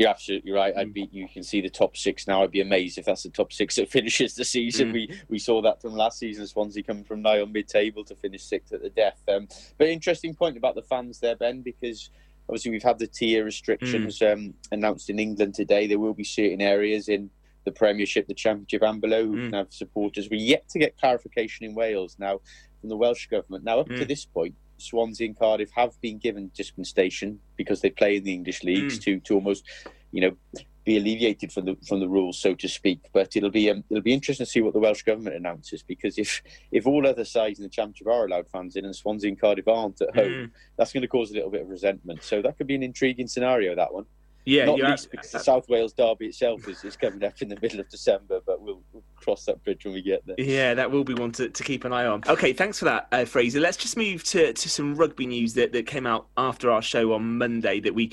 You're 0.00 0.08
absolutely 0.08 0.50
right. 0.52 0.72
I'd 0.78 0.94
be. 0.94 1.10
You 1.12 1.28
can 1.28 1.42
see 1.42 1.60
the 1.60 1.68
top 1.68 1.94
six 1.94 2.26
now. 2.26 2.42
I'd 2.42 2.50
be 2.50 2.62
amazed 2.62 2.96
if 2.96 3.04
that's 3.04 3.22
the 3.22 3.28
top 3.28 3.52
six 3.52 3.76
that 3.76 3.90
finishes 3.98 4.34
the 4.34 4.46
season. 4.46 4.88
Mm. 4.88 4.92
We 4.94 5.20
we 5.28 5.38
saw 5.38 5.60
that 5.60 5.82
from 5.82 5.92
last 5.92 6.18
season. 6.18 6.46
Swansea 6.46 6.82
coming 6.82 7.04
from 7.04 7.20
nigh 7.20 7.42
on 7.42 7.52
mid-table 7.52 8.02
to 8.06 8.14
finish 8.16 8.42
sixth 8.42 8.72
at 8.72 8.80
the 8.80 8.88
death. 8.88 9.20
Um, 9.28 9.46
but 9.76 9.88
interesting 9.88 10.34
point 10.34 10.56
about 10.56 10.74
the 10.74 10.80
fans 10.82 11.20
there, 11.20 11.36
Ben, 11.36 11.60
because 11.60 12.08
obviously 12.48 12.70
we've 12.70 12.82
had 12.82 12.98
the 12.98 13.06
tier 13.08 13.44
restrictions 13.44 14.22
um, 14.22 14.54
announced 14.72 15.10
in 15.10 15.18
England 15.18 15.54
today. 15.54 15.86
There 15.86 15.98
will 15.98 16.14
be 16.14 16.24
certain 16.24 16.62
areas 16.62 17.10
in 17.10 17.28
the 17.64 17.70
Premiership, 17.72 18.26
the 18.26 18.32
Championship, 18.32 18.80
and 18.80 19.02
below 19.02 19.26
who 19.26 19.36
can 19.36 19.52
have 19.52 19.66
supporters. 19.70 20.28
We're 20.30 20.40
yet 20.40 20.66
to 20.70 20.78
get 20.78 20.96
clarification 20.98 21.66
in 21.66 21.74
Wales 21.74 22.16
now 22.18 22.40
from 22.80 22.88
the 22.88 22.96
Welsh 22.96 23.26
government. 23.26 23.64
Now, 23.64 23.80
up 23.80 23.88
to 23.88 23.92
Mm. 23.92 24.08
this 24.08 24.24
point, 24.24 24.54
Swansea 24.80 25.26
and 25.26 25.38
Cardiff 25.38 25.70
have 25.72 26.00
been 26.00 26.18
given 26.18 26.50
dispensation 26.54 27.40
because 27.56 27.80
they 27.80 27.90
play 27.90 28.16
in 28.16 28.24
the 28.24 28.32
English 28.34 28.62
leagues 28.64 28.98
Mm. 28.98 29.02
to 29.04 29.20
to 29.20 29.34
almost, 29.34 29.64
you 30.12 30.20
know, 30.22 30.36
be 30.84 30.96
alleviated 30.96 31.52
from 31.52 31.66
the 31.66 31.76
from 31.86 32.00
the 32.00 32.08
rules, 32.08 32.38
so 32.38 32.54
to 32.54 32.66
speak. 32.68 33.00
But 33.12 33.36
it'll 33.36 33.50
be 33.50 33.68
um, 33.70 33.84
it'll 33.90 34.02
be 34.02 34.14
interesting 34.14 34.46
to 34.46 34.50
see 34.50 34.60
what 34.62 34.72
the 34.72 34.80
Welsh 34.80 35.02
government 35.02 35.36
announces 35.36 35.82
because 35.82 36.16
if 36.18 36.42
if 36.72 36.86
all 36.86 37.06
other 37.06 37.24
sides 37.24 37.58
in 37.58 37.64
the 37.64 37.68
Championship 37.68 38.06
are 38.06 38.24
allowed 38.26 38.48
fans 38.48 38.76
in 38.76 38.84
and 38.84 38.96
Swansea 38.96 39.28
and 39.28 39.40
Cardiff 39.40 39.68
aren't 39.68 40.00
at 40.00 40.14
home, 40.14 40.32
Mm. 40.32 40.50
that's 40.76 40.92
going 40.92 41.02
to 41.02 41.08
cause 41.08 41.30
a 41.30 41.34
little 41.34 41.50
bit 41.50 41.62
of 41.62 41.68
resentment. 41.68 42.22
So 42.22 42.40
that 42.42 42.56
could 42.56 42.66
be 42.66 42.74
an 42.74 42.82
intriguing 42.82 43.28
scenario. 43.28 43.74
That 43.74 43.92
one. 43.92 44.06
Yeah, 44.46 44.64
not 44.64 44.78
least 44.78 45.10
because 45.10 45.30
the 45.30 45.38
South 45.38 45.68
Wales 45.68 45.92
derby 45.92 46.26
itself 46.26 46.66
is, 46.66 46.82
is 46.82 46.96
coming 46.96 47.22
up 47.24 47.40
in 47.42 47.48
the 47.48 47.58
middle 47.60 47.78
of 47.78 47.88
December, 47.88 48.40
but 48.46 48.60
we'll, 48.60 48.80
we'll 48.92 49.02
cross 49.14 49.44
that 49.44 49.62
bridge 49.64 49.84
when 49.84 49.92
we 49.94 50.02
get 50.02 50.26
there. 50.26 50.36
Yeah, 50.38 50.72
that 50.74 50.90
will 50.90 51.04
be 51.04 51.14
one 51.14 51.30
to, 51.32 51.50
to 51.50 51.62
keep 51.62 51.84
an 51.84 51.92
eye 51.92 52.06
on. 52.06 52.22
Okay, 52.26 52.52
thanks 52.52 52.78
for 52.78 52.86
that, 52.86 53.08
uh, 53.12 53.26
Fraser. 53.26 53.60
Let's 53.60 53.76
just 53.76 53.96
move 53.96 54.24
to, 54.24 54.52
to 54.52 54.68
some 54.68 54.94
rugby 54.94 55.26
news 55.26 55.52
that, 55.54 55.72
that 55.72 55.86
came 55.86 56.06
out 56.06 56.26
after 56.38 56.70
our 56.70 56.80
show 56.80 57.12
on 57.12 57.36
Monday 57.36 57.80
that 57.80 57.94
we 57.94 58.12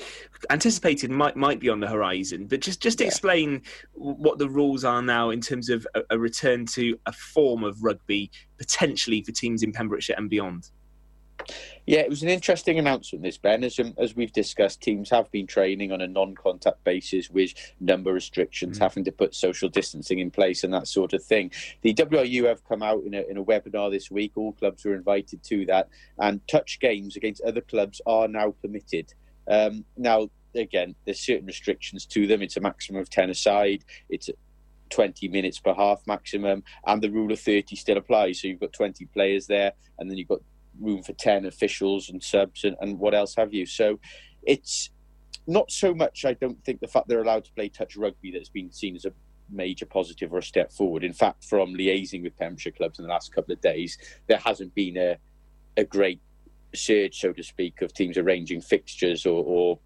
anticipated 0.50 1.10
might 1.10 1.36
might 1.36 1.60
be 1.60 1.68
on 1.68 1.80
the 1.80 1.88
horizon. 1.88 2.46
But 2.46 2.60
just 2.60 2.80
just 2.80 3.00
explain 3.00 3.62
what 3.94 4.38
the 4.38 4.48
rules 4.48 4.84
are 4.84 5.02
now 5.02 5.30
in 5.30 5.40
terms 5.40 5.70
of 5.70 5.86
a, 5.94 6.02
a 6.10 6.18
return 6.18 6.66
to 6.66 6.98
a 7.06 7.12
form 7.12 7.64
of 7.64 7.82
rugby 7.82 8.30
potentially 8.58 9.22
for 9.22 9.32
teams 9.32 9.62
in 9.62 9.72
Pembrokeshire 9.72 10.16
and 10.18 10.28
beyond. 10.28 10.70
Yeah, 11.86 12.00
it 12.00 12.10
was 12.10 12.22
an 12.22 12.28
interesting 12.28 12.78
announcement, 12.78 13.22
this, 13.22 13.38
Ben. 13.38 13.64
As, 13.64 13.78
um, 13.78 13.94
as 13.96 14.14
we've 14.14 14.32
discussed, 14.32 14.82
teams 14.82 15.08
have 15.08 15.30
been 15.30 15.46
training 15.46 15.90
on 15.90 16.02
a 16.02 16.06
non 16.06 16.34
contact 16.34 16.84
basis 16.84 17.30
with 17.30 17.54
number 17.80 18.12
restrictions, 18.12 18.78
Mm. 18.78 18.82
having 18.82 19.04
to 19.04 19.12
put 19.12 19.34
social 19.34 19.70
distancing 19.70 20.18
in 20.18 20.30
place 20.30 20.64
and 20.64 20.74
that 20.74 20.86
sort 20.86 21.14
of 21.14 21.22
thing. 21.24 21.50
The 21.80 21.94
WRU 21.94 22.44
have 22.44 22.62
come 22.64 22.82
out 22.82 23.04
in 23.04 23.14
a, 23.14 23.22
in 23.22 23.38
a 23.38 23.44
webinar 23.44 23.90
this 23.90 24.10
week. 24.10 24.32
All 24.36 24.52
clubs 24.52 24.84
were 24.84 24.94
invited 24.94 25.42
to 25.44 25.64
that. 25.66 25.88
And 26.18 26.46
touch 26.46 26.78
games 26.80 27.16
against 27.16 27.40
other 27.42 27.62
clubs 27.62 28.02
are 28.04 28.28
now 28.28 28.50
permitted. 28.60 29.14
Um, 29.48 29.84
now, 29.96 30.28
again, 30.54 30.94
there's 31.06 31.20
certain 31.20 31.46
restrictions 31.46 32.04
to 32.06 32.26
them. 32.26 32.42
It's 32.42 32.58
a 32.58 32.60
maximum 32.60 33.00
of 33.00 33.08
10 33.08 33.30
aside. 33.30 33.84
It's 34.10 34.28
20 34.90 35.28
minutes 35.28 35.58
per 35.60 35.74
half 35.74 36.06
maximum, 36.06 36.64
and 36.86 37.02
the 37.02 37.10
rule 37.10 37.30
of 37.32 37.40
30 37.40 37.76
still 37.76 37.98
applies. 37.98 38.40
So 38.40 38.48
you've 38.48 38.60
got 38.60 38.72
20 38.72 39.04
players 39.06 39.46
there, 39.46 39.72
and 39.98 40.10
then 40.10 40.16
you've 40.16 40.28
got 40.28 40.40
room 40.80 41.02
for 41.02 41.12
10 41.12 41.46
officials 41.46 42.08
and 42.08 42.22
subs 42.22 42.64
and, 42.64 42.76
and 42.80 42.98
what 42.98 43.14
else 43.14 43.34
have 43.36 43.52
you. 43.52 43.66
So 43.66 43.98
it's 44.42 44.90
not 45.46 45.70
so 45.70 45.94
much, 45.94 46.24
I 46.24 46.34
don't 46.34 46.62
think, 46.64 46.80
the 46.80 46.88
fact 46.88 47.08
they're 47.08 47.22
allowed 47.22 47.44
to 47.46 47.52
play 47.52 47.68
touch 47.68 47.96
rugby 47.96 48.30
that's 48.30 48.48
been 48.50 48.70
seen 48.70 48.96
as 48.96 49.04
a 49.04 49.12
major 49.50 49.86
positive 49.86 50.32
or 50.32 50.38
a 50.38 50.42
step 50.42 50.72
forward. 50.72 51.04
In 51.04 51.12
fact, 51.12 51.44
from 51.44 51.74
liaising 51.74 52.22
with 52.22 52.36
Pembrokeshire 52.36 52.72
clubs 52.72 52.98
in 52.98 53.04
the 53.04 53.10
last 53.10 53.34
couple 53.34 53.52
of 53.52 53.60
days, 53.60 53.98
there 54.26 54.38
hasn't 54.38 54.74
been 54.74 54.96
a, 54.96 55.16
a 55.76 55.84
great 55.84 56.20
surge, 56.74 57.18
so 57.18 57.32
to 57.32 57.42
speak, 57.42 57.80
of 57.82 57.94
teams 57.94 58.18
arranging 58.18 58.60
fixtures 58.60 59.24
or, 59.24 59.42
or 59.44 59.78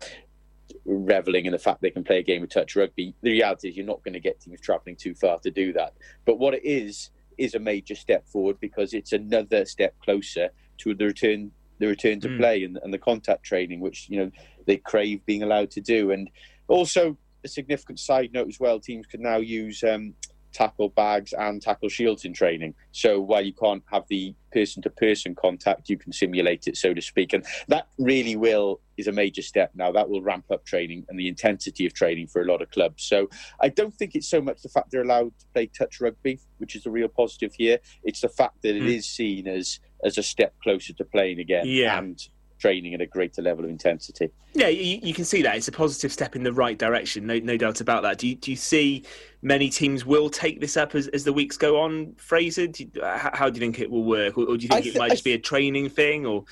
reveling 0.85 1.47
in 1.47 1.53
the 1.53 1.59
fact 1.59 1.81
they 1.81 1.91
can 1.91 2.05
play 2.05 2.19
a 2.19 2.23
game 2.23 2.43
of 2.43 2.49
touch 2.49 2.75
rugby. 2.75 3.15
The 3.23 3.31
reality 3.31 3.69
is 3.69 3.77
you're 3.77 3.87
not 3.87 4.03
going 4.03 4.15
to 4.15 4.21
get 4.21 4.41
teams 4.41 4.61
travelling 4.61 4.97
too 4.97 5.15
far 5.15 5.39
to 5.41 5.51
do 5.51 5.73
that. 5.75 5.95
But 6.25 6.39
what 6.39 6.55
it 6.55 6.65
is 6.65 7.11
is 7.39 7.55
a 7.55 7.59
major 7.59 7.95
step 7.95 8.27
forward 8.29 8.59
because 8.61 8.95
it's 8.95 9.13
another 9.13 9.65
step 9.65 9.95
closer 10.01 10.51
to 10.83 10.95
the 10.95 11.07
return 11.07 11.51
the 11.79 11.87
return 11.89 12.21
to 12.21 12.29
Mm. 12.29 12.39
play 12.39 12.63
and, 12.63 12.79
and 12.85 12.95
the 12.95 12.99
contact 12.99 13.43
training, 13.45 13.81
which 13.81 14.09
you 14.09 14.19
know 14.21 14.31
they 14.67 14.77
crave 14.77 15.25
being 15.27 15.43
allowed 15.43 15.71
to 15.73 15.81
do. 15.81 16.13
And 16.13 16.31
also 16.69 17.17
a 17.45 17.49
significant 17.49 17.99
side 17.99 18.31
note 18.33 18.47
as 18.49 18.61
well, 18.61 18.79
teams 18.79 19.07
can 19.07 19.21
now 19.23 19.39
use 19.39 19.83
um, 19.83 20.15
tackle 20.53 20.91
bags 20.91 21.33
and 21.33 21.61
tackle 21.61 21.89
shields 21.89 22.25
in 22.25 22.33
training. 22.35 22.75
So 22.93 23.21
while 23.21 23.45
you 23.45 23.55
can't 23.55 23.83
have 23.91 24.05
the 24.09 24.35
person 24.53 24.81
to 24.83 24.91
person 24.91 25.35
contact, 25.35 25.89
you 25.89 25.97
can 25.97 26.13
simulate 26.13 26.69
it, 26.69 26.77
so 26.77 26.95
to 26.95 27.01
speak. 27.03 27.33
And 27.33 27.45
that 27.69 27.89
really 27.99 28.37
will 28.37 28.81
is 28.97 29.07
a 29.09 29.13
major 29.13 29.43
step 29.43 29.71
now. 29.75 29.91
That 29.91 30.09
will 30.11 30.23
ramp 30.23 30.45
up 30.53 30.65
training 30.65 31.07
and 31.09 31.19
the 31.19 31.27
intensity 31.27 31.85
of 31.87 31.95
training 31.95 32.29
for 32.29 32.43
a 32.43 32.45
lot 32.45 32.63
of 32.63 32.71
clubs. 32.71 33.03
So 33.03 33.29
I 33.61 33.71
don't 33.71 33.95
think 33.95 34.15
it's 34.15 34.29
so 34.29 34.41
much 34.43 34.63
the 34.63 34.69
fact 34.69 34.91
they're 34.93 35.03
allowed 35.03 35.33
to 35.41 35.47
play 35.55 35.67
touch 35.67 36.01
rugby, 36.01 36.39
which 36.59 36.77
is 36.77 36.85
the 36.85 36.91
real 36.91 37.09
positive 37.09 37.53
here. 37.55 37.79
It's 38.05 38.21
the 38.21 38.29
fact 38.29 38.63
that 38.63 38.77
it 38.77 38.83
Mm. 38.83 38.95
is 38.99 39.09
seen 39.09 39.49
as 39.49 39.81
as 40.03 40.19
a 40.19 40.23
step 40.23 40.55
closer 40.63 40.93
to 40.95 41.05
playing 41.05 41.39
again 41.39 41.65
Yeah. 41.67 41.99
and 41.99 42.21
training 42.59 42.95
at 42.95 43.01
a 43.01 43.07
greater 43.07 43.43
level 43.43 43.65
of 43.65 43.71
intensity. 43.71 44.29
Yeah, 44.55 44.69
you, 44.69 45.01
you 45.03 45.13
can 45.15 45.25
see 45.25 45.43
that 45.43 45.57
it's 45.57 45.67
a 45.67 45.73
positive 45.73 46.13
step 46.13 46.37
in 46.37 46.45
the 46.45 46.53
right 46.53 46.79
direction. 46.79 47.27
No, 47.27 47.39
no 47.41 47.57
doubt 47.57 47.81
about 47.81 48.03
that. 48.05 48.19
Do 48.19 48.29
you, 48.29 48.37
do 48.37 48.53
you 48.53 48.57
see 48.57 49.03
many 49.43 49.69
teams 49.69 50.07
will 50.07 50.31
take 50.31 50.61
this 50.61 50.77
up 50.77 50.95
as, 50.95 51.09
as 51.09 51.25
the 51.25 51.33
weeks 51.33 51.57
go 51.57 51.81
on? 51.81 52.15
Fraser, 52.19 52.69
do 52.69 52.85
you, 52.85 52.91
how, 53.03 53.51
do 53.51 53.59
you 53.59 53.61
think 53.61 53.81
it 53.81 53.91
will 53.91 54.05
work, 54.05 54.39
or, 54.39 54.45
or 54.45 54.57
do 54.57 54.63
you 54.63 54.69
think 54.69 54.87
I 54.87 54.89
it 54.91 54.97
might 54.97 55.07
I 55.11 55.15
just 55.15 55.25
be 55.25 55.33
a 55.33 55.39
training 55.41 55.89
thing? 55.89 56.25
Or 56.25 56.45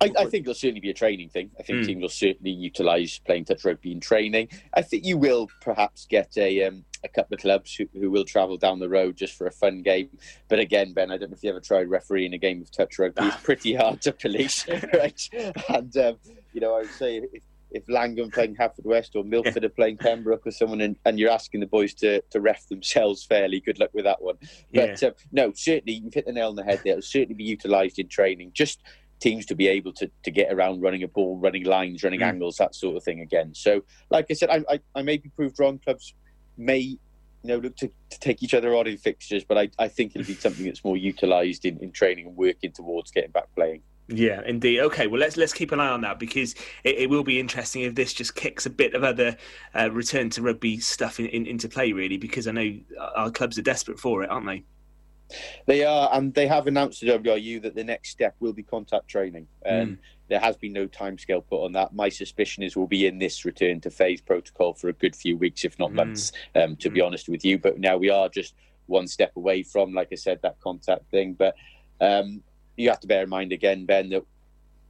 I, 0.00 0.10
I 0.18 0.24
think 0.24 0.44
it'll 0.44 0.54
certainly 0.54 0.80
be 0.80 0.88
a 0.90 0.94
training 0.94 1.28
thing. 1.28 1.50
I 1.58 1.62
think 1.62 1.80
Mm. 1.80 1.86
teams 1.86 2.02
will 2.02 2.08
certainly 2.08 2.50
utilise 2.52 3.18
playing 3.18 3.44
touch 3.44 3.64
rugby 3.66 3.92
in 3.92 4.00
training. 4.00 4.48
I 4.72 4.80
think 4.80 5.04
you 5.04 5.18
will 5.18 5.50
perhaps 5.60 6.06
get 6.06 6.34
a 6.38 6.64
um, 6.64 6.84
a 7.04 7.08
couple 7.08 7.34
of 7.34 7.40
clubs 7.40 7.74
who, 7.74 7.86
who 7.98 8.10
will 8.10 8.24
travel 8.24 8.56
down 8.56 8.78
the 8.78 8.88
road 8.88 9.16
just 9.16 9.34
for 9.36 9.46
a 9.46 9.52
fun 9.52 9.82
game. 9.82 10.08
But 10.48 10.58
again, 10.58 10.92
Ben, 10.94 11.10
I 11.10 11.18
don't 11.18 11.30
know 11.30 11.34
if 11.36 11.42
you 11.44 11.50
ever 11.50 11.60
tried 11.60 11.88
refereeing 11.88 12.32
a 12.34 12.38
game 12.38 12.62
of 12.62 12.70
touch 12.70 12.98
rugby. 12.98 13.24
It's 13.26 13.36
pretty 13.42 13.74
hard 13.74 14.00
to 14.02 14.12
police, 14.12 14.66
right? 14.94 15.20
And 15.68 15.96
um, 15.96 16.16
you 16.52 16.60
know, 16.60 16.74
I 16.76 16.80
would 16.80 16.90
say 16.92 17.18
if, 17.32 17.42
if 17.70 17.82
Langham 17.88 18.30
playing 18.30 18.56
Haverfordwest 18.56 19.10
or 19.16 19.24
Milford 19.24 19.64
are 19.64 19.68
playing 19.68 19.98
Pembroke 19.98 20.46
or 20.46 20.50
someone, 20.52 20.80
and, 20.80 20.96
and 21.04 21.18
you're 21.18 21.30
asking 21.30 21.60
the 21.60 21.66
boys 21.66 21.92
to, 21.94 22.20
to 22.30 22.40
ref 22.40 22.66
themselves 22.68 23.24
fairly, 23.24 23.60
good 23.60 23.78
luck 23.78 23.90
with 23.92 24.04
that 24.04 24.22
one. 24.22 24.36
But 24.72 25.02
Yeah. 25.02 25.08
um, 25.08 25.14
no, 25.32 25.52
certainly 25.54 26.00
you've 26.02 26.14
hit 26.14 26.26
the 26.26 26.32
nail 26.32 26.48
on 26.48 26.56
the 26.56 26.64
head 26.64 26.80
there. 26.84 26.92
It'll 26.92 27.02
certainly 27.02 27.34
be 27.34 27.44
utilised 27.44 27.98
in 27.98 28.08
training. 28.08 28.52
Just 28.54 28.80
teams 29.20 29.46
to 29.46 29.54
be 29.54 29.66
able 29.68 29.92
to, 29.94 30.10
to 30.22 30.30
get 30.30 30.52
around 30.52 30.82
running 30.82 31.02
a 31.02 31.08
ball, 31.08 31.38
running 31.38 31.64
lines, 31.64 32.02
running 32.04 32.20
Mm. 32.20 32.24
angles, 32.28 32.56
that 32.58 32.74
sort 32.74 32.96
of 32.96 33.02
thing 33.02 33.20
again. 33.20 33.54
So, 33.54 33.82
like 34.10 34.26
I 34.30 34.34
said, 34.34 34.50
I, 34.50 34.62
I, 34.68 34.80
I 34.94 35.02
may 35.02 35.16
be 35.16 35.30
proved 35.30 35.58
wrong. 35.58 35.80
Clubs 35.82 36.14
may 36.56 36.78
you 36.78 36.98
know 37.42 37.58
look 37.58 37.76
to, 37.76 37.90
to 38.10 38.20
take 38.20 38.42
each 38.42 38.54
other 38.54 38.74
on 38.74 38.86
in 38.86 38.96
fixtures, 38.96 39.44
but 39.44 39.58
I, 39.58 39.68
I 39.78 39.88
think 39.88 40.12
it'll 40.14 40.26
be 40.26 40.34
something 40.34 40.64
that's 40.64 40.84
more 40.84 40.96
utilised 40.96 41.64
in, 41.64 41.78
in 41.78 41.92
training 41.92 42.26
and 42.26 42.36
working 42.36 42.72
towards 42.72 43.10
getting 43.10 43.30
back 43.30 43.48
playing. 43.54 43.82
Yeah, 44.08 44.42
indeed. 44.44 44.80
Okay, 44.80 45.06
well 45.06 45.20
let's 45.20 45.36
let's 45.36 45.52
keep 45.52 45.72
an 45.72 45.80
eye 45.80 45.88
on 45.88 46.02
that 46.02 46.18
because 46.18 46.54
it, 46.84 46.96
it 46.98 47.10
will 47.10 47.24
be 47.24 47.40
interesting 47.40 47.82
if 47.82 47.94
this 47.94 48.12
just 48.12 48.34
kicks 48.34 48.66
a 48.66 48.70
bit 48.70 48.94
of 48.94 49.02
other 49.02 49.36
uh, 49.74 49.90
return 49.90 50.30
to 50.30 50.42
rugby 50.42 50.78
stuff 50.78 51.18
in, 51.18 51.26
in, 51.26 51.46
into 51.46 51.68
play, 51.68 51.92
really, 51.92 52.18
because 52.18 52.46
I 52.46 52.52
know 52.52 52.78
our 53.16 53.30
clubs 53.30 53.58
are 53.58 53.62
desperate 53.62 53.98
for 53.98 54.22
it, 54.22 54.30
aren't 54.30 54.46
they? 54.46 54.64
They 55.66 55.84
are, 55.84 56.10
and 56.12 56.34
they 56.34 56.46
have 56.46 56.66
announced 56.66 57.00
to 57.00 57.06
WRU 57.06 57.62
that 57.62 57.74
the 57.74 57.84
next 57.84 58.10
step 58.10 58.36
will 58.40 58.52
be 58.52 58.62
contact 58.62 59.08
training. 59.08 59.46
Um, 59.66 59.74
Mm. 59.74 59.98
There 60.28 60.40
has 60.40 60.56
been 60.56 60.72
no 60.72 60.86
timescale 60.86 61.46
put 61.46 61.64
on 61.64 61.72
that. 61.72 61.94
My 61.94 62.08
suspicion 62.08 62.62
is 62.62 62.76
we'll 62.76 62.86
be 62.86 63.06
in 63.06 63.18
this 63.18 63.44
return 63.44 63.80
to 63.82 63.90
phase 63.90 64.20
protocol 64.20 64.74
for 64.74 64.88
a 64.88 64.92
good 64.92 65.14
few 65.14 65.36
weeks, 65.36 65.64
if 65.64 65.78
not 65.78 65.90
Mm. 65.90 65.96
months, 65.96 66.32
um, 66.54 66.76
to 66.76 66.90
be 66.90 67.00
honest 67.00 67.28
with 67.28 67.44
you. 67.44 67.58
But 67.58 67.78
now 67.78 67.96
we 67.98 68.08
are 68.10 68.28
just 68.28 68.54
one 68.86 69.06
step 69.06 69.36
away 69.36 69.62
from, 69.62 69.92
like 69.92 70.08
I 70.12 70.16
said, 70.16 70.40
that 70.42 70.60
contact 70.60 71.10
thing. 71.10 71.34
But 71.34 71.54
um, 72.00 72.42
you 72.76 72.88
have 72.88 73.00
to 73.00 73.06
bear 73.06 73.22
in 73.24 73.28
mind 73.28 73.52
again, 73.52 73.84
Ben, 73.84 74.08
that 74.10 74.24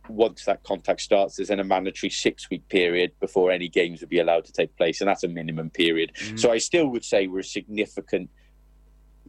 once 0.08 0.44
that 0.44 0.62
contact 0.62 1.00
starts, 1.00 1.36
there's 1.36 1.48
then 1.48 1.60
a 1.60 1.64
mandatory 1.64 2.10
six 2.10 2.50
week 2.50 2.68
period 2.68 3.12
before 3.20 3.50
any 3.50 3.68
games 3.68 4.00
would 4.00 4.10
be 4.10 4.20
allowed 4.20 4.44
to 4.44 4.52
take 4.52 4.76
place, 4.76 5.00
and 5.00 5.08
that's 5.08 5.24
a 5.24 5.28
minimum 5.28 5.70
period. 5.70 6.12
Mm. 6.14 6.38
So 6.38 6.52
I 6.52 6.58
still 6.58 6.86
would 6.88 7.04
say 7.04 7.26
we're 7.26 7.40
a 7.40 7.44
significant 7.44 8.30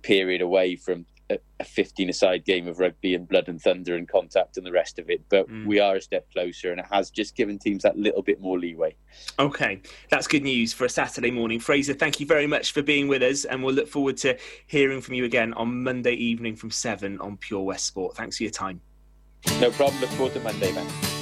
period 0.01 0.41
away 0.41 0.75
from 0.75 1.05
a, 1.29 1.37
a 1.59 1.63
15 1.63 2.09
aside 2.09 2.45
game 2.45 2.67
of 2.67 2.79
rugby 2.79 3.15
and 3.15 3.27
blood 3.27 3.47
and 3.47 3.59
thunder 3.61 3.95
and 3.95 4.07
contact 4.07 4.57
and 4.57 4.65
the 4.65 4.71
rest 4.71 4.99
of 4.99 5.09
it. 5.09 5.21
But 5.29 5.47
Mm. 5.49 5.65
we 5.65 5.79
are 5.79 5.95
a 5.95 6.01
step 6.01 6.27
closer, 6.31 6.71
and 6.71 6.79
it 6.79 6.85
has 6.91 7.09
just 7.09 7.35
given 7.35 7.57
teams 7.57 7.83
that 7.83 7.97
little 7.97 8.21
bit 8.21 8.39
more 8.41 8.59
leeway. 8.59 8.95
Okay, 9.39 9.81
that's 10.09 10.27
good 10.27 10.43
news 10.43 10.73
for 10.73 10.85
a 10.85 10.89
Saturday 10.89 11.31
morning. 11.31 11.59
Fraser, 11.59 11.93
thank 11.93 12.19
you 12.19 12.25
very 12.25 12.47
much 12.47 12.71
for 12.73 12.81
being 12.81 13.07
with 13.07 13.23
us, 13.23 13.45
and 13.45 13.63
we'll 13.63 13.73
look 13.75 13.87
forward 13.87 14.17
to 14.17 14.37
hearing 14.67 15.01
from 15.01 15.15
you 15.15 15.25
again 15.25 15.53
on 15.53 15.83
Monday 15.83 16.13
evening 16.13 16.55
from 16.55 16.69
7 16.71 17.19
on 17.19 17.37
Pure 17.37 17.63
West 17.63 17.85
Sport. 17.87 18.15
Thanks 18.15 18.37
for 18.37 18.43
your 18.43 18.51
time. 18.51 18.81
No 19.59 19.71
problem. 19.71 20.01
Look 20.01 20.09
forward 20.11 20.33
to 20.33 20.39
Monday, 20.41 20.71
man. 20.73 21.14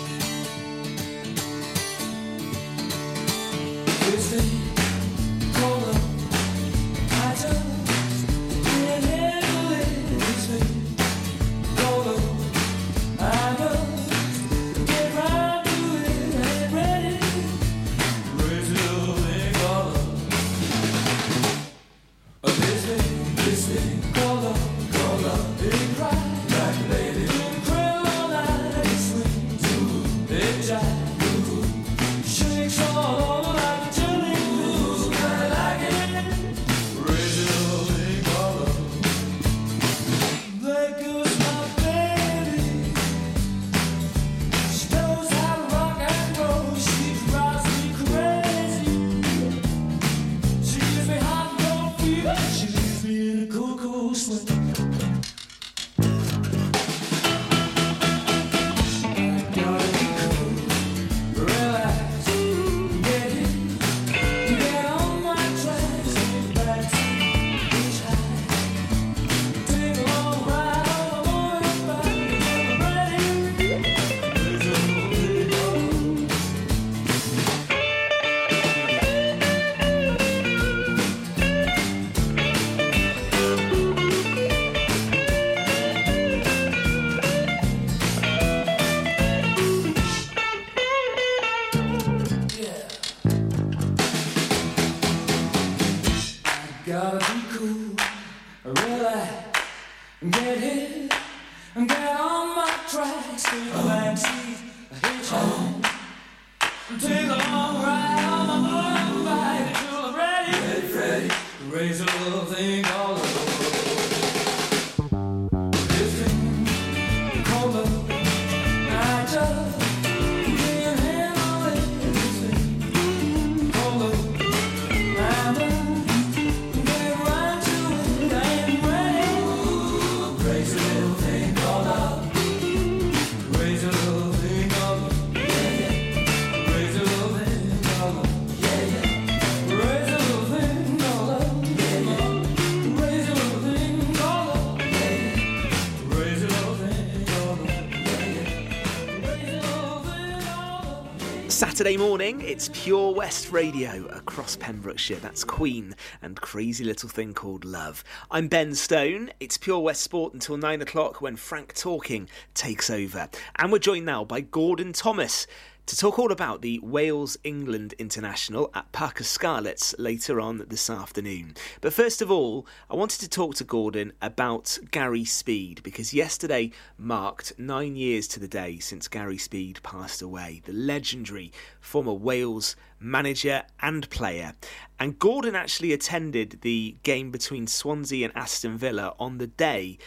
Saturday 151.84 151.98
morning, 151.98 152.40
it's 152.40 152.70
Pure 152.72 153.14
West 153.14 153.52
Radio 153.52 154.06
across 154.06 154.56
Pembrokeshire. 154.56 155.18
That's 155.18 155.44
Queen 155.44 155.94
and 156.22 156.40
Crazy 156.40 156.86
Little 156.86 157.10
Thing 157.10 157.34
Called 157.34 157.66
Love. 157.66 158.06
I'm 158.32 158.48
Ben 158.48 158.74
Stone. 158.74 159.32
It's 159.42 159.58
Pure 159.58 159.82
West 159.82 160.02
Sport 160.02 160.34
until 160.34 160.56
nine 160.56 160.82
o'clock 160.82 161.22
when 161.22 161.36
Frank 161.36 161.74
Talking 161.74 162.30
takes 162.54 162.90
over. 162.90 163.28
And 163.58 163.70
we're 163.70 163.80
joined 163.80 164.06
now 164.06 164.24
by 164.24 164.40
Gordon 164.40 164.94
Thomas 164.94 165.46
to 165.86 165.98
talk 165.98 166.18
all 166.18 166.32
about 166.32 166.62
the 166.62 166.80
Wales 166.80 167.38
England 167.44 167.94
International 168.00 168.72
at 168.74 168.92
Parc 168.94 169.20
y 169.20 169.24
Scarlets 169.24 169.94
later 170.00 170.40
on 170.40 170.66
this 170.70 170.90
afternoon. 170.90 171.56
But 171.82 171.94
first 171.94 172.22
of 172.22 172.32
all, 172.32 172.66
I 172.90 172.96
wanted 172.96 173.20
to 173.20 173.30
talk 173.30 173.56
to 173.56 173.66
Gordon 173.66 174.14
about 174.22 174.78
Gary 174.92 175.26
Speed 175.26 175.84
because 175.84 176.14
yesterday 176.14 176.72
marked 176.98 177.60
nine 177.60 177.98
years 177.98 178.28
to 178.30 178.40
the 178.40 178.48
day 178.48 178.80
since 178.80 179.10
Gary 179.10 179.38
Speed 179.38 179.82
passed 179.84 180.22
away, 180.22 180.62
the 180.66 180.74
legendary 180.74 181.52
former 181.82 182.14
Wales 182.14 182.78
manager 182.98 183.64
and 183.82 184.10
player. 184.10 184.54
And 185.00 185.20
Gordon 185.20 185.56
actually 185.56 185.92
attended 185.92 186.60
the 186.62 186.96
game 187.04 187.30
between 187.30 187.68
Swansea 187.68 188.26
and 188.26 188.38
Aston 188.38 188.78
Villa 188.78 189.16
on 189.20 189.38
the 189.38 189.48
day 189.48 189.98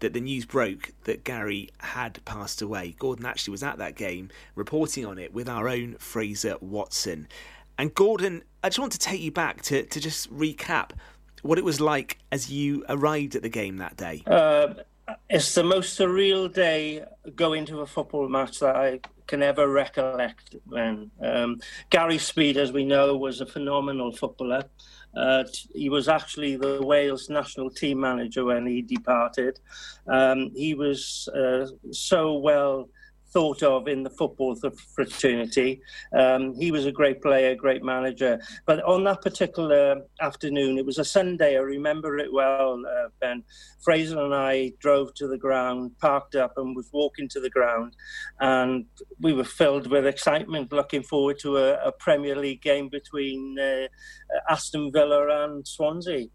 that 0.00 0.12
the 0.12 0.20
news 0.20 0.44
broke 0.44 0.92
that 1.04 1.24
Gary 1.24 1.70
had 1.78 2.22
passed 2.24 2.60
away. 2.60 2.96
Gordon 2.98 3.26
actually 3.26 3.52
was 3.52 3.62
at 3.62 3.78
that 3.78 3.96
game 3.96 4.30
reporting 4.54 5.06
on 5.06 5.18
it 5.18 5.32
with 5.32 5.48
our 5.48 5.68
own 5.68 5.96
Fraser 5.98 6.56
Watson. 6.60 7.28
And 7.78 7.94
Gordon, 7.94 8.42
I 8.62 8.68
just 8.68 8.78
want 8.78 8.92
to 8.92 8.98
take 8.98 9.20
you 9.20 9.30
back 9.30 9.62
to, 9.62 9.84
to 9.84 10.00
just 10.00 10.32
recap 10.34 10.90
what 11.42 11.58
it 11.58 11.64
was 11.64 11.80
like 11.80 12.18
as 12.30 12.50
you 12.50 12.84
arrived 12.88 13.34
at 13.36 13.42
the 13.42 13.48
game 13.48 13.78
that 13.78 13.96
day. 13.96 14.22
Uh, 14.26 14.74
it's 15.28 15.54
the 15.54 15.64
most 15.64 15.98
surreal 15.98 16.52
day 16.52 17.04
going 17.34 17.64
to 17.66 17.80
a 17.80 17.86
football 17.86 18.28
match 18.28 18.60
that 18.60 18.76
I 18.76 19.00
can 19.26 19.42
ever 19.42 19.68
recollect. 19.68 20.56
Man, 20.66 21.10
um, 21.20 21.60
Gary 21.88 22.18
Speed, 22.18 22.56
as 22.56 22.72
we 22.72 22.84
know, 22.84 23.16
was 23.16 23.40
a 23.40 23.46
phenomenal 23.46 24.12
footballer. 24.12 24.64
Uh, 25.14 25.44
he 25.74 25.88
was 25.88 26.08
actually 26.08 26.56
the 26.56 26.80
Wales 26.82 27.28
national 27.28 27.70
team 27.70 28.00
manager 28.00 28.44
when 28.44 28.66
he 28.66 28.80
departed. 28.82 29.58
Um, 30.06 30.50
he 30.54 30.74
was 30.74 31.28
uh, 31.34 31.66
so 31.90 32.34
well 32.34 32.88
thought 33.32 33.62
of 33.62 33.88
in 33.88 34.02
the 34.02 34.10
football 34.10 34.56
fraternity. 34.94 35.80
Um, 36.16 36.54
he 36.54 36.70
was 36.70 36.86
a 36.86 36.92
great 36.92 37.22
player, 37.22 37.54
great 37.54 37.82
manager. 37.82 38.40
But 38.66 38.82
on 38.84 39.04
that 39.04 39.22
particular 39.22 40.02
afternoon, 40.20 40.78
it 40.78 40.86
was 40.86 40.98
a 40.98 41.04
Sunday, 41.04 41.56
I 41.56 41.60
remember 41.60 42.18
it 42.18 42.32
well, 42.32 42.82
uh, 42.86 43.08
Ben. 43.20 43.44
Fraser 43.80 44.20
and 44.20 44.34
I 44.34 44.72
drove 44.78 45.14
to 45.14 45.26
the 45.26 45.38
ground, 45.38 45.92
parked 45.98 46.34
up, 46.34 46.54
and 46.56 46.76
was 46.76 46.90
walking 46.92 47.28
to 47.30 47.40
the 47.40 47.50
ground. 47.50 47.94
And 48.40 48.86
we 49.20 49.32
were 49.32 49.44
filled 49.44 49.86
with 49.90 50.06
excitement, 50.06 50.72
looking 50.72 51.02
forward 51.02 51.38
to 51.40 51.56
a, 51.56 51.74
a 51.84 51.92
Premier 51.92 52.36
League 52.36 52.62
game 52.62 52.88
between 52.88 53.58
uh, 53.58 53.88
Aston 54.50 54.92
Villa 54.92 55.44
and 55.44 55.66
Swansea. 55.66 56.26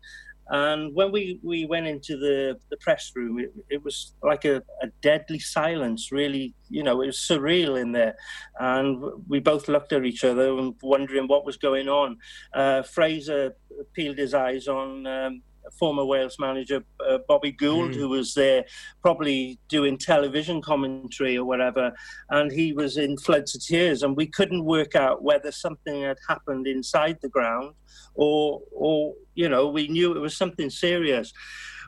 And 0.50 0.94
when 0.94 1.12
we, 1.12 1.40
we 1.44 1.66
went 1.66 1.88
into 1.88 2.18
the, 2.18 2.58
the 2.70 2.78
press 2.78 3.12
room, 3.16 3.40
it, 3.40 3.54
it 3.70 3.84
was 3.84 4.14
like 4.22 4.46
a, 4.46 4.58
a 4.82 4.88
deadly 5.02 5.40
silence, 5.40 6.12
really. 6.12 6.54
You 6.70 6.84
know, 6.84 7.02
it 7.02 7.08
was 7.08 7.18
surreal 7.18 7.80
in 7.82 7.92
there. 7.92 8.16
And 8.60 9.04
we 9.28 9.40
both 9.40 9.68
looked 9.68 9.94
at 9.94 10.06
each 10.06 10.24
other 10.24 10.58
and 10.58 10.76
wondering 10.82 11.28
what 11.28 11.46
was 11.46 11.58
going 11.58 11.90
on. 11.90 12.18
Uh, 12.54 12.84
Fraser 12.84 13.56
peeled 13.94 14.18
his 14.18 14.34
eyes 14.34 14.68
on 14.68 15.08
um, 15.08 15.42
former 15.80 16.06
Wales 16.06 16.38
manager 16.40 16.84
uh, 17.08 17.20
Bobby 17.28 17.52
Gould, 17.52 17.92
Mm. 17.92 17.96
who 17.96 18.10
was 18.10 18.34
there 18.34 18.66
probably 19.02 19.60
doing 19.70 19.98
television 19.98 20.62
commentary 20.62 21.38
or 21.38 21.46
whatever. 21.46 21.94
And 22.30 22.52
he 22.52 22.74
was 22.74 22.98
in 22.98 23.18
floods 23.18 23.56
of 23.56 23.64
tears. 23.66 24.04
And 24.04 24.16
we 24.16 24.28
couldn't 24.28 24.66
work 24.66 24.96
out 24.96 25.24
whether 25.24 25.52
something 25.52 26.04
had 26.04 26.18
happened 26.28 26.68
inside 26.68 27.18
the 27.22 27.30
ground 27.30 27.74
or, 28.14 28.62
or 28.72 29.14
you 29.34 29.50
know, 29.50 29.68
we 29.68 29.88
knew 29.88 30.16
it 30.16 30.20
was 30.20 30.38
something 30.38 30.70
serious. 30.70 31.34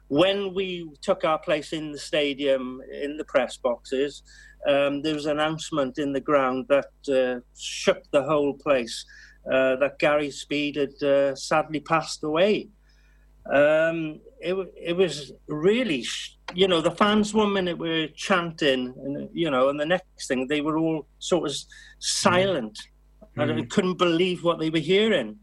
When 0.09 0.53
we 0.53 0.89
took 1.01 1.25
our 1.25 1.39
place 1.39 1.73
in 1.73 1.91
the 1.91 1.99
stadium, 1.99 2.82
in 2.91 3.17
the 3.17 3.25
press 3.25 3.57
boxes, 3.57 4.23
um, 4.67 5.01
there 5.01 5.13
was 5.13 5.25
an 5.25 5.39
announcement 5.39 5.97
in 5.97 6.13
the 6.13 6.21
ground 6.21 6.65
that 6.69 6.91
uh, 7.09 7.39
shook 7.57 8.01
the 8.11 8.23
whole 8.23 8.53
place 8.53 9.05
uh, 9.51 9.75
that 9.78 9.99
Gary 9.99 10.32
Speed 10.32 10.75
had 10.75 11.03
uh, 11.03 11.36
sadly 11.36 11.80
passed 11.80 12.23
away. 12.23 12.69
Um, 13.53 14.19
it, 14.39 14.55
it 14.75 14.93
was 14.93 15.31
really, 15.47 16.05
you 16.53 16.67
know, 16.67 16.81
the 16.81 16.91
fans 16.91 17.33
one 17.33 17.53
minute 17.53 17.77
were 17.77 18.07
chanting, 18.15 18.93
and 19.03 19.29
you 19.33 19.49
know, 19.49 19.69
and 19.69 19.79
the 19.79 19.85
next 19.85 20.27
thing 20.27 20.47
they 20.47 20.61
were 20.61 20.77
all 20.77 21.07
sort 21.19 21.49
of 21.49 21.55
silent. 21.99 22.77
and 23.35 23.51
I 23.51 23.55
Mm. 23.55 23.69
couldn't 23.69 23.97
believe 23.99 24.43
what 24.43 24.59
they 24.59 24.69
were 24.71 24.79
hearing. 24.79 25.37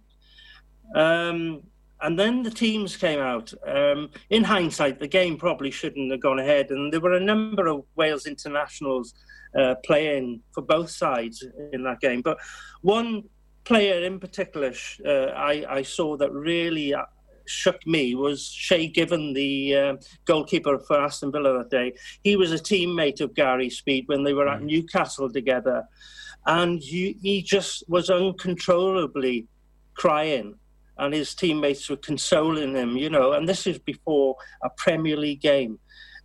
Um, 0.95 1.63
and 2.01 2.19
then 2.19 2.43
the 2.43 2.51
teams 2.51 2.97
came 2.97 3.21
out. 3.21 3.53
Um, 3.67 4.11
in 4.31 4.45
hindsight, 4.45 4.99
the 5.01 5.09
game 5.09 5.37
probably 5.37 5.71
shouldn't 5.71 6.11
have 6.11 6.21
gone 6.21 6.39
ahead, 6.41 6.71
and 6.71 6.93
there 6.93 7.01
were 7.01 7.15
a 7.15 7.21
number 7.21 7.67
of 7.69 7.85
Wales 7.97 8.27
internationals 8.27 9.15
uh, 9.59 9.77
playing 9.85 10.41
for 10.53 10.63
both 10.63 10.91
sides 10.91 11.45
in 11.73 11.85
that 11.85 12.01
game. 12.01 12.21
But 12.21 12.39
one 12.83 13.23
player 13.65 14.03
in 14.03 14.21
particular 14.21 14.73
uh, 15.07 15.27
I, 15.35 15.65
I 15.79 15.83
saw 15.83 16.17
that 16.19 16.31
really 16.33 16.93
uh, 16.93 17.05
shook 17.47 17.87
me 17.87 18.15
was 18.15 18.47
Shay 18.47 18.87
Given, 18.89 19.33
the 19.33 19.77
uh, 19.77 19.97
goalkeeper 20.25 20.79
for 20.79 21.01
Aston 21.01 21.31
Villa 21.33 21.59
that 21.59 21.71
day. 21.71 21.93
He 22.23 22.37
was 22.37 22.53
a 22.53 22.59
teammate 22.59 23.21
of 23.21 23.35
Gary 23.35 23.71
Speed 23.71 24.05
when 24.07 24.25
they 24.25 24.35
were 24.35 24.49
at 24.49 24.63
Newcastle 24.63 25.31
together, 25.33 25.85
and 26.47 26.83
you, 26.83 27.15
he 27.23 27.43
just 27.43 27.85
was 27.89 28.11
uncontrollably 28.11 29.47
crying. 29.95 30.55
And 30.97 31.13
his 31.13 31.35
teammates 31.35 31.91
were 31.91 31.97
consoling 31.97 32.77
him, 32.77 32.97
you 32.97 33.11
know. 33.11 33.33
And 33.33 33.49
this 33.49 33.67
is 33.67 33.79
before 33.81 34.37
a 34.63 34.71
Premier 34.77 35.17
League 35.17 35.41
game. 35.41 35.81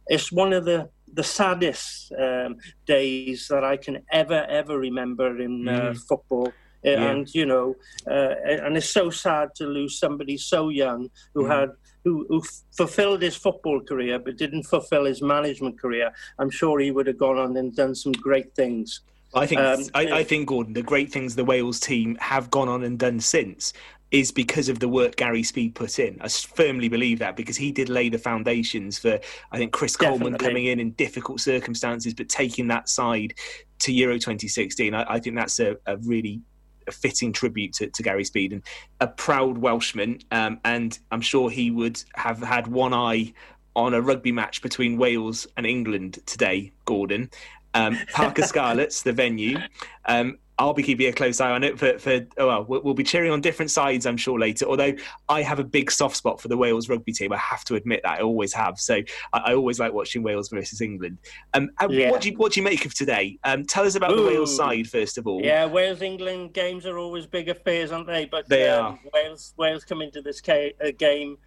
It's 0.07 0.31
one 0.31 0.53
of 0.53 0.65
the 0.65 0.89
the 1.11 1.23
saddest 1.23 2.11
um, 2.19 2.57
days 2.85 3.47
that 3.49 3.63
I 3.63 3.77
can 3.77 4.03
ever 4.11 4.45
ever 4.47 4.77
remember 4.77 5.41
in 5.41 5.67
uh, 5.67 5.71
Mm. 5.93 5.97
football. 6.07 6.53
Yeah. 6.83 7.09
And 7.09 7.33
you 7.33 7.45
know, 7.45 7.75
uh, 8.07 8.35
and 8.45 8.77
it's 8.77 8.89
so 8.89 9.09
sad 9.09 9.53
to 9.55 9.65
lose 9.65 9.99
somebody 9.99 10.37
so 10.37 10.69
young 10.69 11.09
who 11.33 11.43
Mm. 11.43 11.59
had 11.59 11.69
who, 12.05 12.25
who 12.29 12.41
fulfilled 12.77 13.21
his 13.21 13.35
football 13.35 13.81
career 13.81 14.17
but 14.19 14.37
didn't 14.37 14.63
fulfill 14.63 15.03
his 15.05 15.21
management 15.21 15.79
career. 15.79 16.11
I'm 16.39 16.49
sure 16.49 16.79
he 16.79 16.91
would 16.91 17.07
have 17.07 17.17
gone 17.17 17.37
on 17.37 17.57
and 17.57 17.75
done 17.75 17.93
some 17.93 18.13
great 18.13 18.55
things. 18.55 19.01
I 19.33 19.45
think 19.45 19.61
Um, 19.61 19.83
I, 19.93 20.19
I 20.19 20.23
think 20.23 20.47
Gordon, 20.47 20.73
the 20.73 20.81
great 20.81 21.11
things 21.11 21.35
the 21.35 21.43
Wales 21.45 21.79
team 21.79 22.17
have 22.21 22.49
gone 22.49 22.69
on 22.69 22.83
and 22.83 22.97
done 22.97 23.19
since 23.19 23.73
is 24.11 24.31
because 24.31 24.69
of 24.69 24.79
the 24.79 24.87
work 24.87 25.17
Gary 25.17 25.43
Speed 25.43 25.75
put 25.75 25.99
in. 25.99 26.17
I 26.21 26.29
firmly 26.29 26.89
believe 26.89 27.19
that 27.19 27.35
because 27.35 27.57
he 27.57 27.71
did 27.71 27.89
lay 27.89 28.09
the 28.09 28.17
foundations 28.17 28.97
for 28.97 29.19
I 29.51 29.57
think 29.57 29.71
Chris 29.71 29.95
Coleman 29.95 30.35
coming 30.37 30.65
in 30.65 30.79
in 30.79 30.91
difficult 30.91 31.41
circumstances, 31.41 32.13
but 32.15 32.27
taking 32.27 32.69
that 32.69 32.89
side 32.89 33.33
to 33.79 33.93
Euro 33.93 34.15
2016. 34.15 34.95
I, 34.95 35.05
I 35.07 35.19
think 35.19 35.35
that's 35.35 35.59
a, 35.59 35.75
a 35.85 35.97
really 35.97 36.41
a 36.89 36.91
fitting 36.91 37.31
tribute 37.31 37.73
to, 37.73 37.87
to 37.87 38.03
Gary 38.03 38.25
Speed 38.25 38.51
and 38.51 38.63
a 38.99 39.07
proud 39.07 39.57
Welshman. 39.57 40.19
Um, 40.31 40.59
and 40.65 40.99
I'm 41.11 41.21
sure 41.21 41.49
he 41.49 41.71
would 41.71 42.03
have 42.15 42.39
had 42.39 42.67
one 42.67 42.93
eye 42.93 43.33
on 43.75 43.93
a 43.93 44.01
rugby 44.01 44.31
match 44.31 44.61
between 44.61 44.97
Wales 44.97 45.47
and 45.55 45.65
England 45.65 46.19
today, 46.25 46.73
Gordon. 46.85 47.29
Um, 47.73 47.97
Parc 48.13 48.37
y 48.37 48.43
Scarlets, 48.45 49.03
the 49.03 49.13
venue. 49.13 49.57
Um, 50.05 50.39
I'll 50.59 50.73
be 50.73 50.83
keeping 50.83 51.07
a 51.07 51.13
close 51.13 51.39
eye 51.39 51.51
on 51.51 51.63
it. 51.63 51.79
For, 51.79 51.97
for 51.97 52.19
oh 52.37 52.47
well, 52.47 52.65
we'll 52.65 52.81
we'll 52.83 52.93
be 52.93 53.03
cheering 53.03 53.31
on 53.31 53.39
different 53.39 53.71
sides, 53.71 54.05
I'm 54.05 54.17
sure 54.17 54.37
later. 54.37 54.65
Although 54.65 54.93
I 55.29 55.41
have 55.41 55.57
a 55.59 55.63
big 55.63 55.89
soft 55.89 56.17
spot 56.17 56.41
for 56.41 56.49
the 56.49 56.57
Wales 56.57 56.89
rugby 56.89 57.13
team, 57.13 57.31
I 57.31 57.37
have 57.37 57.63
to 57.65 57.75
admit 57.75 58.01
that 58.03 58.19
I 58.19 58.21
always 58.21 58.53
have. 58.53 58.77
So 58.77 58.95
I, 59.33 59.37
I 59.39 59.53
always 59.55 59.79
like 59.79 59.93
watching 59.93 60.21
Wales 60.21 60.49
versus 60.49 60.81
England. 60.81 61.17
Um, 61.53 61.69
and 61.79 61.91
Yeah. 61.93 62.11
what 62.11 62.21
do 62.21 62.29
you 62.29 62.37
what 62.37 62.51
do 62.51 62.59
you 62.59 62.63
make 62.65 62.85
of 62.85 62.93
today? 62.93 63.39
Um, 63.45 63.65
tell 63.65 63.85
us 63.85 63.95
about 63.95 64.15
the 64.15 64.21
Wales 64.21 64.53
side 64.55 64.87
first 64.87 65.17
of 65.17 65.25
all. 65.27 65.41
Yeah, 65.41 65.65
Wales 65.65 66.01
England 66.01 66.53
games 66.53 66.85
are 66.85 66.97
always 66.97 67.25
big 67.25 67.47
affairs, 67.47 67.93
aren't 67.93 68.07
they? 68.07 68.25
But 68.25 68.49
They 68.49 68.69
um, 68.69 68.85
are. 68.85 68.99
Wales 69.13 69.53
Wales 69.57 69.85
come 69.85 70.01
into 70.01 70.21
this 70.21 70.41
ca- 70.41 70.73
uh, 70.83 70.91
game, 70.97 71.37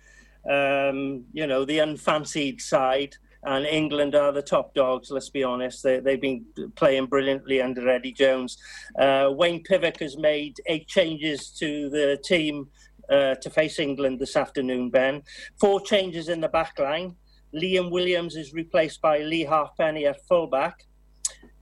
um, 0.48 1.24
you 1.34 1.46
know, 1.46 1.64
the 1.64 1.80
unfancied 1.80 2.60
side, 2.60 3.16
and 3.45 3.66
England 3.66 4.14
are 4.14 4.32
the 4.32 4.43
top 4.43 4.74
dogs. 4.74 5.11
Let's 5.11 5.30
be 5.30 5.45
honest; 5.45 5.82
they, 5.82 6.01
they've 6.01 6.20
been 6.20 6.45
playing 6.76 7.07
brilliantly 7.07 7.61
under 7.61 7.88
Eddie 7.88 8.12
Jones. 8.12 8.57
Uh, 8.99 9.30
Wayne 9.32 9.62
Pivac 9.62 10.01
has 10.01 10.16
made 10.16 10.57
eight 10.66 10.88
changes 10.88 11.51
to 11.59 11.90
the 11.90 12.18
team 12.24 12.68
uh, 13.11 13.34
to 13.36 13.51
face 13.51 13.78
England 13.78 14.20
this 14.20 14.36
afternoon. 14.36 14.90
Ben, 14.90 15.22
four 15.61 15.80
changes 15.80 16.28
in 16.28 16.40
the 16.40 16.49
back 16.49 16.78
line. 16.78 17.16
Liam 17.55 17.90
Williams 17.90 18.36
is 18.36 18.55
replaced 18.55 19.03
by 19.03 19.18
Leigh 19.18 19.45
Halfpenny 19.45 20.07
at 20.07 20.26
fullback. 20.26 20.86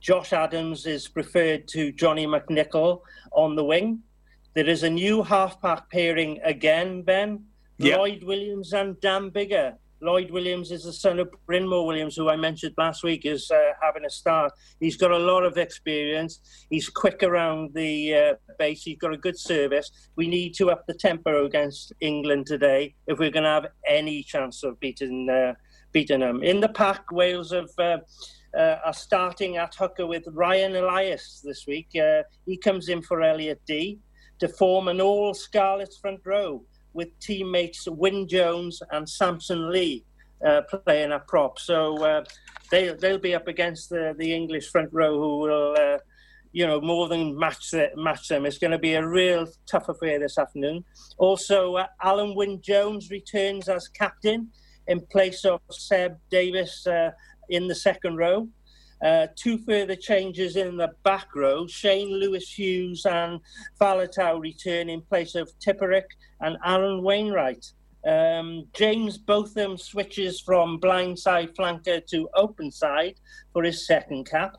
Josh 0.01 0.33
Adams 0.33 0.87
is 0.87 1.09
preferred 1.09 1.69
to 1.69 1.93
Johnny 1.93 2.27
McNicholl 2.27 3.01
on 3.33 3.57
the 3.57 3.65
wing. 3.65 4.01
There 4.55 4.69
is 4.69 4.83
a 4.83 4.91
new 4.91 5.23
half-back 5.23 5.91
pairing 5.91 6.41
again, 6.43 7.03
Ben. 7.03 7.45
Yeah. 7.79 7.97
Lloyd 7.97 8.23
Williams 8.23 8.73
and 8.73 9.01
Dan 9.01 9.31
Biggar. 9.31 9.75
Lloyd 10.03 10.31
Williams 10.31 10.71
is 10.71 10.85
the 10.85 10.93
son 10.93 11.19
of 11.19 11.29
Brynmor 11.49 11.87
Williams, 11.87 12.17
who 12.17 12.29
I 12.29 12.37
mentioned 12.37 12.75
last 12.79 13.03
week, 13.03 13.27
is 13.27 13.51
uh, 13.51 13.73
having 13.83 14.05
a 14.05 14.11
start. 14.11 14.53
He's 14.79 14.97
got 14.97 15.11
a 15.11 15.19
lot 15.19 15.45
of 15.45 15.59
experience. 15.59 16.41
He's 16.71 16.89
quick 16.89 17.23
around 17.23 17.75
the 17.75 18.15
uh, 18.15 18.35
base. 18.59 18.83
He's 18.83 18.99
got 18.99 19.13
a 19.13 19.19
good 19.19 19.39
service. 19.39 19.91
We 20.17 20.27
need 20.27 20.55
to 20.55 20.71
up 20.71 20.87
the 20.87 20.95
tempo 20.95 21.45
against 21.45 21.93
England 22.01 22.47
today 22.47 22.95
if 23.07 23.19
we're 23.19 23.31
going 23.31 23.45
to 23.45 23.51
have 23.51 23.67
any 23.87 24.23
chance 24.23 24.63
of 24.63 24.81
beating 24.81 25.29
uh, 25.29 25.55
beating 25.93 26.21
them. 26.21 26.43
In 26.43 26.61
the 26.61 26.69
pack, 26.69 27.11
Wales 27.13 27.53
have. 27.53 27.71
Uh, 27.79 27.99
uh, 28.59 28.79
are 28.85 28.93
starting 28.93 29.59
at 29.59 29.73
hooker 29.77 30.09
with 30.09 30.25
Ryan 30.33 30.75
Elias 30.75 31.41
this 31.45 31.69
week. 31.69 31.89
Uh, 31.95 32.23
he 32.47 32.57
comes 32.57 32.89
in 32.89 33.01
for 33.01 33.23
Elliot 33.23 33.61
Dee 33.65 34.01
to 34.41 34.49
form 34.49 34.89
an 34.89 35.01
all 35.01 35.35
Scarlets 35.35 35.99
front 35.99 36.21
row 36.25 36.65
with 36.93 37.19
teammates 37.21 37.87
Wyn 37.89 38.27
Jones 38.27 38.83
and 38.91 39.09
Samson 39.09 39.71
Lee 39.71 40.05
uh, 40.45 40.63
playing 40.85 41.13
at 41.13 41.27
prop. 41.27 41.59
So 41.59 42.03
uh, 42.05 42.25
they, 42.71 42.89
they'll 42.95 43.19
be 43.19 43.35
up 43.35 43.49
against 43.49 43.91
the, 43.91 44.15
the 44.19 44.35
English 44.35 44.71
front 44.71 44.91
row 44.93 45.19
who 45.19 45.39
will. 45.39 45.77
Uh, 45.79 45.99
you 46.53 46.67
know, 46.67 46.81
more 46.81 47.09
than 47.09 47.39
match 47.39 47.71
the, 47.71 47.91
match 47.97 48.27
them. 48.29 48.45
It's 48.45 48.59
going 48.59 48.73
to 48.73 48.79
be 48.79 48.95
a 48.95 49.07
real 49.07 49.47
tough 49.67 49.89
affair 49.89 50.19
this 50.19 50.37
afternoon. 50.37 50.85
Also, 51.17 51.77
uh, 51.77 51.87
Alun 52.03 52.35
Wyn 52.35 52.61
Jones 52.61 53.11
returns 53.11 53.69
as 53.69 53.87
captain 53.87 54.49
in 54.89 55.01
place 55.01 55.45
of 55.45 55.61
Seb 55.71 56.19
Davies 56.31 56.87
uh, 56.87 57.13
in 57.51 57.69
the 57.69 57.75
second 57.75 58.17
row. 58.17 58.49
Uh, 59.05 59.27
two 59.35 59.59
further 59.59 59.97
changes 59.97 60.57
in 60.57 60.77
the 60.77 60.91
back 61.05 61.35
row. 61.35 61.67
Shane 61.67 62.13
Lewis 62.13 62.59
Hughes 62.59 63.07
and 63.07 63.41
Faletau 63.81 64.41
return 64.41 64.91
in 64.91 65.01
place 65.01 65.35
of 65.35 65.51
Tipuric 65.59 66.05
and 66.41 66.59
Aaron 66.65 67.03
Wainwright. 67.03 67.73
Um, 68.07 68.67
James 68.75 69.19
Botham 69.19 69.77
switches 69.77 70.41
from 70.41 70.81
blindside 70.81 71.55
flanker 71.55 72.05
to 72.07 72.29
open 72.35 72.71
side 72.71 73.21
for 73.53 73.63
his 73.63 73.87
second 73.87 74.25
cap. 74.25 74.57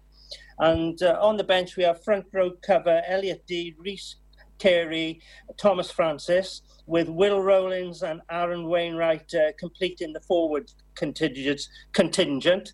And 0.59 1.01
uh, 1.01 1.17
on 1.21 1.37
the 1.37 1.43
bench, 1.43 1.75
we 1.75 1.83
have 1.83 2.03
front 2.03 2.25
row 2.33 2.51
cover 2.61 3.01
Elliot 3.07 3.43
Dee, 3.47 3.75
Rhys 3.79 4.17
Carré, 4.59 5.19
Thomas 5.57 5.89
Francis, 5.89 6.61
with 6.85 7.09
Will 7.09 7.41
Rowlands 7.41 8.03
and 8.03 8.21
Aaron 8.29 8.67
Wainwright 8.67 9.33
uh, 9.33 9.51
completing 9.57 10.13
the 10.13 10.21
forward 10.21 10.71
contingent. 10.95 11.61
contingent. 11.93 12.73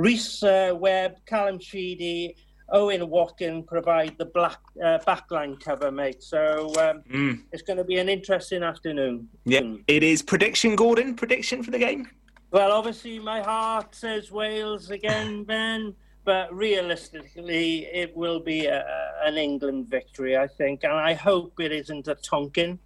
Rhys 0.00 0.42
uh, 0.42 0.72
Webb, 0.78 1.16
Callum 1.26 1.58
Sheedy, 1.58 2.36
Owen 2.70 3.08
Watkin 3.08 3.62
provide 3.64 4.16
the 4.18 4.26
black 4.26 4.58
uh, 4.84 4.98
backline 5.06 5.58
cover, 5.58 5.90
mate. 5.90 6.22
So 6.22 6.66
um, 6.78 7.02
Mm. 7.10 7.42
it's 7.52 7.62
going 7.62 7.78
to 7.78 7.84
be 7.84 7.98
an 7.98 8.08
interesting 8.08 8.62
afternoon. 8.62 9.28
Yeah, 9.44 9.62
it 9.88 10.02
is 10.02 10.22
prediction, 10.22 10.76
Gordon. 10.76 11.14
Prediction 11.14 11.62
for 11.62 11.70
the 11.70 11.78
game. 11.78 12.08
Well, 12.50 12.72
obviously, 12.72 13.18
my 13.18 13.40
heart 13.40 13.94
says 13.94 14.30
Wales 14.30 14.90
again, 14.90 15.44
Ben, 15.50 15.94
but 16.24 16.52
realistically, 16.54 17.86
it 17.86 18.16
will 18.16 18.40
be 18.40 18.66
a, 18.66 18.84
an 19.24 19.36
England 19.36 19.88
victory, 19.88 20.36
I 20.36 20.46
think, 20.46 20.84
and 20.84 20.92
I 20.92 21.14
hope 21.14 21.58
it 21.60 21.72
isn't 21.72 22.08
a 22.08 22.16
Tonkin. 22.16 22.78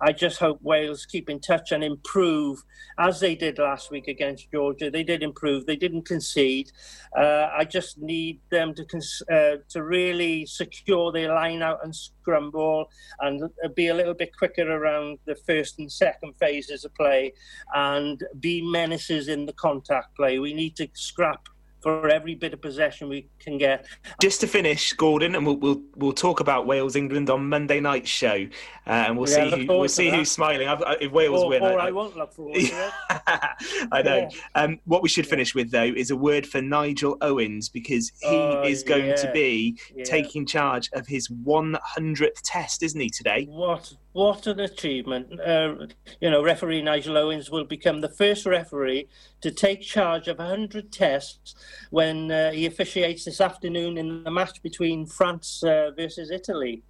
I 0.00 0.12
just 0.12 0.38
hope 0.38 0.60
Wales 0.62 1.06
keep 1.06 1.30
in 1.30 1.40
touch 1.40 1.72
and 1.72 1.82
improve 1.82 2.62
as 2.98 3.20
they 3.20 3.34
did 3.34 3.58
last 3.58 3.90
week 3.90 4.08
against 4.08 4.50
Georgia. 4.50 4.90
They 4.90 5.02
did 5.02 5.22
improve. 5.22 5.66
They 5.66 5.76
didn't 5.76 6.02
concede. 6.02 6.70
Uh, 7.16 7.48
I 7.56 7.64
just 7.64 7.98
need 7.98 8.40
them 8.50 8.74
to 8.74 8.84
cons- 8.84 9.22
uh, 9.30 9.56
to 9.70 9.82
really 9.82 10.46
secure 10.46 11.12
their 11.12 11.34
line 11.34 11.62
out 11.62 11.80
and 11.82 11.94
scrum 11.94 12.50
ball 12.50 12.90
and 13.20 13.42
uh, 13.42 13.68
be 13.74 13.88
a 13.88 13.94
little 13.94 14.14
bit 14.14 14.36
quicker 14.36 14.70
around 14.70 15.18
the 15.24 15.34
first 15.34 15.78
and 15.78 15.90
second 15.90 16.34
phases 16.36 16.84
of 16.84 16.94
play 16.94 17.32
and 17.74 18.22
be 18.40 18.62
menaces 18.62 19.28
in 19.28 19.46
the 19.46 19.52
contact 19.54 20.14
play. 20.16 20.38
We 20.38 20.52
need 20.52 20.76
to 20.76 20.88
scrap 20.94 21.48
for 21.86 22.08
every 22.08 22.34
bit 22.34 22.52
of 22.52 22.60
possession 22.60 23.08
we 23.08 23.28
can 23.38 23.58
get. 23.58 23.86
Just 24.20 24.40
to 24.40 24.48
finish, 24.48 24.92
Gordon, 24.94 25.36
and 25.36 25.46
we'll 25.46 25.56
we'll, 25.56 25.80
well 25.94 26.12
talk 26.12 26.40
about 26.40 26.66
Wales 26.66 26.96
England 26.96 27.30
on 27.30 27.48
Monday 27.48 27.78
night's 27.78 28.10
show, 28.10 28.48
uh, 28.88 28.90
and 28.90 29.16
we'll 29.16 29.28
Yeah, 29.30 29.50
see 29.50 29.66
who, 29.66 29.78
we'll 29.78 29.88
see 29.88 30.10
that. 30.10 30.16
who's 30.16 30.30
smiling. 30.32 30.66
I've, 30.66 30.82
I- 30.82 30.96
if 31.00 31.12
Wales 31.12 31.44
or, 31.44 31.50
win, 31.50 31.62
or 31.62 31.78
I, 31.78 31.86
I 31.88 31.90
won't 31.92 32.16
look 32.16 32.32
forward 32.32 32.54
to 32.56 32.60
it. 32.60 32.92
I 33.92 34.02
know. 34.02 34.16
Yeah. 34.16 34.28
Um, 34.56 34.80
what 34.84 35.00
we 35.04 35.08
should 35.08 35.28
finish 35.28 35.54
with, 35.54 35.70
though, 35.70 35.84
is 35.84 36.10
a 36.10 36.16
word 36.16 36.44
for 36.44 36.60
Nigel 36.60 37.16
Owens 37.20 37.68
because 37.68 38.10
he 38.20 38.26
Oh, 38.26 38.62
is 38.64 38.82
going 38.82 39.14
to 39.18 39.30
be 39.32 39.78
Yeah. 39.94 40.02
taking 40.04 40.44
charge 40.44 40.90
of 40.92 41.06
his 41.06 41.28
100th 41.28 42.40
test, 42.42 42.82
isn't 42.82 43.00
he, 43.00 43.10
today? 43.10 43.44
What 43.48 43.92
what 44.16 44.46
an 44.46 44.60
achievement! 44.60 45.38
Uh, 45.38 45.74
you 46.22 46.30
know, 46.30 46.42
referee 46.42 46.80
Nigel 46.80 47.18
Owens 47.18 47.50
will 47.50 47.66
become 47.66 48.00
the 48.00 48.08
first 48.08 48.46
referee 48.46 49.10
to 49.42 49.50
take 49.50 49.82
charge 49.82 50.26
of 50.26 50.38
100 50.38 50.90
tests 50.90 51.54
when 51.90 52.30
uh, 52.30 52.50
he 52.50 52.64
officiates 52.64 53.26
this 53.26 53.42
afternoon 53.42 53.98
in 53.98 54.24
the 54.24 54.30
match 54.30 54.62
between 54.62 55.04
France 55.04 55.62
uh, 55.62 55.90
versus 55.94 56.30
Italy. 56.30 56.82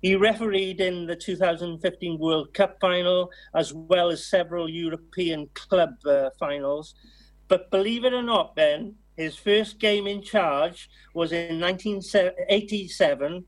He 0.00 0.16
refereed 0.16 0.80
in 0.80 1.04
the 1.04 1.16
2015 1.16 2.18
World 2.18 2.54
Cup 2.54 2.78
final 2.80 3.30
as 3.54 3.74
well 3.74 4.08
as 4.08 4.26
several 4.26 4.66
European 4.66 5.50
club 5.52 5.90
uh, 6.06 6.30
finals. 6.38 6.94
But 7.48 7.70
believe 7.70 8.06
it 8.06 8.14
or 8.14 8.22
not, 8.22 8.56
Ben, 8.56 8.94
his 9.18 9.36
first 9.36 9.80
game 9.80 10.06
in 10.06 10.22
charge 10.22 10.88
was 11.12 11.32
in 11.32 11.60
1987 11.60 13.44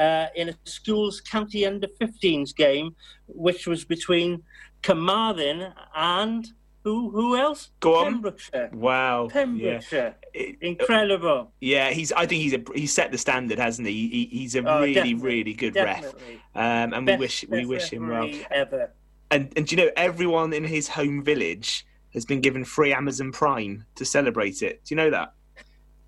uh, 0.00 0.26
in 0.34 0.48
a 0.50 0.54
school's 0.64 1.20
county 1.20 1.64
under 1.66 1.86
15s 2.00 2.54
game, 2.54 2.94
which 3.26 3.66
was 3.66 3.84
between 3.84 4.42
Carmarthen 4.82 5.72
and 5.94 6.46
who? 6.84 7.10
Who 7.10 7.36
else? 7.36 7.70
Go 7.80 7.96
on. 7.96 8.12
Pembrokeshire. 8.12 8.70
Wow. 8.72 9.28
Pembrokeshire. 9.30 10.14
Yeah. 10.34 10.52
Incredible. 10.60 11.52
Yeah, 11.60 11.90
he's. 11.90 12.12
I 12.12 12.26
think 12.26 12.42
he's 12.42 12.52
a. 12.54 12.62
He's 12.74 12.92
set 12.92 13.10
the 13.10 13.18
standard, 13.18 13.58
hasn't 13.58 13.88
he? 13.88 14.08
he 14.08 14.24
he's 14.38 14.54
a 14.54 14.60
Oh, 14.64 14.82
really, 14.82 15.14
really 15.14 15.52
good 15.54 15.74
definitely. 15.74 16.40
ref, 16.54 16.84
um, 16.86 16.94
and 16.94 17.06
Best- 17.06 17.18
we 17.18 17.24
wish 17.24 17.44
we 17.48 17.66
wish 17.66 17.90
him 17.90 18.08
well. 18.08 18.30
Ever. 18.52 18.92
And 19.32 19.52
and 19.56 19.66
do 19.66 19.74
you 19.74 19.84
know 19.84 19.90
everyone 19.96 20.52
in 20.52 20.62
his 20.62 20.86
home 20.88 21.24
village 21.24 21.84
has 22.14 22.24
been 22.24 22.40
given 22.40 22.64
free 22.64 22.92
Amazon 22.92 23.32
Prime 23.32 23.84
to 23.96 24.04
celebrate 24.04 24.62
it. 24.62 24.84
Do 24.84 24.94
you 24.94 24.96
know 24.96 25.10
that? 25.10 25.32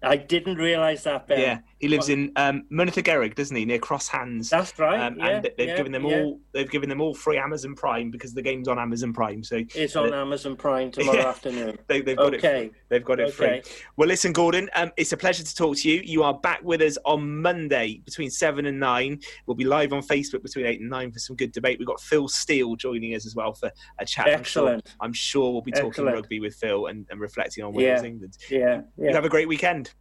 I 0.01 0.17
didn't 0.17 0.59
realise 0.59 1.03
that, 1.03 1.27
Ben. 1.27 1.41
Yeah, 1.41 1.59
he 1.79 1.89
lives 1.89 2.09
in 2.09 2.33
um, 2.37 2.65
Mynyddcerrig, 2.73 3.35
doesn't 3.35 3.55
he, 3.55 3.65
near 3.65 3.79
Cross 3.79 4.09
Hands? 4.09 4.49
That's 4.49 4.77
right. 4.79 5.01
Um, 5.01 5.19
yeah, 5.19 5.27
and 5.29 5.51
they've 5.57 5.69
yeah, 5.69 5.77
given 5.77 5.93
them 5.93 6.05
yeah. 6.05 6.23
all. 6.23 6.41
They've 6.53 6.71
given 6.71 6.89
them 6.89 7.01
all 7.01 7.15
free 7.15 7.39
Amazon 7.39 7.75
Prime 7.75 8.11
because 8.11 8.35
the 8.35 8.43
game's 8.43 8.67
on 8.67 8.79
Amazon 8.79 9.13
Prime. 9.13 9.45
So 9.45 9.61
It's 9.75 9.95
on 9.95 10.13
Amazon 10.13 10.57
Prime 10.57 10.91
tomorrow 10.93 11.27
afternoon. 11.27 11.79
They, 11.87 12.01
they've 12.01 12.17
got 12.17 12.35
Okay. 12.35 12.67
it. 12.67 12.73
They've 12.89 13.05
got 13.05 13.21
it 13.21 13.29
Okay. 13.29 13.63
free. 13.63 13.73
Well, 13.97 14.09
listen, 14.09 14.33
Gordon. 14.33 14.69
Um, 14.75 14.91
it's 14.97 15.13
a 15.13 15.17
pleasure 15.17 15.45
to 15.45 15.55
talk 15.55 15.77
to 15.79 15.91
you. 15.91 16.03
You 16.05 16.25
are 16.25 16.35
back 16.35 16.63
with 16.65 16.81
us 16.81 16.99
on 17.05 17.41
Monday 17.41 18.01
between 18.05 18.31
seven 18.31 18.67
and 18.67 18.81
nine. 18.81 19.21
We'll 19.47 19.57
be 19.57 19.65
live 19.65 19.93
on 19.93 20.03
Facebook 20.03 20.43
between 20.43 20.67
eight 20.67 20.81
and 20.81 20.91
nine 20.91 21.13
for 21.13 21.21
some 21.21 21.37
good 21.37 21.53
debate. 21.53 21.79
We've 21.79 21.87
got 21.87 22.01
Phil 22.01 22.27
Steele 22.29 22.75
joining 22.77 23.15
us 23.15 23.25
as 23.25 23.35
well 23.37 23.53
for 23.55 23.71
a 23.99 24.05
chat. 24.05 24.27
Excellent. 24.29 24.85
I'm 25.01 25.13
sure, 25.13 25.43
I'm 25.43 25.45
sure 25.49 25.53
we'll 25.53 25.63
be 25.63 25.73
talking 25.73 25.89
Excellent. 25.89 26.15
rugby 26.15 26.41
with 26.41 26.55
Phil 26.57 26.87
and, 26.87 27.07
and 27.11 27.21
reflecting 27.21 27.63
on 27.65 27.73
Wales. 27.73 28.03
England. 28.03 28.37
Yeah, 28.51 28.59
yeah. 28.59 28.77
You 28.97 29.05
yeah. 29.07 29.13
have 29.13 29.25
a 29.25 29.29
great 29.29 29.47
weekend. 29.49 29.93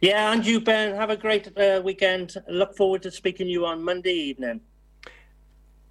Yeah, 0.00 0.32
and 0.32 0.46
you, 0.46 0.60
Ben, 0.60 0.94
have 0.94 1.10
a 1.10 1.16
great 1.16 1.56
uh, 1.58 1.82
weekend. 1.84 2.36
Look 2.48 2.76
forward 2.76 3.02
to 3.02 3.10
speaking 3.10 3.46
to 3.46 3.52
you 3.52 3.66
on 3.66 3.82
Monday 3.82 4.12
evening. 4.12 4.60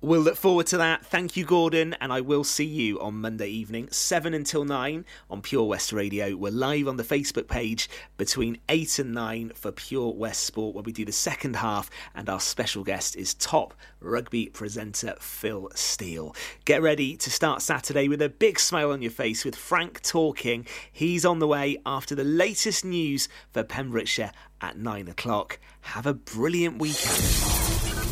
We'll 0.01 0.21
look 0.21 0.37
forward 0.37 0.65
to 0.67 0.77
that. 0.77 1.05
Thank 1.05 1.35
you, 1.35 1.43
Gordon, 1.43 1.93
and 1.99 2.13
I 2.13 2.21
will 2.21 2.45
see 2.45 2.63
you 2.63 3.01
on 3.01 3.19
Monday 3.19 3.49
evening, 3.49 3.89
7 3.91 4.33
until 4.33 4.63
9 4.63 5.03
on 5.29 5.41
Pure 5.41 5.65
West 5.65 5.91
Radio. 5.91 6.37
We're 6.37 6.53
live 6.53 6.87
on 6.87 6.95
the 6.95 7.03
Facebook 7.03 7.49
page 7.49 7.89
between 8.15 8.59
8 8.69 8.99
and 8.99 9.13
9 9.13 9.51
for 9.55 9.73
Pure 9.73 10.13
West 10.13 10.45
Sport, 10.45 10.73
where 10.73 10.83
we 10.83 10.93
do 10.93 11.03
the 11.03 11.11
second 11.11 11.57
half, 11.57 11.89
and 12.15 12.29
our 12.29 12.39
special 12.39 12.85
guest 12.85 13.17
is 13.17 13.33
top 13.33 13.73
rugby 13.99 14.45
presenter 14.45 15.15
Phil 15.19 15.69
Steele. 15.75 16.33
Get 16.63 16.81
ready 16.81 17.17
to 17.17 17.29
start 17.29 17.61
Saturday 17.61 18.07
with 18.07 18.21
a 18.21 18.29
big 18.29 18.57
smile 18.57 18.93
on 18.93 19.01
your 19.01 19.11
face 19.11 19.43
with 19.43 19.57
Frank 19.57 20.01
talking. 20.01 20.65
He's 20.89 21.25
on 21.25 21.39
the 21.39 21.47
way 21.47 21.77
after 21.85 22.15
the 22.15 22.23
latest 22.23 22.85
news 22.85 23.27
for 23.51 23.63
Pembrokeshire 23.63 24.31
at 24.61 24.77
9 24.77 25.09
o'clock. 25.09 25.59
Have 25.81 26.05
a 26.05 26.13
brilliant 26.13 26.79
weekend. 26.79 28.08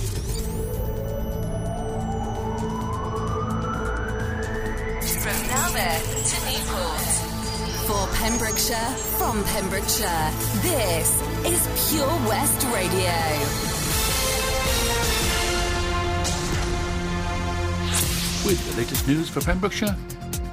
To 5.99 6.45
Newport. 6.45 7.07
For 7.87 8.07
Pembrokeshire, 8.17 8.91
from 9.17 9.43
Pembrokeshire, 9.45 10.31
this 10.61 11.21
is 11.45 11.89
Pure 11.89 12.07
West 12.27 12.63
Radio. 12.73 13.13
With 18.45 18.71
the 18.71 18.77
latest 18.77 19.07
news 19.07 19.29
for 19.29 19.41
Pembrokeshire, 19.41 19.95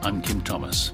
I'm 0.03 0.23
Kim 0.23 0.41
Thomas. 0.41 0.91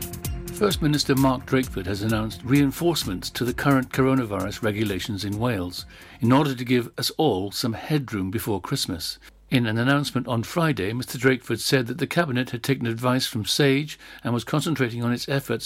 First 0.55 0.83
Minister 0.83 1.15
Mark 1.15 1.47
Drakeford 1.47 1.87
has 1.87 2.03
announced 2.03 2.43
reinforcements 2.45 3.31
to 3.31 3.45
the 3.45 3.55
current 3.55 3.91
coronavirus 3.91 4.63
regulations 4.63 5.25
in 5.25 5.39
Wales 5.39 5.87
in 6.21 6.33
order 6.33 6.55
to 6.55 6.65
give 6.65 6.91
us 6.99 7.11
all 7.17 7.53
some 7.53 7.73
headroom 7.75 8.31
before 8.31 8.61
Christmas. 8.61 9.19
In 9.51 9.67
an 9.67 9.79
announcement 9.79 10.29
on 10.29 10.45
Friday, 10.45 10.93
Mr. 10.93 11.19
Drakeford 11.19 11.59
said 11.59 11.89
that 11.89 11.99
the 11.99 12.07
Cabinet 12.07 12.51
had 12.51 12.63
taken 12.63 12.87
advice 12.87 13.27
from 13.27 13.45
SAGE 13.45 13.99
and 14.23 14.33
was 14.33 14.45
concentrating 14.45 15.03
on 15.03 15.13
its 15.13 15.29
efforts 15.29 15.59